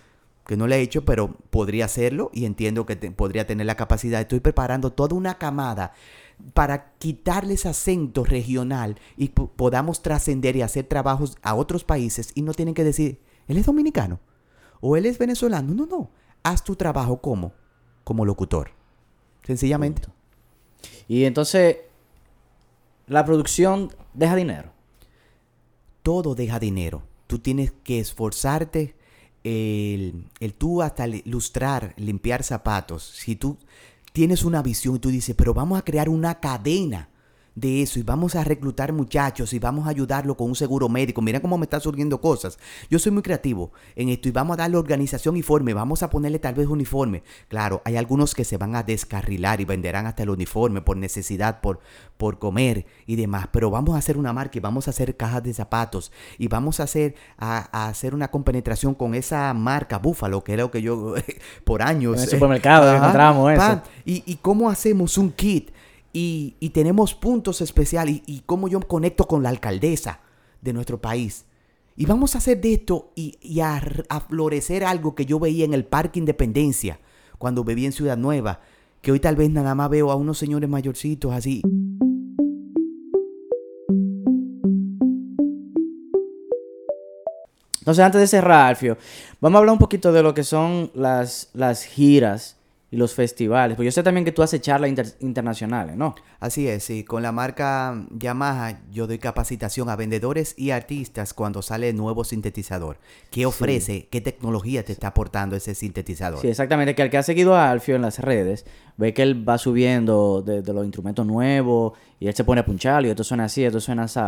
que 0.47 0.57
no 0.57 0.67
lo 0.67 0.75
he 0.75 0.81
hecho, 0.81 1.05
pero 1.05 1.37
podría 1.51 1.85
hacerlo 1.85 2.31
y 2.33 2.47
entiendo 2.47 2.87
que 2.87 2.97
podría 2.97 3.47
tener 3.47 3.67
la 3.67 3.75
capacidad. 3.75 4.19
Estoy 4.23 4.41
preparando 4.41 4.91
toda 4.91 5.15
una 5.15 5.37
camada 5.37 5.93
para 6.55 6.93
quitarles 6.99 7.67
acento 7.67 8.25
regional 8.25 8.99
y 9.17 9.29
podamos 9.29 10.03
trascender 10.03 10.57
y 10.57 10.63
hacer 10.63 10.87
trabajos 10.87 11.37
a 11.43 11.55
otros 11.55 11.85
países 11.85 12.33
y 12.35 12.43
no 12.43 12.55
tienen 12.55 12.75
que 12.75 12.85
decir, 12.85 13.21
él 13.47 13.57
es 13.57 13.67
dominicano 13.67 14.21
o 14.81 14.97
él 14.97 15.07
es 15.07 15.19
venezolano. 15.19 15.75
No, 15.75 15.87
no. 15.87 16.11
Haz 16.43 16.65
tu 16.65 16.77
trabajo 16.77 17.21
como, 17.21 17.53
como 18.05 18.25
locutor. 18.25 18.71
Sencillamente. 19.43 20.03
Y 21.09 21.25
entonces, 21.25 21.79
la 23.07 23.25
producción 23.25 23.93
deja 24.15 24.37
dinero. 24.37 24.73
Todo 26.03 26.35
deja 26.35 26.59
dinero. 26.59 27.03
Tú 27.27 27.39
tienes 27.39 27.73
que 27.83 27.99
esforzarte, 27.99 28.95
el, 29.45 30.27
el 30.41 30.55
tú 30.55 30.83
hasta 30.83 31.07
ilustrar, 31.07 31.95
limpiar 31.97 32.43
zapatos. 32.43 33.05
Si 33.05 33.37
tú 33.37 33.59
tienes 34.13 34.45
una 34.45 34.63
visión 34.63 34.97
y 34.97 34.99
tú 34.99 35.11
dices, 35.11 35.35
pero 35.37 35.55
vamos 35.55 35.79
a 35.79 35.83
crear 35.83 36.09
una 36.09 36.41
cadena 36.41 37.09
de 37.61 37.83
eso 37.83 37.99
y 37.99 38.03
vamos 38.03 38.37
a 38.37 38.45
reclutar 38.45 38.93
muchachos 38.93 39.53
y 39.53 39.59
vamos 39.59 39.87
a 39.87 39.91
ayudarlo 39.91 40.37
con 40.37 40.49
un 40.49 40.55
seguro 40.55 40.89
médico. 40.89 41.21
Mira 41.21 41.41
cómo 41.41 41.59
me 41.59 41.65
están 41.65 41.81
surgiendo 41.81 42.21
cosas. 42.21 42.59
Yo 42.91 42.99
soy 42.99 43.13
muy 43.13 43.23
creativo 43.23 43.73
en 43.97 44.09
esto 44.09 44.29
y 44.29 44.33
vamos 44.33 44.55
a 44.55 44.59
darle 44.59 44.77
organización 44.77 45.37
y 45.37 45.43
forma. 45.43 45.75
Vamos 45.75 46.03
a 46.03 46.11
ponerle 46.11 46.39
tal 46.39 46.55
vez 46.55 46.69
uniforme. 46.69 47.23
Claro, 47.49 47.83
hay 47.85 47.97
algunos 47.97 48.35
que 48.35 48.45
se 48.45 48.57
van 48.57 48.77
a 48.77 48.83
descarrilar 48.83 49.61
y 49.61 49.65
venderán 49.65 50.07
hasta 50.07 50.23
el 50.23 50.31
uniforme 50.31 50.83
por 50.83 50.97
necesidad, 50.97 51.61
por, 51.61 51.81
por 52.17 52.39
comer 52.39 52.87
y 53.07 53.17
demás. 53.17 53.49
Pero 53.51 53.71
vamos 53.71 53.95
a 53.95 53.99
hacer 53.99 54.17
una 54.17 54.33
marca 54.33 54.59
y 54.59 54.61
vamos 54.61 54.87
a 54.87 54.91
hacer 54.91 55.17
cajas 55.17 55.43
de 55.43 55.53
zapatos 55.53 56.13
y 56.39 56.49
vamos 56.49 56.81
a 56.81 56.85
hacer, 56.85 57.17
a, 57.39 57.89
hacer 57.89 58.15
una 58.15 58.29
compenetración 58.31 58.95
con 58.95 59.15
esa 59.15 59.53
marca 59.55 59.99
Búfalo, 59.99 60.45
que 60.45 60.53
era 60.53 60.63
lo 60.63 60.71
que 60.71 60.83
yo 60.83 61.15
por 61.65 61.83
años... 61.83 62.17
En 62.17 62.23
el 62.23 62.29
supermercado 62.29 62.95
encontramos 62.95 63.53
eso. 63.53 63.83
Y, 64.05 64.23
y 64.27 64.37
cómo 64.37 64.71
hacemos 64.71 65.19
un 65.19 65.33
kit 65.33 65.71
y, 66.13 66.71
tenemos 66.73 67.15
puntos 67.15 67.61
especiales 67.61 68.23
y, 68.27 68.43
cómo 68.47 68.69
yo 68.69 68.81
conecto 68.81 69.27
con 69.27 69.43
la 69.43 69.49
alcaldesa 69.49 70.21
de 70.63 70.73
nuestro 70.73 71.01
país. 71.01 71.45
Y 71.97 72.07
vamos 72.07 72.35
a 72.35 72.39
hacer 72.39 72.61
de 72.61 72.75
esto 72.75 73.11
y, 73.15 73.61
a, 73.61 73.81
florecer 74.29 74.85
algo 74.85 75.15
que 75.15 75.27
yo 75.27 75.39
veía 75.39 75.65
en 75.65 75.75
el 75.75 75.85
Parque 75.85 76.19
Independencia 76.19 77.01
cuando 77.39 77.65
vivía 77.65 77.87
en 77.87 77.93
Ciudad 77.93 78.17
Nueva, 78.17 78.61
que 79.03 79.13
hoy 79.13 79.21
tal 79.21 79.37
vez 79.37 79.51
nada 79.51 79.75
más 79.75 79.91
veo 79.91 80.11
a 80.11 80.17
unos 80.17 80.39
señores 80.39 80.69
mayorcitos 80.69 81.33
así. 81.33 81.63
Entonces, 87.81 88.05
antes 88.05 88.21
de 88.21 88.27
cerrar, 88.27 88.69
Alfio, 88.69 88.99
vamos 89.41 89.57
a 89.57 89.59
hablar 89.61 89.73
un 89.73 89.79
poquito 89.79 90.13
de 90.13 90.23
lo 90.23 90.35
que 90.35 90.45
son 90.45 90.91
las, 90.95 91.49
las 91.55 91.85
giras 91.85 92.58
y 92.91 92.97
los 92.97 93.15
festivales. 93.15 93.77
Pues 93.77 93.85
yo 93.85 93.93
sé 93.93 94.03
también 94.03 94.25
que 94.25 94.33
tú 94.33 94.43
haces 94.43 94.63
charlas 94.63 95.17
internacionales, 95.21 95.97
¿no? 95.97 96.15
Así 96.41 96.67
es, 96.69 96.85
sí. 96.85 97.05
Con 97.05 97.23
la 97.23 97.33
marca 97.33 98.07
Yamaha 98.11 98.81
yo 98.91 99.07
doy 99.07 99.19
capacitación 99.19 99.91
a 99.91 99.97
vendedores 99.97 100.55
y 100.57 100.71
artistas 100.71 101.35
cuando 101.35 101.61
sale 101.61 101.93
nuevo 101.93 102.25
sintetizador. 102.25 102.99
¿Qué 103.31 103.45
ofrece? 103.45 104.09
¿Qué 104.11 104.23
tecnología 104.23 104.85
te 104.85 104.93
está 104.93 105.09
aportando 105.09 105.55
ese 105.55 105.75
sintetizador? 105.75 106.41
Sí, 106.41 106.49
exactamente. 106.49 106.95
Que 106.95 107.03
el 107.03 107.11
que 107.11 107.19
ha 107.19 107.23
seguido 107.23 107.55
a 107.55 107.71
Alfio 107.71 107.97
en 107.97 108.03
las 108.03 108.21
redes 108.21 108.65
ve 108.97 109.13
que 109.13 109.23
él 109.23 109.47
va 109.47 109.59
subiendo 109.59 110.43
de, 110.43 110.63
los 110.73 110.85
instrumentos 110.85 111.27
nuevos 111.27 111.93
y 112.19 112.29
él 112.29 112.35
se 112.35 112.45
pone 112.45 112.63
a 112.63 112.65
punchar 112.65 113.05
y 113.05 113.11
esto 113.11 113.23
suena 113.23 113.45
así, 113.45 113.65
esto 113.65 113.81
suena 113.81 114.05
así. 114.05 114.21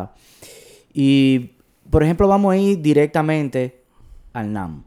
Y, 0.92 1.52
por 1.88 2.02
ejemplo, 2.02 2.28
vamos 2.28 2.52
a 2.52 2.56
ir 2.58 2.82
directamente 2.82 3.84
al 4.34 4.52
NAM. 4.52 4.84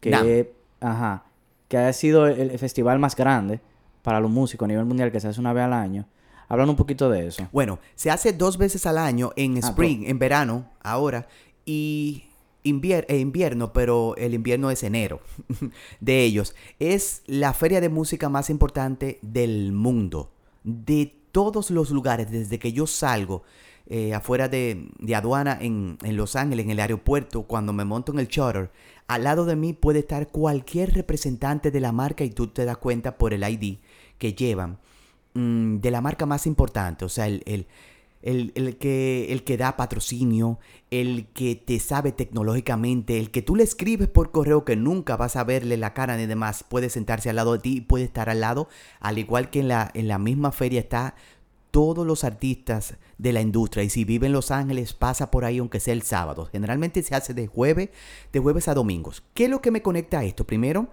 Que, 0.00 0.52
ajá 0.80 1.24
que 1.74 1.78
ha 1.78 1.92
sido 1.92 2.28
el, 2.28 2.56
festival 2.56 3.00
más 3.00 3.16
grande 3.16 3.60
para 4.02 4.20
los 4.20 4.30
músicos 4.30 4.66
a 4.66 4.68
nivel 4.68 4.84
mundial 4.84 5.10
que 5.10 5.18
se 5.18 5.26
hace 5.26 5.40
una 5.40 5.52
vez 5.52 5.64
al 5.64 5.72
año. 5.72 6.06
Hablan 6.48 6.70
un 6.70 6.76
poquito 6.76 7.10
de 7.10 7.26
eso. 7.26 7.48
Bueno, 7.50 7.80
se 7.96 8.12
hace 8.12 8.32
dos 8.32 8.58
veces 8.58 8.86
al 8.86 8.96
año 8.96 9.32
en 9.34 9.56
ah, 9.56 9.60
spring, 9.70 10.04
en 10.06 10.20
verano, 10.20 10.70
ahora, 10.84 11.26
y 11.64 12.26
eh, 12.62 13.18
invierno, 13.18 13.72
pero 13.72 14.14
el 14.16 14.34
invierno 14.34 14.70
es 14.70 14.84
enero 14.84 15.20
de 16.00 16.22
ellos. 16.22 16.54
Es 16.78 17.22
la 17.26 17.52
feria 17.52 17.80
de 17.80 17.88
música 17.88 18.28
más 18.28 18.50
importante 18.50 19.18
del 19.22 19.72
mundo. 19.72 20.30
De 20.62 21.12
todos 21.32 21.72
los 21.72 21.90
lugares, 21.90 22.30
desde 22.30 22.60
que 22.60 22.72
yo 22.72 22.86
salgo 22.86 23.42
eh, 23.86 24.14
afuera 24.14 24.48
de, 24.48 24.90
aduana 25.12 25.58
en, 25.60 25.98
en, 26.04 26.16
Los 26.16 26.36
Ángeles, 26.36 26.66
en 26.66 26.70
el 26.70 26.78
aeropuerto, 26.78 27.42
cuando 27.42 27.72
me 27.72 27.84
monto 27.84 28.12
en 28.12 28.20
el 28.20 28.28
charter, 28.28 28.70
al 29.06 29.24
lado 29.24 29.44
de 29.44 29.56
mí 29.56 29.72
puede 29.72 30.00
estar 30.00 30.28
cualquier 30.28 30.94
representante 30.94 31.70
de 31.70 31.80
la 31.80 31.92
marca 31.92 32.24
y 32.24 32.30
tú 32.30 32.48
te 32.48 32.64
das 32.64 32.78
cuenta 32.78 33.18
por 33.18 33.34
el 33.34 33.42
ID 33.42 33.78
que 34.18 34.34
llevan 34.34 34.78
mm, 35.34 35.76
de 35.76 35.90
la 35.90 36.00
marca 36.00 36.26
más 36.26 36.46
importante, 36.46 37.04
o 37.04 37.08
sea, 37.08 37.26
el, 37.26 37.42
el, 38.24 38.78
que, 38.78 39.26
el 39.30 39.44
que 39.44 39.58
da 39.58 39.76
patrocinio, 39.76 40.58
el 40.90 41.26
que 41.34 41.56
te 41.56 41.78
sabe 41.78 42.10
tecnológicamente, 42.12 43.18
el 43.18 43.30
que 43.30 43.42
tú 43.42 43.54
le 43.54 43.64
escribes 43.64 44.08
por 44.08 44.32
correo 44.32 44.64
que 44.64 44.76
nunca 44.76 45.16
vas 45.16 45.36
a 45.36 45.44
verle 45.44 45.76
la 45.76 45.92
cara 45.92 46.16
ni 46.16 46.24
demás, 46.26 46.64
puede 46.64 46.88
sentarse 46.88 47.28
al 47.28 47.36
lado 47.36 47.52
de 47.52 47.58
ti 47.58 47.76
y 47.76 47.80
puede 47.82 48.04
estar 48.04 48.30
al 48.30 48.40
lado, 48.40 48.68
al 49.00 49.18
igual 49.18 49.50
que 49.50 49.60
en 49.60 49.68
la, 49.68 49.90
en 49.92 50.08
la 50.08 50.18
misma 50.18 50.52
feria 50.52 50.80
está 50.80 51.14
todos 51.74 52.06
los 52.06 52.22
artistas 52.22 52.94
de 53.18 53.32
la 53.32 53.40
industria 53.40 53.82
y 53.82 53.90
si 53.90 54.04
vive 54.04 54.28
en 54.28 54.32
Los 54.32 54.52
Ángeles 54.52 54.92
pasa 54.92 55.32
por 55.32 55.44
ahí 55.44 55.58
aunque 55.58 55.80
sea 55.80 55.92
el 55.92 56.02
sábado. 56.02 56.48
Generalmente 56.52 57.02
se 57.02 57.16
hace 57.16 57.34
de 57.34 57.48
jueves, 57.48 57.88
de 58.32 58.38
jueves 58.38 58.68
a 58.68 58.74
domingos. 58.74 59.24
¿Qué 59.34 59.46
es 59.46 59.50
lo 59.50 59.60
que 59.60 59.72
me 59.72 59.82
conecta 59.82 60.20
a 60.20 60.24
esto? 60.24 60.46
Primero, 60.46 60.86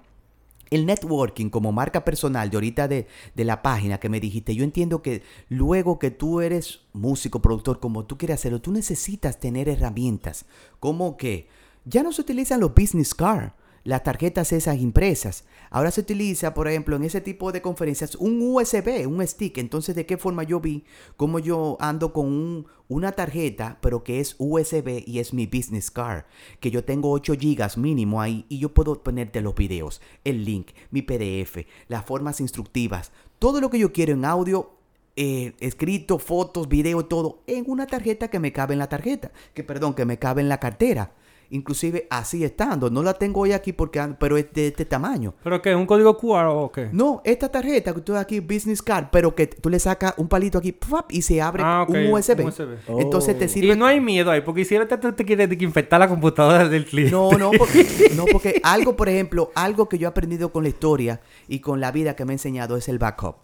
el 0.71 0.87
networking 0.87 1.51
como 1.51 1.71
marca 1.71 2.03
personal 2.03 2.49
de 2.49 2.57
ahorita 2.57 2.87
de, 2.87 3.05
de, 3.35 3.45
la 3.45 3.61
página 3.61 3.99
que 3.99 4.09
me 4.09 4.19
dijiste, 4.19 4.55
yo 4.55 4.63
entiendo 4.63 5.03
que 5.03 5.21
luego 5.49 5.99
que 5.99 6.09
tú 6.09 6.41
eres 6.41 6.79
músico, 6.93 7.43
productor, 7.43 7.79
como 7.79 8.05
tú 8.05 8.17
quieres 8.17 8.39
hacerlo, 8.39 8.59
tú 8.59 8.71
necesitas 8.71 9.39
tener 9.39 9.69
herramientas 9.69 10.45
como 10.79 11.15
que 11.15 11.47
ya 11.85 12.01
no 12.01 12.11
se 12.11 12.21
utilizan 12.21 12.59
los 12.59 12.73
business 12.73 13.13
cards 13.13 13.53
las 13.83 14.03
tarjetas 14.03 14.51
esas 14.51 14.77
impresas. 14.79 15.45
Ahora 15.69 15.91
se 15.91 16.01
utiliza, 16.01 16.53
por 16.53 16.67
ejemplo, 16.67 16.95
en 16.95 17.03
ese 17.03 17.21
tipo 17.21 17.51
de 17.51 17.61
conferencias, 17.61 18.15
un 18.15 18.39
USB, 18.41 19.07
un 19.07 19.25
stick. 19.25 19.57
Entonces, 19.57 19.95
¿de 19.95 20.05
qué 20.05 20.17
forma 20.17 20.43
yo 20.43 20.59
vi 20.59 20.83
cómo 21.17 21.39
yo 21.39 21.77
ando 21.79 22.13
con 22.13 22.67
una 22.87 23.13
tarjeta, 23.13 23.79
pero 23.81 24.03
que 24.03 24.19
es 24.19 24.35
USB 24.37 25.03
y 25.05 25.19
es 25.19 25.33
mi 25.33 25.45
business 25.45 25.89
card? 25.89 26.25
Que 26.59 26.71
yo 26.71 26.83
tengo 26.83 27.11
8 27.11 27.35
gigas 27.39 27.77
mínimo 27.77 28.21
ahí 28.21 28.45
y 28.49 28.59
yo 28.59 28.73
puedo 28.73 29.01
ponerte 29.01 29.41
los 29.41 29.55
videos, 29.55 30.01
el 30.23 30.45
link, 30.45 30.71
mi 30.91 31.01
PDF, 31.01 31.65
las 31.87 32.05
formas 32.05 32.41
instructivas, 32.41 33.11
todo 33.39 33.61
lo 33.61 33.69
que 33.69 33.79
yo 33.79 33.91
quiero 33.91 34.13
en 34.13 34.25
audio 34.25 34.71
eh, 35.15 35.53
escrito, 35.59 36.19
fotos, 36.19 36.69
video, 36.69 37.05
todo 37.05 37.41
en 37.47 37.65
una 37.67 37.87
tarjeta 37.87 38.29
que 38.29 38.39
me 38.39 38.53
cabe 38.53 38.73
en 38.73 38.79
la 38.79 38.89
tarjeta, 38.89 39.31
que 39.53 39.63
perdón, 39.63 39.93
que 39.93 40.05
me 40.05 40.19
cabe 40.19 40.41
en 40.41 40.49
la 40.49 40.59
cartera 40.59 41.13
inclusive 41.51 42.07
así 42.09 42.43
estando. 42.43 42.89
No 42.89 43.03
la 43.03 43.13
tengo 43.13 43.41
hoy 43.41 43.51
aquí 43.51 43.73
porque 43.73 44.01
pero 44.19 44.37
es 44.37 44.51
de 44.53 44.67
este 44.67 44.85
tamaño. 44.85 45.35
¿Pero 45.43 45.61
qué? 45.61 45.75
¿Un 45.75 45.85
código 45.85 46.17
QR 46.17 46.47
o 46.47 46.71
qué? 46.71 46.89
No, 46.91 47.21
esta 47.23 47.49
tarjeta 47.49 47.93
que 47.93 48.01
tú 48.01 48.15
aquí, 48.15 48.39
business 48.39 48.81
card, 48.81 49.07
pero 49.11 49.35
que 49.35 49.47
tú 49.47 49.69
le 49.69 49.79
sacas 49.79 50.13
un 50.17 50.27
palito 50.27 50.57
aquí 50.57 50.75
y 51.09 51.21
se 51.21 51.41
abre 51.41 51.63
ah, 51.65 51.85
un 51.87 52.11
USB. 52.11 52.51
Entonces 52.87 53.37
te 53.37 53.47
sirve. 53.47 53.73
Y 53.73 53.77
no 53.77 53.85
hay 53.85 53.99
miedo 53.99 54.31
ahí, 54.31 54.41
porque 54.41 54.65
si 54.65 54.75
ahora 54.75 54.87
te, 54.87 55.11
te 55.11 55.25
quieres 55.25 55.49
infectar 55.61 55.99
la 55.99 56.07
computadora 56.07 56.67
del 56.67 56.85
cliente. 56.85 57.11
No, 57.11 57.31
no, 57.31 57.51
porque, 57.51 58.11
no, 58.15 58.25
porque 58.31 58.59
algo, 58.63 58.95
por 58.95 59.09
ejemplo, 59.09 59.51
algo 59.55 59.87
que 59.87 59.97
yo 59.97 60.07
he 60.07 60.09
aprendido 60.09 60.51
con 60.51 60.63
la 60.63 60.69
historia 60.69 61.21
y 61.47 61.59
con 61.59 61.79
la 61.79 61.91
vida 61.91 62.15
que 62.15 62.25
me 62.25 62.33
ha 62.33 62.35
enseñado 62.35 62.77
es 62.77 62.89
el 62.89 62.97
backup. 62.97 63.35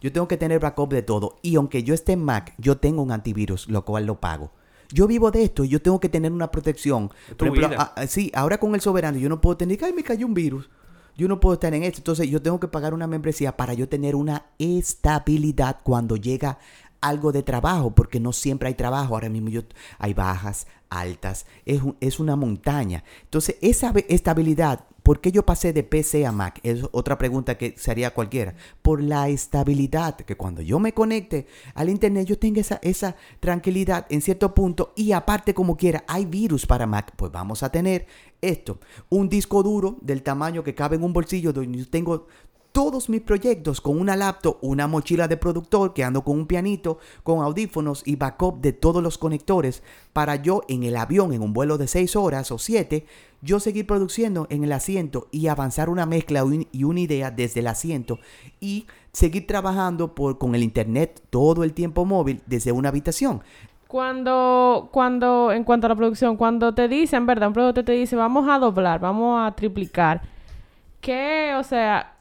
Yo 0.00 0.12
tengo 0.12 0.28
que 0.28 0.36
tener 0.36 0.60
backup 0.60 0.92
de 0.92 1.02
todo. 1.02 1.36
Y 1.40 1.56
aunque 1.56 1.82
yo 1.82 1.94
esté 1.94 2.12
en 2.12 2.22
Mac, 2.22 2.52
yo 2.58 2.76
tengo 2.76 3.02
un 3.02 3.10
antivirus, 3.10 3.68
lo 3.68 3.84
cual 3.84 4.04
lo 4.04 4.20
pago. 4.20 4.52
Yo 4.92 5.06
vivo 5.06 5.30
de 5.30 5.44
esto 5.44 5.64
y 5.64 5.68
yo 5.68 5.80
tengo 5.80 6.00
que 6.00 6.08
tener 6.08 6.32
una 6.32 6.50
protección. 6.50 7.10
Por 7.36 7.48
ejemplo, 7.48 7.76
ah, 7.78 7.94
sí, 8.06 8.30
ahora 8.34 8.58
con 8.58 8.74
el 8.74 8.80
soberano 8.80 9.18
yo 9.18 9.28
no 9.28 9.40
puedo 9.40 9.56
tener, 9.56 9.78
ay, 9.84 9.92
me 9.92 10.02
cayó 10.02 10.26
un 10.26 10.34
virus. 10.34 10.70
Yo 11.16 11.28
no 11.28 11.38
puedo 11.38 11.54
estar 11.54 11.72
en 11.74 11.84
esto. 11.84 11.98
Entonces 11.98 12.28
yo 12.28 12.42
tengo 12.42 12.58
que 12.58 12.68
pagar 12.68 12.92
una 12.92 13.06
membresía 13.06 13.56
para 13.56 13.74
yo 13.74 13.88
tener 13.88 14.16
una 14.16 14.46
estabilidad 14.58 15.78
cuando 15.82 16.16
llega 16.16 16.58
algo 17.00 17.32
de 17.32 17.42
trabajo, 17.42 17.94
porque 17.94 18.18
no 18.18 18.32
siempre 18.32 18.68
hay 18.68 18.74
trabajo. 18.74 19.14
Ahora 19.14 19.28
mismo 19.28 19.48
yo, 19.48 19.62
hay 19.98 20.14
bajas, 20.14 20.66
altas, 20.90 21.46
es, 21.64 21.82
es 22.00 22.18
una 22.18 22.36
montaña. 22.36 23.04
Entonces 23.22 23.56
esa 23.60 23.92
estabilidad 24.08 24.86
¿Por 25.04 25.20
qué 25.20 25.30
yo 25.30 25.44
pasé 25.44 25.74
de 25.74 25.82
PC 25.82 26.24
a 26.24 26.32
Mac? 26.32 26.60
Es 26.62 26.80
otra 26.90 27.18
pregunta 27.18 27.58
que 27.58 27.74
sería 27.76 28.14
cualquiera. 28.14 28.54
Por 28.80 29.02
la 29.02 29.28
estabilidad, 29.28 30.16
que 30.16 30.34
cuando 30.34 30.62
yo 30.62 30.78
me 30.78 30.94
conecte 30.94 31.46
al 31.74 31.90
Internet 31.90 32.26
yo 32.26 32.38
tenga 32.38 32.62
esa, 32.62 32.80
esa 32.82 33.14
tranquilidad 33.38 34.06
en 34.08 34.22
cierto 34.22 34.54
punto 34.54 34.94
y 34.96 35.12
aparte 35.12 35.52
como 35.52 35.76
quiera, 35.76 36.04
hay 36.08 36.24
virus 36.24 36.64
para 36.64 36.86
Mac, 36.86 37.12
pues 37.16 37.30
vamos 37.30 37.62
a 37.62 37.70
tener 37.70 38.06
esto. 38.40 38.80
Un 39.10 39.28
disco 39.28 39.62
duro 39.62 39.98
del 40.00 40.22
tamaño 40.22 40.64
que 40.64 40.74
cabe 40.74 40.96
en 40.96 41.04
un 41.04 41.12
bolsillo 41.12 41.52
donde 41.52 41.80
yo 41.80 41.90
tengo 41.90 42.26
todos 42.74 43.08
mis 43.08 43.20
proyectos 43.20 43.80
con 43.80 44.00
una 44.00 44.16
laptop, 44.16 44.58
una 44.60 44.88
mochila 44.88 45.28
de 45.28 45.36
productor 45.36 45.94
que 45.94 46.02
ando 46.02 46.24
con 46.24 46.36
un 46.40 46.46
pianito, 46.48 46.98
con 47.22 47.40
audífonos 47.40 48.02
y 48.04 48.16
backup 48.16 48.60
de 48.60 48.72
todos 48.72 49.00
los 49.00 49.16
conectores 49.16 49.84
para 50.12 50.34
yo 50.34 50.62
en 50.68 50.82
el 50.82 50.96
avión, 50.96 51.32
en 51.32 51.42
un 51.42 51.52
vuelo 51.52 51.78
de 51.78 51.86
6 51.86 52.16
horas 52.16 52.50
o 52.50 52.58
7, 52.58 53.06
yo 53.42 53.60
seguir 53.60 53.86
produciendo 53.86 54.48
en 54.50 54.64
el 54.64 54.72
asiento 54.72 55.28
y 55.30 55.46
avanzar 55.46 55.88
una 55.88 56.04
mezcla 56.04 56.44
y 56.72 56.82
una 56.82 56.98
idea 56.98 57.30
desde 57.30 57.60
el 57.60 57.68
asiento 57.68 58.18
y 58.58 58.88
seguir 59.12 59.46
trabajando 59.46 60.16
por, 60.16 60.38
con 60.38 60.56
el 60.56 60.64
internet 60.64 61.22
todo 61.30 61.62
el 61.62 61.74
tiempo 61.74 62.04
móvil 62.04 62.42
desde 62.46 62.72
una 62.72 62.88
habitación. 62.88 63.44
Cuando, 63.86 64.88
cuando, 64.90 65.52
en 65.52 65.62
cuanto 65.62 65.86
a 65.86 65.90
la 65.90 65.94
producción, 65.94 66.36
cuando 66.36 66.74
te 66.74 66.88
dicen, 66.88 67.24
¿verdad? 67.24 67.46
Un 67.46 67.54
producto 67.54 67.84
te 67.84 67.92
dice, 67.92 68.16
vamos 68.16 68.48
a 68.48 68.58
doblar, 68.58 68.98
vamos 68.98 69.46
a 69.46 69.54
triplicar. 69.54 70.22
¿Qué, 71.00 71.54
o 71.56 71.62
sea, 71.62 72.13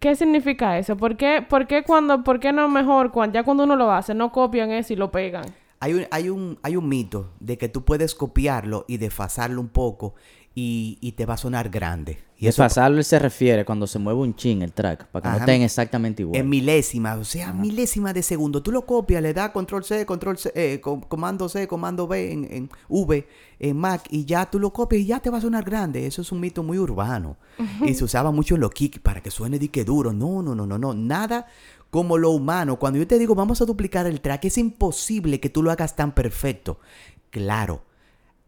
¿Qué 0.00 0.16
significa 0.16 0.78
eso? 0.78 0.96
¿Por 0.96 1.18
qué, 1.18 1.44
por 1.46 1.66
qué 1.66 1.82
cuando, 1.82 2.24
por 2.24 2.40
qué 2.40 2.54
no 2.54 2.70
mejor, 2.70 3.12
cuando, 3.12 3.34
ya 3.34 3.44
cuando 3.44 3.64
uno 3.64 3.76
lo 3.76 3.92
hace, 3.92 4.14
no 4.14 4.32
copian 4.32 4.70
eso 4.70 4.94
y 4.94 4.96
lo 4.96 5.10
pegan? 5.10 5.44
Hay 5.78 5.92
un, 5.92 6.06
hay, 6.10 6.30
un, 6.30 6.58
hay 6.62 6.76
un 6.76 6.88
mito 6.88 7.32
de 7.38 7.58
que 7.58 7.68
tú 7.68 7.84
puedes 7.84 8.14
copiarlo 8.14 8.86
y 8.88 8.96
desfasarlo 8.96 9.60
un 9.60 9.68
poco 9.68 10.14
y, 10.54 10.98
y 11.00 11.12
te 11.12 11.26
va 11.26 11.34
a 11.34 11.36
sonar 11.36 11.70
grande. 11.70 12.18
Y 12.36 12.46
eso 12.48 12.62
Desfasarlo 12.62 12.96
él 12.98 13.04
se 13.04 13.18
refiere 13.18 13.64
cuando 13.66 13.86
se 13.86 13.98
mueve 13.98 14.20
un 14.20 14.34
chin 14.34 14.62
el 14.62 14.72
track, 14.72 15.06
para 15.08 15.22
que 15.22 15.28
no 15.28 15.36
estén 15.44 15.60
exactamente 15.62 16.22
igual. 16.22 16.40
en 16.40 16.48
milésimas, 16.48 17.18
o 17.18 17.24
sea, 17.24 17.52
milésimas 17.52 18.14
de 18.14 18.22
segundo. 18.22 18.62
Tú 18.62 18.72
lo 18.72 18.86
copias, 18.86 19.22
le 19.22 19.34
das 19.34 19.50
control 19.50 19.84
C, 19.84 20.06
control 20.06 20.38
C, 20.38 20.50
eh, 20.54 20.80
com- 20.80 21.02
comando 21.02 21.50
C, 21.50 21.68
comando 21.68 22.08
B 22.08 22.32
en, 22.32 22.44
en 22.50 22.70
V, 22.88 23.28
en 23.58 23.76
Mac, 23.76 24.06
y 24.10 24.24
ya 24.24 24.50
tú 24.50 24.58
lo 24.58 24.72
copias 24.72 25.02
y 25.02 25.06
ya 25.06 25.20
te 25.20 25.28
va 25.28 25.36
a 25.36 25.42
sonar 25.42 25.64
grande. 25.64 26.06
Eso 26.06 26.22
es 26.22 26.32
un 26.32 26.40
mito 26.40 26.62
muy 26.62 26.78
urbano. 26.78 27.36
Y 27.84 27.92
se 27.92 28.04
usaba 28.04 28.30
mucho 28.32 28.54
en 28.54 28.62
los 28.62 28.70
kicks 28.70 29.00
para 29.00 29.20
que 29.22 29.30
suene 29.30 29.58
de 29.58 29.68
que 29.68 29.84
duro. 29.84 30.14
No, 30.14 30.42
no, 30.42 30.54
no, 30.54 30.66
no, 30.66 30.78
no. 30.78 30.94
Nada 30.94 31.46
como 31.90 32.16
lo 32.16 32.30
humano. 32.30 32.78
Cuando 32.78 32.98
yo 32.98 33.06
te 33.06 33.18
digo 33.18 33.34
vamos 33.34 33.60
a 33.60 33.66
duplicar 33.66 34.06
el 34.06 34.22
track, 34.22 34.46
es 34.46 34.56
imposible 34.56 35.40
que 35.40 35.50
tú 35.50 35.62
lo 35.62 35.70
hagas 35.70 35.94
tan 35.94 36.12
perfecto. 36.14 36.80
Claro. 37.28 37.82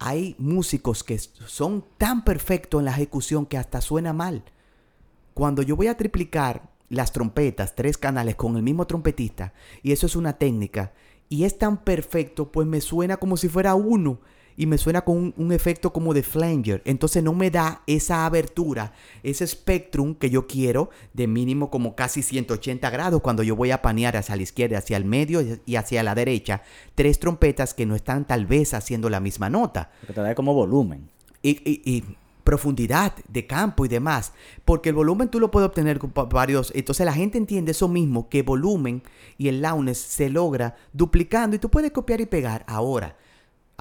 Hay 0.05 0.35
músicos 0.37 1.05
que 1.05 1.17
son 1.17 1.85
tan 1.97 2.25
perfectos 2.25 2.81
en 2.81 2.87
la 2.87 2.91
ejecución 2.91 3.47
que 3.47 3.57
hasta 3.57 3.81
suena 3.81 4.13
mal. 4.13 4.43
Cuando 5.33 5.63
yo 5.63 5.77
voy 5.77 5.87
a 5.87 5.97
triplicar 5.97 6.71
las 6.89 7.13
trompetas, 7.13 7.77
tres 7.77 7.99
canales 7.99 8.35
con 8.35 8.57
el 8.57 8.65
mismo 8.65 8.85
trompetista, 8.89 9.53
y 9.81 9.93
eso 9.93 10.07
es 10.07 10.17
una 10.17 10.33
técnica, 10.39 10.93
y 11.29 11.45
es 11.45 11.57
tan 11.57 11.85
perfecto, 11.85 12.51
pues 12.51 12.67
me 12.67 12.81
suena 12.81 13.17
como 13.17 13.37
si 13.37 13.49
fuera 13.49 13.77
uno, 13.77 14.19
y 14.57 14.67
me 14.67 14.79
suena 14.79 15.03
con 15.03 15.17
un, 15.17 15.35
un 15.37 15.53
efecto 15.53 15.93
como 15.93 16.15
de 16.15 16.23
flanger. 16.23 16.83
Entonces 16.85 17.23
no 17.23 17.33
me 17.33 17.51
da 17.51 17.83
esa 17.87 18.27
abertura, 18.27 18.93
ese 19.23 19.47
spectrum 19.47 20.15
que 20.15 20.31
yo 20.31 20.47
quiero, 20.47 20.91
de 21.13 21.27
mínimo 21.27 21.71
como 21.71 21.95
casi 21.95 22.23
180 22.23 22.89
grados, 22.91 23.21
cuando 23.23 23.43
yo 23.43 23.57
voy 23.57 23.71
a 23.71 23.83
panear 23.83 24.17
hacia 24.17 24.37
la 24.37 24.43
izquierda, 24.43 24.79
hacia 24.79 24.97
el 24.97 25.05
medio 25.05 25.41
y 25.67 25.77
hacia 25.77 26.03
la 26.03 26.15
derecha, 26.15 26.63
tres 26.95 27.19
trompetas 27.19 27.75
que 27.75 27.87
no 27.87 27.95
están 27.95 28.27
tal 28.27 28.47
vez 28.47 28.75
haciendo 28.75 29.09
la 29.11 29.21
misma 29.21 29.49
nota 29.51 29.91
Que 30.07 30.13
te 30.13 30.21
da 30.21 30.35
como 30.35 30.55
volumen. 30.55 31.09
y, 31.43 31.51
y- 31.71 31.83
y 31.85 32.05
profundidad 32.45 33.15
de 33.29 33.47
campo 33.47 33.85
y 33.85 33.89
demás. 33.89 34.33
Porque 34.65 34.89
el 34.89 34.97
volumen 34.97 35.29
tú 35.29 35.39
lo 35.39 35.53
puedes 35.53 35.69
obtener 35.69 36.01
con 36.01 36.13
varios. 36.29 36.73
Entonces 36.75 37.07
la 37.07 37.13
gente 37.13 37.39
entiende 37.39 37.71
eso 37.71 37.87
mismo, 37.87 38.29
que 38.29 38.43
volumen 38.43 39.03
y 39.39 39.47
el 39.47 39.63
loudness 39.63 39.99
se 39.99 40.29
logra 40.29 40.75
duplicando 40.93 41.55
y 41.55 41.61
tú 41.61 41.71
puedes 41.71 41.93
copiar 41.93 42.21
y 42.21 42.27
pegar. 42.27 42.65
Ahora, 42.67 43.17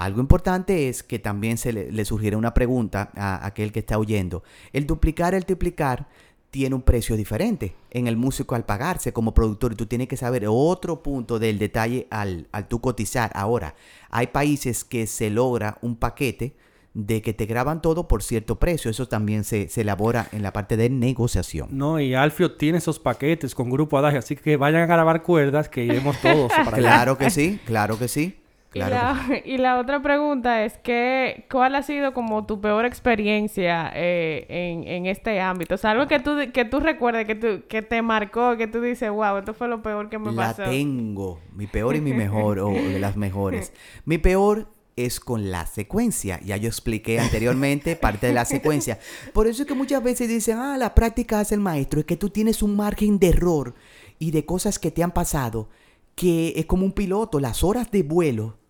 algo 0.06 0.20
importante 0.20 0.90
es 0.90 1.04
que 1.04 1.20
también 1.20 1.58
se 1.58 1.74
le, 1.74 1.92
le 1.92 2.06
sugiere 2.06 2.36
una 2.36 2.54
pregunta 2.54 3.12
a 3.16 3.46
aquel 3.46 3.72
que 3.72 3.80
está 3.80 3.98
oyendo. 3.98 4.44
El 4.74 4.88
duplicar, 4.88 5.36
el 5.36 5.46
triplicar 5.46 6.08
tiene 6.52 6.76
un 6.76 6.82
precio 6.82 7.16
diferente 7.16 7.76
en 7.92 8.08
el 8.08 8.18
músico 8.18 8.56
al 8.56 8.66
pagarse 8.66 9.14
como 9.14 9.34
productor 9.34 9.72
y 9.72 9.76
tú 9.76 9.86
tienes 9.86 10.10
que 10.10 10.18
saber 10.18 10.46
otro 10.48 11.02
punto 11.02 11.40
del 11.40 11.58
detalle 11.58 12.08
al, 12.10 12.48
al 12.52 12.68
tú 12.68 12.82
cotizar. 12.82 13.32
Ahora, 13.34 13.76
hay 14.10 14.28
países 14.28 14.84
que 14.84 15.08
se 15.08 15.30
logra 15.30 15.78
un 15.82 15.96
paquete 15.96 16.56
de 16.94 17.22
que 17.22 17.34
te 17.34 17.46
graban 17.46 17.82
todo 17.82 18.08
por 18.08 18.22
cierto 18.22 18.60
precio. 18.60 18.92
Eso 18.92 19.08
también 19.08 19.46
se, 19.46 19.70
se 19.70 19.82
elabora 19.82 20.28
en 20.34 20.44
la 20.44 20.52
parte 20.52 20.78
de 20.78 20.90
negociación. 20.90 21.70
No, 21.72 22.00
y 22.00 22.14
Alfio 22.14 22.54
tiene 22.58 22.80
esos 22.80 23.00
paquetes 23.00 23.56
con 23.56 23.70
Grupo 23.70 23.98
Adagio, 23.98 24.20
así 24.20 24.36
que 24.36 24.58
vayan 24.58 24.82
a 24.82 24.86
grabar 24.88 25.24
cuerdas 25.24 25.70
que 25.70 25.86
iremos 25.86 26.20
todos 26.22 26.52
para 26.66 26.78
allá. 26.78 26.90
Claro 26.90 27.18
que 27.18 27.30
sí, 27.30 27.60
claro 27.66 27.98
que 27.98 28.08
sí. 28.08 28.41
Claro 28.72 28.96
y, 28.96 28.98
la, 28.98 29.42
y 29.46 29.58
la 29.58 29.80
otra 29.80 30.02
pregunta 30.02 30.64
es 30.64 30.78
que, 30.78 31.46
¿cuál 31.52 31.76
ha 31.76 31.84
sido 31.84 32.14
como 32.14 32.46
tu 32.46 32.62
peor 32.62 32.86
experiencia 32.86 33.92
eh, 33.94 34.46
en, 34.48 34.88
en 34.88 35.06
este 35.08 35.42
ámbito? 35.42 35.76
O 35.76 35.78
sea, 35.78 35.92
algo 35.92 36.08
que 36.08 36.20
tú, 36.20 36.38
que 36.54 36.64
tú 36.64 36.80
recuerdes, 36.80 37.28
que, 37.28 37.36
tú, 37.36 37.64
que 37.68 37.82
te 37.82 38.02
marcó, 38.02 38.56
que 38.56 38.68
tú 38.68 38.80
dices, 38.80 39.10
wow, 39.12 39.38
esto 39.38 39.54
fue 39.54 39.68
lo 39.68 39.82
peor 39.82 40.10
que 40.10 40.18
me 40.18 40.32
La 40.32 40.56
pasó. 40.56 40.64
tengo. 40.70 41.42
Mi 41.54 41.68
peor 41.68 41.98
y 41.98 42.02
mi 42.02 42.14
mejor, 42.14 42.60
o 42.60 42.70
de 42.72 42.98
las 43.00 43.18
mejores. 43.18 43.74
Mi 44.06 44.18
peor 44.18 44.70
es 44.96 45.20
con 45.20 45.52
la 45.52 45.66
secuencia. 45.66 46.40
Ya 46.42 46.56
yo 46.56 46.70
expliqué 46.70 47.20
anteriormente 47.20 47.98
parte 47.98 48.28
de 48.28 48.34
la 48.34 48.46
secuencia. 48.46 49.00
Por 49.34 49.48
eso 49.48 49.64
es 49.64 49.68
que 49.68 49.74
muchas 49.74 50.02
veces 50.02 50.30
dicen, 50.30 50.58
ah, 50.60 50.78
la 50.78 50.96
práctica 50.96 51.42
hace 51.42 51.56
el 51.56 51.62
maestro. 51.62 52.00
Es 52.00 52.06
que 52.06 52.16
tú 52.16 52.30
tienes 52.30 52.64
un 52.64 52.78
margen 52.78 53.20
de 53.20 53.30
error 53.30 53.76
y 54.18 54.32
de 54.32 54.46
cosas 54.46 54.80
que 54.80 54.92
te 54.92 55.04
han 55.04 55.12
pasado 55.12 55.70
que 56.16 56.54
es 56.56 56.66
como 56.66 56.86
un 56.86 56.92
piloto. 56.92 57.40
Las 57.40 57.64
horas 57.64 57.90
de 57.92 58.04
vuelo 58.04 58.61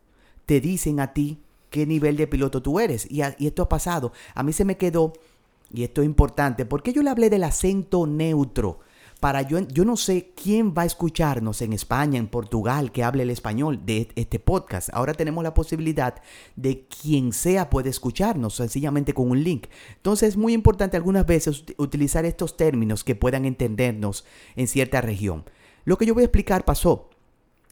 te 0.46 0.60
dicen 0.60 1.00
a 1.00 1.14
ti 1.14 1.40
qué 1.70 1.86
nivel 1.86 2.18
de 2.18 2.28
piloto 2.28 2.62
tú 2.62 2.80
eres. 2.80 3.08
Y, 3.10 3.22
esto 3.22 3.64
ha 3.64 3.70
pasado. 3.70 4.12
A 4.36 4.44
mí 4.44 4.54
se 4.54 4.66
me 4.66 4.78
quedó, 4.78 5.14
y 5.74 5.84
esto 5.84 6.02
es 6.02 6.06
importante, 6.06 6.66
porque 6.66 6.94
yo 6.94 7.02
le 7.04 7.10
hablé 7.10 7.30
del 7.30 7.44
acento 7.44 8.06
neutro. 8.08 8.80
Para 9.22 9.44
yo, 9.44 9.60
yo 9.60 9.86
no 9.86 9.98
sé 9.98 10.34
quién 10.36 10.74
va 10.76 10.82
a 10.82 10.86
escucharnos 10.86 11.62
en 11.62 11.74
España, 11.74 12.18
en 12.18 12.28
Portugal, 12.28 12.92
que 12.92 13.04
hable 13.04 13.22
el 13.22 13.30
español 13.30 13.86
de 13.86 14.10
este 14.16 14.40
podcast. 14.40 14.90
Ahora 14.94 15.14
tenemos 15.14 15.44
la 15.44 15.54
posibilidad 15.54 16.16
de 16.56 16.88
quien 16.88 17.32
sea 17.32 17.70
puede 17.70 17.92
escucharnos 17.92 18.56
sencillamente 18.56 19.14
con 19.14 19.30
un 19.30 19.44
link. 19.44 19.68
Entonces 19.98 20.30
es 20.30 20.38
muy 20.38 20.54
importante 20.54 20.98
algunas 20.98 21.28
veces 21.28 21.64
ut- 21.64 21.76
utilizar 21.78 22.26
estos 22.26 22.58
términos 22.58 23.04
que 23.04 23.16
puedan 23.16 23.46
entendernos 23.46 24.26
en 24.56 24.68
cierta 24.68 25.02
región. 25.02 25.46
Lo 25.86 26.00
que 26.00 26.08
yo 26.08 26.16
voy 26.16 26.24
a 26.24 26.26
explicar 26.26 26.66
pasó. 26.66 27.12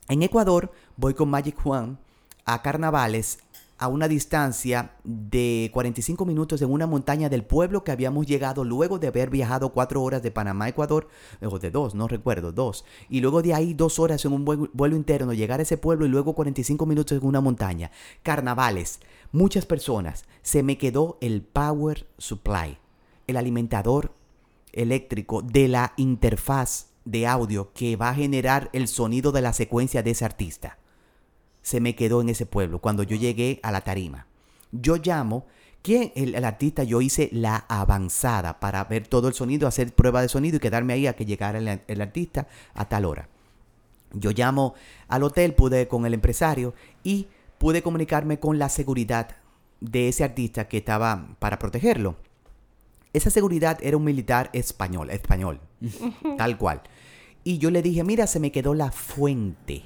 En 0.07 0.21
Ecuador 0.21 0.71
voy 0.97 1.15
con 1.15 1.31
Magic 1.31 1.59
Juan 1.59 1.97
a 2.53 2.61
carnavales 2.63 3.39
a 3.77 3.87
una 3.87 4.07
distancia 4.09 4.91
de 5.05 5.69
45 5.71 6.25
minutos 6.25 6.61
en 6.61 6.69
una 6.69 6.85
montaña 6.85 7.29
del 7.29 7.43
pueblo 7.43 7.83
que 7.83 7.91
habíamos 7.91 8.25
llegado 8.25 8.65
luego 8.65 8.99
de 8.99 9.07
haber 9.07 9.29
viajado 9.29 9.69
cuatro 9.69 10.03
horas 10.03 10.21
de 10.21 10.31
Panamá 10.31 10.65
a 10.65 10.69
Ecuador, 10.69 11.07
o 11.41 11.59
de 11.59 11.71
dos, 11.71 11.95
no 11.95 12.09
recuerdo, 12.09 12.51
dos. 12.51 12.83
Y 13.07 13.21
luego 13.21 13.41
de 13.41 13.53
ahí 13.53 13.73
dos 13.73 13.99
horas 13.99 14.25
en 14.25 14.33
un 14.33 14.43
vuelo, 14.43 14.95
interno, 14.97 15.31
llegar 15.31 15.61
a 15.61 15.63
ese 15.63 15.77
pueblo 15.77 16.05
y 16.05 16.09
luego 16.09 16.33
45 16.33 16.85
minutos 16.85 17.17
en 17.17 17.25
una 17.25 17.39
montaña. 17.39 17.91
Carnavales, 18.21 18.99
muchas 19.31 19.65
personas. 19.65 20.25
Se 20.41 20.61
me 20.61 20.77
quedó 20.77 21.17
el 21.21 21.41
power 21.41 22.05
supply, 22.17 22.77
el 23.27 23.37
alimentador 23.37 24.11
eléctrico 24.73 25.41
de 25.41 25.69
la 25.69 25.93
interfaz 25.95 26.87
de 27.05 27.27
audio 27.27 27.71
que 27.73 27.95
va 27.95 28.09
a 28.09 28.15
generar 28.15 28.69
el 28.73 28.89
sonido 28.89 29.31
de 29.31 29.41
la 29.41 29.53
secuencia 29.53 30.03
de 30.03 30.11
ese 30.11 30.25
artista. 30.25 30.79
Se 31.69 31.79
me 31.79 31.93
quedó 31.93 32.21
en 32.21 32.29
ese 32.29 32.47
pueblo 32.47 32.79
cuando 32.79 33.03
yo 33.03 33.15
llegué 33.15 33.59
a 33.61 33.71
la 33.71 33.81
tarima. 33.81 34.25
Yo 34.71 34.95
llamo, 34.95 35.45
¿quién? 35.83 36.11
El, 36.15 36.33
el 36.33 36.43
artista, 36.43 36.83
yo 36.83 36.99
hice 36.99 37.29
la 37.31 37.57
avanzada 37.67 38.59
para 38.59 38.83
ver 38.85 39.05
todo 39.05 39.27
el 39.27 39.35
sonido, 39.35 39.67
hacer 39.67 39.93
prueba 39.93 40.23
de 40.23 40.29
sonido 40.29 40.57
y 40.57 40.61
quedarme 40.61 40.93
ahí 40.93 41.05
a 41.05 41.15
que 41.15 41.27
llegara 41.27 41.59
el, 41.59 41.81
el 41.85 42.01
artista 42.01 42.47
a 42.73 42.85
tal 42.85 43.05
hora. 43.05 43.29
Yo 44.13 44.31
llamo 44.31 44.73
al 45.09 45.21
hotel, 45.21 45.53
pude 45.53 45.87
con 45.87 46.07
el 46.07 46.15
empresario 46.15 46.73
y 47.03 47.27
pude 47.59 47.83
comunicarme 47.83 48.39
con 48.39 48.57
la 48.57 48.69
seguridad 48.69 49.35
de 49.79 50.07
ese 50.07 50.23
artista 50.23 50.67
que 50.67 50.77
estaba 50.77 51.35
para 51.37 51.59
protegerlo. 51.59 52.15
Esa 53.13 53.29
seguridad 53.29 53.77
era 53.83 53.95
un 53.95 54.05
militar 54.05 54.49
español, 54.53 55.11
español, 55.11 55.59
tal 56.39 56.57
cual. 56.57 56.81
Y 57.43 57.59
yo 57.59 57.69
le 57.69 57.83
dije, 57.83 58.03
mira, 58.03 58.25
se 58.25 58.39
me 58.39 58.51
quedó 58.51 58.73
la 58.73 58.91
fuente 58.91 59.83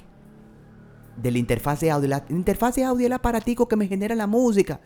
de 1.18 1.32
la 1.32 1.38
interfaz 1.38 1.80
de 1.82 1.92
audio. 1.92 2.08
La 2.10 2.26
interfaz 2.30 2.76
de 2.76 2.84
audio 2.84 3.02
es 3.02 3.08
el 3.08 3.14
aparatico 3.14 3.68
que 3.68 3.76
me 3.76 3.88
genera 3.88 4.16
la 4.16 4.28
música. 4.28 4.80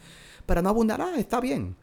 Para 0.45 0.61
no 0.61 0.69
abundar, 0.69 1.01
ah, 1.01 1.15
está 1.17 1.39
bien. 1.39 1.75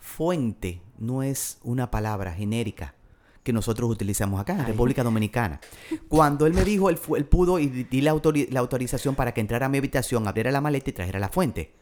Fuente 0.00 0.80
no 0.98 1.22
es 1.22 1.58
una 1.62 1.90
palabra 1.90 2.32
genérica 2.32 2.94
que 3.42 3.52
nosotros 3.52 3.88
utilizamos 3.90 4.40
acá 4.40 4.54
en 4.54 4.66
República 4.66 5.04
Dominicana. 5.04 5.60
Cuando 6.08 6.46
él 6.46 6.52
me 6.52 6.64
dijo, 6.64 6.90
él, 6.90 6.98
él 7.16 7.24
pudo 7.26 7.58
y 7.60 7.66
di- 7.68 7.84
di 7.84 8.00
la, 8.00 8.12
autori- 8.12 8.48
la 8.50 8.60
autorización 8.60 9.14
para 9.14 9.32
que 9.32 9.40
entrara 9.40 9.66
a 9.66 9.68
mi 9.68 9.78
habitación, 9.78 10.26
abriera 10.26 10.50
la 10.50 10.60
maleta 10.60 10.90
y 10.90 10.92
trajera 10.92 11.18
la 11.20 11.28
fuente. 11.28 11.72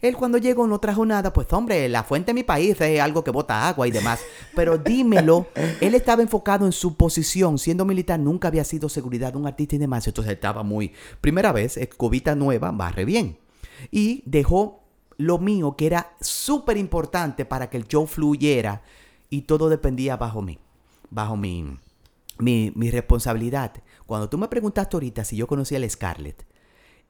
Él 0.00 0.16
cuando 0.16 0.38
llegó 0.38 0.66
no 0.66 0.78
trajo 0.78 1.04
nada, 1.04 1.32
pues 1.32 1.52
hombre, 1.52 1.88
la 1.88 2.04
fuente 2.04 2.30
de 2.30 2.34
mi 2.34 2.42
país 2.42 2.80
es 2.80 3.00
algo 3.00 3.24
que 3.24 3.30
bota 3.30 3.68
agua 3.68 3.88
y 3.88 3.90
demás. 3.90 4.20
Pero 4.54 4.78
dímelo, 4.78 5.46
él 5.80 5.94
estaba 5.94 6.22
enfocado 6.22 6.66
en 6.66 6.72
su 6.72 6.96
posición, 6.96 7.58
siendo 7.58 7.84
militar, 7.84 8.20
nunca 8.20 8.48
había 8.48 8.64
sido 8.64 8.88
seguridad 8.88 9.32
de 9.32 9.38
un 9.38 9.46
artista 9.46 9.76
y 9.76 9.78
demás. 9.78 10.06
Entonces 10.06 10.34
estaba 10.34 10.62
muy, 10.62 10.92
primera 11.20 11.52
vez, 11.52 11.76
escobita 11.76 12.34
nueva, 12.34 12.70
barre 12.70 13.04
bien. 13.04 13.38
Y 13.90 14.22
dejó 14.26 14.84
lo 15.16 15.38
mío, 15.38 15.76
que 15.76 15.86
era 15.86 16.14
súper 16.20 16.76
importante 16.76 17.44
para 17.44 17.70
que 17.70 17.76
el 17.76 17.86
show 17.86 18.06
fluyera 18.06 18.82
y 19.30 19.42
todo 19.42 19.68
dependía 19.68 20.16
bajo 20.16 20.42
mí, 20.42 20.58
bajo 21.10 21.36
mi, 21.36 21.78
mi, 22.38 22.72
mi 22.74 22.90
responsabilidad. 22.90 23.72
Cuando 24.06 24.28
tú 24.28 24.38
me 24.38 24.48
preguntaste 24.48 24.96
ahorita 24.96 25.24
si 25.24 25.36
yo 25.36 25.46
conocía 25.46 25.78
al 25.78 25.88
Scarlett, 25.88 26.44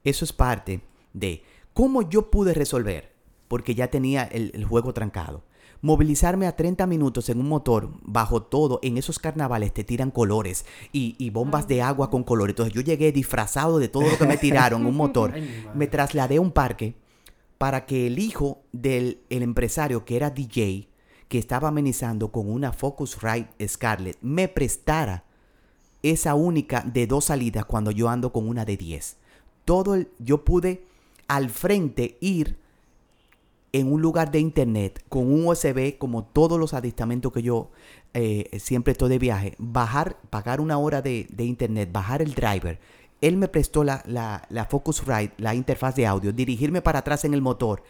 eso 0.03 0.23
es 0.25 0.33
parte 0.33 0.81
de 1.13 1.43
cómo 1.75 2.01
yo 2.01 2.31
pude 2.31 2.53
resolver, 2.53 3.11
porque 3.49 3.75
ya 3.75 3.91
tenía 3.91 4.23
el, 4.23 4.49
el 4.55 4.65
juego 4.65 4.93
trancado. 4.93 5.43
Movilizarme 5.81 6.47
a 6.47 6.55
30 6.55 6.87
minutos 6.87 7.29
en 7.29 7.39
un 7.39 7.49
motor, 7.49 7.91
bajo 8.01 8.41
todo, 8.41 8.79
en 8.81 8.97
esos 8.97 9.19
carnavales 9.19 9.73
te 9.73 9.83
tiran 9.83 10.09
colores 10.09 10.65
y, 10.93 11.15
y 11.19 11.29
bombas 11.29 11.67
de 11.67 11.81
agua 11.81 12.09
con 12.09 12.23
colores. 12.23 12.53
Entonces 12.53 12.73
yo 12.73 12.81
llegué 12.81 13.11
disfrazado 13.11 13.77
de 13.77 13.89
todo 13.89 14.09
lo 14.09 14.17
que 14.17 14.25
me 14.25 14.37
tiraron, 14.37 14.85
un 14.85 14.95
motor. 14.95 15.33
Me 15.75 15.87
trasladé 15.87 16.37
a 16.37 16.41
un 16.41 16.51
parque 16.51 16.95
para 17.57 17.85
que 17.85 18.07
el 18.07 18.19
hijo 18.19 18.63
del 18.71 19.19
el 19.29 19.43
empresario, 19.43 20.05
que 20.05 20.15
era 20.15 20.29
DJ, 20.29 20.87
que 21.27 21.37
estaba 21.37 21.67
amenizando 21.67 22.31
con 22.31 22.49
una 22.49 22.71
Focusrite 22.71 23.67
Scarlett, 23.67 24.17
me 24.21 24.47
prestara 24.47 25.25
esa 26.03 26.35
única 26.35 26.81
de 26.81 27.05
dos 27.05 27.25
salidas 27.25 27.65
cuando 27.65 27.91
yo 27.91 28.09
ando 28.09 28.31
con 28.31 28.47
una 28.47 28.63
de 28.63 28.77
10. 28.77 29.17
todo 29.65 29.95
el, 29.95 30.07
yo 30.19 30.45
pude 30.45 30.85
al 31.27 31.49
frente 31.49 32.17
ir 32.21 32.57
en 33.71 33.91
un 33.91 34.01
lugar 34.01 34.31
de 34.31 34.39
internet 34.39 35.03
con 35.09 35.31
un 35.31 35.47
USB 35.47 35.97
como 35.97 36.23
todos 36.23 36.57
los 36.57 36.73
aditamentos 36.73 37.33
que 37.33 37.41
yo 37.41 37.71
eh, 38.13 38.57
siempre 38.59 38.93
estoy 38.93 39.09
de 39.09 39.19
viaje, 39.19 39.55
bajar, 39.57 40.17
pagar 40.29 40.61
una 40.61 40.77
hora 40.77 41.01
de, 41.01 41.27
de 41.29 41.43
internet, 41.43 41.89
bajar 41.91 42.21
el 42.21 42.33
driver. 42.33 42.79
Él 43.19 43.35
me 43.35 43.49
prestó 43.49 43.83
la, 43.83 44.01
la, 44.05 44.45
la 44.49 44.65
Focusrite, 44.65 45.33
la 45.37 45.55
interfaz 45.55 45.95
de 45.95 46.07
audio, 46.07 46.31
dirigirme 46.31 46.81
para 46.81 46.99
atrás 46.99 47.25
en 47.25 47.33
el 47.33 47.41
motor. 47.41 47.83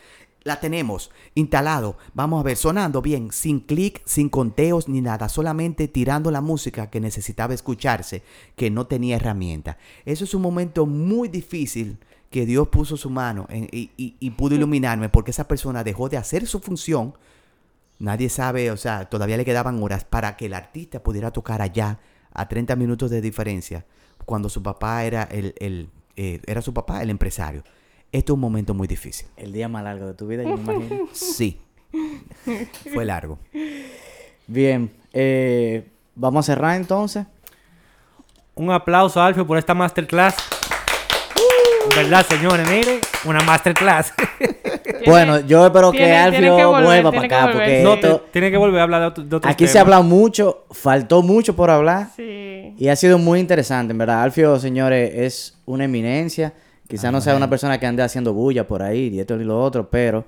La 0.44 0.60
tenemos 0.60 1.12
instalado, 1.36 1.98
vamos 2.16 2.40
a 2.40 2.44
ver, 2.44 2.58
sonando 2.58 3.04
bien, 3.04 3.32
sin 3.32 3.60
clic, 3.60 4.02
sin 4.06 4.30
conteos 4.30 4.88
ni 4.88 5.02
nada, 5.02 5.30
solamente 5.30 5.88
tirando 5.88 6.32
la 6.32 6.42
música 6.42 6.90
que 6.90 7.00
necesitaba 7.00 7.54
escucharse, 7.54 8.24
que 8.56 8.72
no 8.72 8.88
tenía 8.88 9.18
herramienta. 9.18 9.78
Eso 10.06 10.24
es 10.24 10.34
un 10.34 10.42
momento 10.42 10.88
muy 10.88 11.30
difícil 11.30 12.00
que 12.36 12.46
Dios 12.46 12.68
puso 12.68 12.98
su 12.98 13.10
mano 13.10 13.46
en- 13.50 13.70
y, 13.72 13.92
y- 13.96 14.18
y 14.20 14.32
pudo 14.32 14.56
iluminarme 14.56 15.08
porque 15.08 15.32
esa 15.32 15.48
persona 15.48 15.86
dejó 15.86 16.10
de 16.10 16.18
hacer 16.18 16.46
su 16.48 16.60
función. 16.60 17.14
Nadie 17.98 18.28
sabe, 18.28 18.72
o 18.72 18.76
sea, 18.76 19.06
todavía 19.06 19.38
le 19.38 19.46
quedaban 19.46 19.82
horas 19.82 20.04
para 20.04 20.36
que 20.36 20.48
el 20.48 20.54
artista 20.54 21.02
pudiera 21.02 21.32
tocar 21.32 21.62
allá 21.62 22.00
a 22.34 22.50
30 22.50 22.76
minutos 22.76 23.10
de 23.10 23.22
diferencia 23.22 23.86
cuando 24.26 24.50
su 24.50 24.62
papá 24.62 25.06
era 25.06 25.24
el, 25.32 25.56
el, 25.60 25.88
eh, 26.18 26.42
era 26.46 26.62
su 26.62 26.74
papá, 26.74 27.02
el 27.02 27.10
empresario. 27.10 27.64
Esto 28.12 28.34
es 28.34 28.36
un 28.36 28.42
momento 28.42 28.74
muy 28.74 28.90
difícil. 28.90 29.28
El 29.38 29.54
día 29.54 29.70
más 29.70 29.86
largo 29.86 30.06
de 30.08 30.14
tu 30.16 30.28
vida, 30.28 30.44
yo 30.44 30.58
me 30.58 30.74
imagino. 30.74 31.08
Sí. 31.14 31.62
Fue 32.94 33.06
largo. 33.06 33.40
Bien, 34.46 34.92
eh, 35.14 35.88
vamos 36.16 36.44
a 36.50 36.54
cerrar 36.54 36.76
entonces. 36.76 37.26
Un 38.56 38.72
aplauso, 38.72 39.22
Alfio, 39.22 39.48
por 39.48 39.58
esta 39.58 39.74
masterclass. 39.74 40.36
¿Verdad, 41.96 42.26
señores? 42.28 43.00
Una 43.26 43.42
masterclass. 43.42 44.14
Bueno, 45.08 45.40
yo 45.42 45.64
espero 45.68 45.92
que 45.92 46.00
tiene- 46.00 46.14
tiene 46.14 46.24
Alfio 46.38 46.58
que 46.58 46.66
volver, 46.66 46.84
vuelva 46.84 47.12
para 47.12 47.26
acá, 47.26 47.50
porque 47.54 47.78
sí. 47.78 47.84
no, 47.84 47.94
esto- 47.94 48.22
te- 48.22 48.32
tiene 48.32 48.50
que 48.50 48.58
volver 48.58 48.80
a 48.80 48.84
hablar 48.84 49.02
de, 49.02 49.08
otro- 49.08 49.24
de 49.24 49.36
otros 49.36 49.54
aquí 49.54 49.68
se 49.68 49.74
temas. 49.74 49.84
habla 49.84 50.02
mucho, 50.02 50.66
faltó 50.72 51.22
mucho 51.22 51.56
por 51.56 51.70
hablar. 51.70 52.08
Sí. 52.16 52.74
Y 52.76 52.88
ha 52.88 52.96
sido 52.96 53.20
muy 53.20 53.40
interesante, 53.40 53.92
en 53.92 54.00
verdad. 54.00 54.24
Alfio, 54.24 54.58
señores, 54.60 55.12
es 55.14 55.58
una 55.66 55.84
eminencia. 55.84 56.54
Quizás 56.88 57.12
no 57.12 57.22
sea 57.22 57.36
una 57.36 57.48
persona 57.50 57.80
que 57.80 57.86
ande 57.86 58.02
haciendo 58.02 58.34
bulla 58.34 58.68
por 58.68 58.82
ahí, 58.82 59.10
y 59.14 59.20
esto 59.20 59.40
y 59.40 59.44
lo 59.44 59.62
otro, 59.62 59.88
pero 59.92 60.26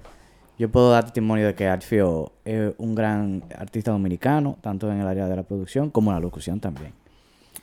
yo 0.60 0.70
puedo 0.70 0.92
dar 0.92 1.06
testimonio 1.06 1.48
de 1.48 1.56
que 1.56 1.68
Alfio 1.68 2.32
es 2.46 2.72
un 2.78 2.94
gran 2.94 3.44
artista 3.58 3.90
dominicano, 3.92 4.58
tanto 4.62 4.92
en 4.92 5.00
el 5.02 5.08
área 5.08 5.26
de 5.28 5.36
la 5.38 5.44
producción 5.44 5.90
como 5.90 6.12
en 6.12 6.16
la 6.18 6.22
locución 6.22 6.60
también. 6.60 6.94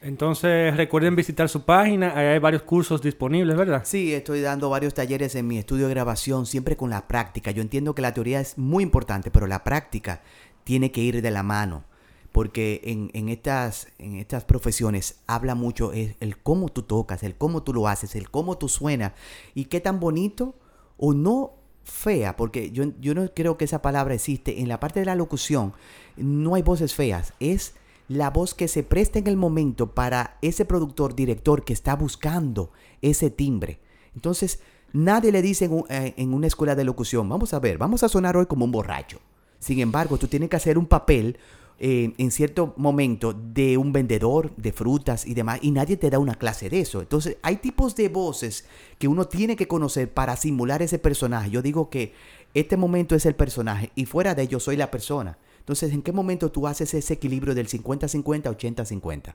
Entonces, 0.05 0.77
recuerden 0.77 1.17
visitar 1.17 1.49
su 1.49 1.63
página. 1.63 2.13
Ahí 2.15 2.27
hay 2.27 2.39
varios 2.39 2.63
cursos 2.63 3.01
disponibles, 3.01 3.57
¿verdad? 3.57 3.85
Sí, 3.87 4.13
estoy 4.13 4.43
dando 4.43 4.69
varios 4.69 4.93
talleres 4.93 5.35
en 5.35 5.47
mi 5.47 5.57
estudio 5.57 5.89
de 5.89 5.95
grabación, 5.95 6.45
siempre 6.45 6.77
con 6.77 6.91
la 6.91 7.09
práctica. 7.09 7.53
Yo 7.53 7.63
entiendo 7.63 7.95
que 7.95 8.03
la 8.03 8.13
teoría 8.13 8.39
es 8.39 8.59
muy 8.59 8.83
importante, 8.85 9.31
pero 9.31 9.47
la 9.47 9.65
práctica 9.65 10.21
tiene 10.63 10.93
que 10.93 11.01
ir 11.01 11.23
de 11.23 11.31
la 11.31 11.43
mano. 11.43 11.85
Porque 12.33 12.83
en, 12.85 13.29
estas, 13.31 13.87
en 13.99 14.17
estas 14.17 14.45
profesiones 14.45 15.23
habla 15.27 15.55
mucho 15.55 15.95
el, 15.95 16.17
el 16.21 16.37
cómo 16.37 16.69
tú 16.69 16.83
tocas, 16.83 17.23
el 17.23 17.37
cómo 17.37 17.63
tú 17.63 17.73
lo 17.73 17.89
haces, 17.89 18.15
el 18.15 18.31
cómo 18.31 18.59
tú 18.59 18.69
suenas 18.69 19.13
y 19.55 19.67
qué 19.67 19.81
tan 19.81 20.01
bonito 20.01 20.55
o 20.99 21.15
no 21.15 21.55
fea, 21.85 22.37
porque 22.37 22.73
yo, 22.73 22.85
yo 23.01 23.15
no 23.15 23.33
creo 23.33 23.57
que 23.57 23.65
esa 23.65 23.81
palabra 23.81 24.13
existe. 24.13 24.61
En 24.61 24.69
la 24.69 24.81
parte 24.81 25.01
de 25.01 25.07
la 25.07 25.15
locución 25.15 25.73
no 26.19 26.57
hay 26.57 26.63
voces 26.63 26.95
feas, 26.95 27.33
es 27.41 27.75
la 28.09 28.31
voz 28.31 28.55
que 28.55 28.69
se 28.69 28.83
presta 28.83 29.19
en 29.19 29.27
el 29.27 29.37
momento 29.37 29.95
para 29.95 30.39
ese 30.43 30.65
productor, 30.65 31.15
director 31.15 31.65
que 31.65 31.73
está 31.73 31.97
buscando 31.97 32.71
ese 33.03 33.31
timbre. 33.31 33.81
Entonces, 34.15 34.61
nadie 34.93 35.33
le 35.33 35.43
dice 35.43 35.71
eh, 35.89 36.15
en 36.17 36.35
una 36.35 36.47
escuela 36.47 36.75
de 36.75 36.85
locución, 36.85 37.29
vamos 37.29 37.55
a 37.55 37.59
ver, 37.59 37.79
vamos 37.79 38.03
a 38.03 38.09
sonar 38.09 38.37
hoy 38.37 38.47
como 38.47 38.65
un 38.65 38.73
borracho. 38.73 39.21
Sin 39.59 39.81
embargo, 39.81 40.19
tú 40.19 40.29
tienes 40.29 40.51
que 40.51 40.57
hacer 40.57 40.77
un 40.77 40.87
papel 40.87 41.39
eh, 41.79 42.13
en 42.19 42.31
cierto 42.31 42.75
momento 42.77 43.33
de 43.33 43.77
un 43.77 43.93
vendedor 43.93 44.55
de 44.57 44.73
frutas 44.73 45.27
y 45.27 45.35
demás, 45.35 45.59
y 45.63 45.73
nadie 45.73 45.97
te 45.97 46.11
da 46.11 46.19
una 46.19 46.37
clase 46.37 46.71
de 46.71 46.81
eso. 46.81 47.01
Entonces, 47.01 47.39
hay 47.43 47.57
tipos 47.57 47.97
de 47.97 48.09
voces 48.09 48.67
que 48.99 49.09
uno 49.09 49.27
tiene 49.27 49.57
que 49.57 49.67
conocer 49.67 50.13
para 50.13 50.37
simular 50.37 50.83
ese 50.83 50.99
personaje. 50.99 51.51
Yo 51.51 51.63
digo 51.63 51.91
que 51.91 52.13
este 52.53 52.77
momento 52.77 53.17
es 53.17 53.27
el 53.27 53.35
personaje 53.35 53.91
y 53.97 54.05
fuera 54.05 54.35
de 54.35 54.43
ello 54.43 54.61
soy 54.61 54.77
la 54.77 54.91
persona. 54.91 55.39
Entonces, 55.65 55.95
¿en 55.95 56.03
qué 56.03 56.13
momento 56.13 56.53
tú 56.53 56.67
haces 56.67 56.93
ese 56.93 57.15
equilibrio 57.15 57.55
del 57.55 57.69
50-50, 57.69 58.55
80-50? 58.55 59.35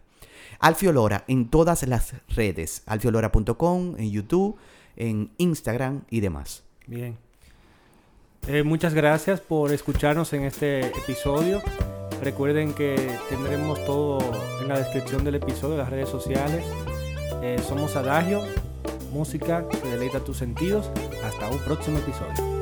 Alfio 0.60 0.92
Lora 0.94 1.24
en 1.28 1.50
todas 1.50 1.88
las 1.88 2.14
redes, 2.28 2.84
alfiolora.com, 2.86 3.96
en 3.98 4.12
YouTube, 4.12 4.56
en 4.96 5.32
Instagram 5.38 6.04
y 6.12 6.20
demás. 6.20 6.62
Bien. 6.86 7.18
Eh, 8.48 8.62
muchas 8.62 8.94
gracias 8.94 9.42
por 9.42 9.74
escucharnos 9.74 10.32
en 10.34 10.44
este 10.44 10.86
episodio. 10.86 11.64
Recuerden 12.22 12.74
que 12.74 12.96
tendremos 13.28 13.84
todo 13.86 14.20
en 14.62 14.68
la 14.68 14.78
descripción 14.78 15.24
del 15.24 15.36
episodio, 15.36 15.78
las 15.78 15.90
redes 15.90 16.10
sociales. 16.10 16.64
Eh, 17.42 17.58
somos 17.68 17.96
Adagio, 17.96 18.44
música 19.12 19.68
que 19.68 19.90
deleita 19.90 20.20
tus 20.20 20.38
sentidos. 20.38 20.92
Hasta 21.24 21.50
un 21.50 21.58
próximo 21.60 21.98
episodio. 21.98 22.59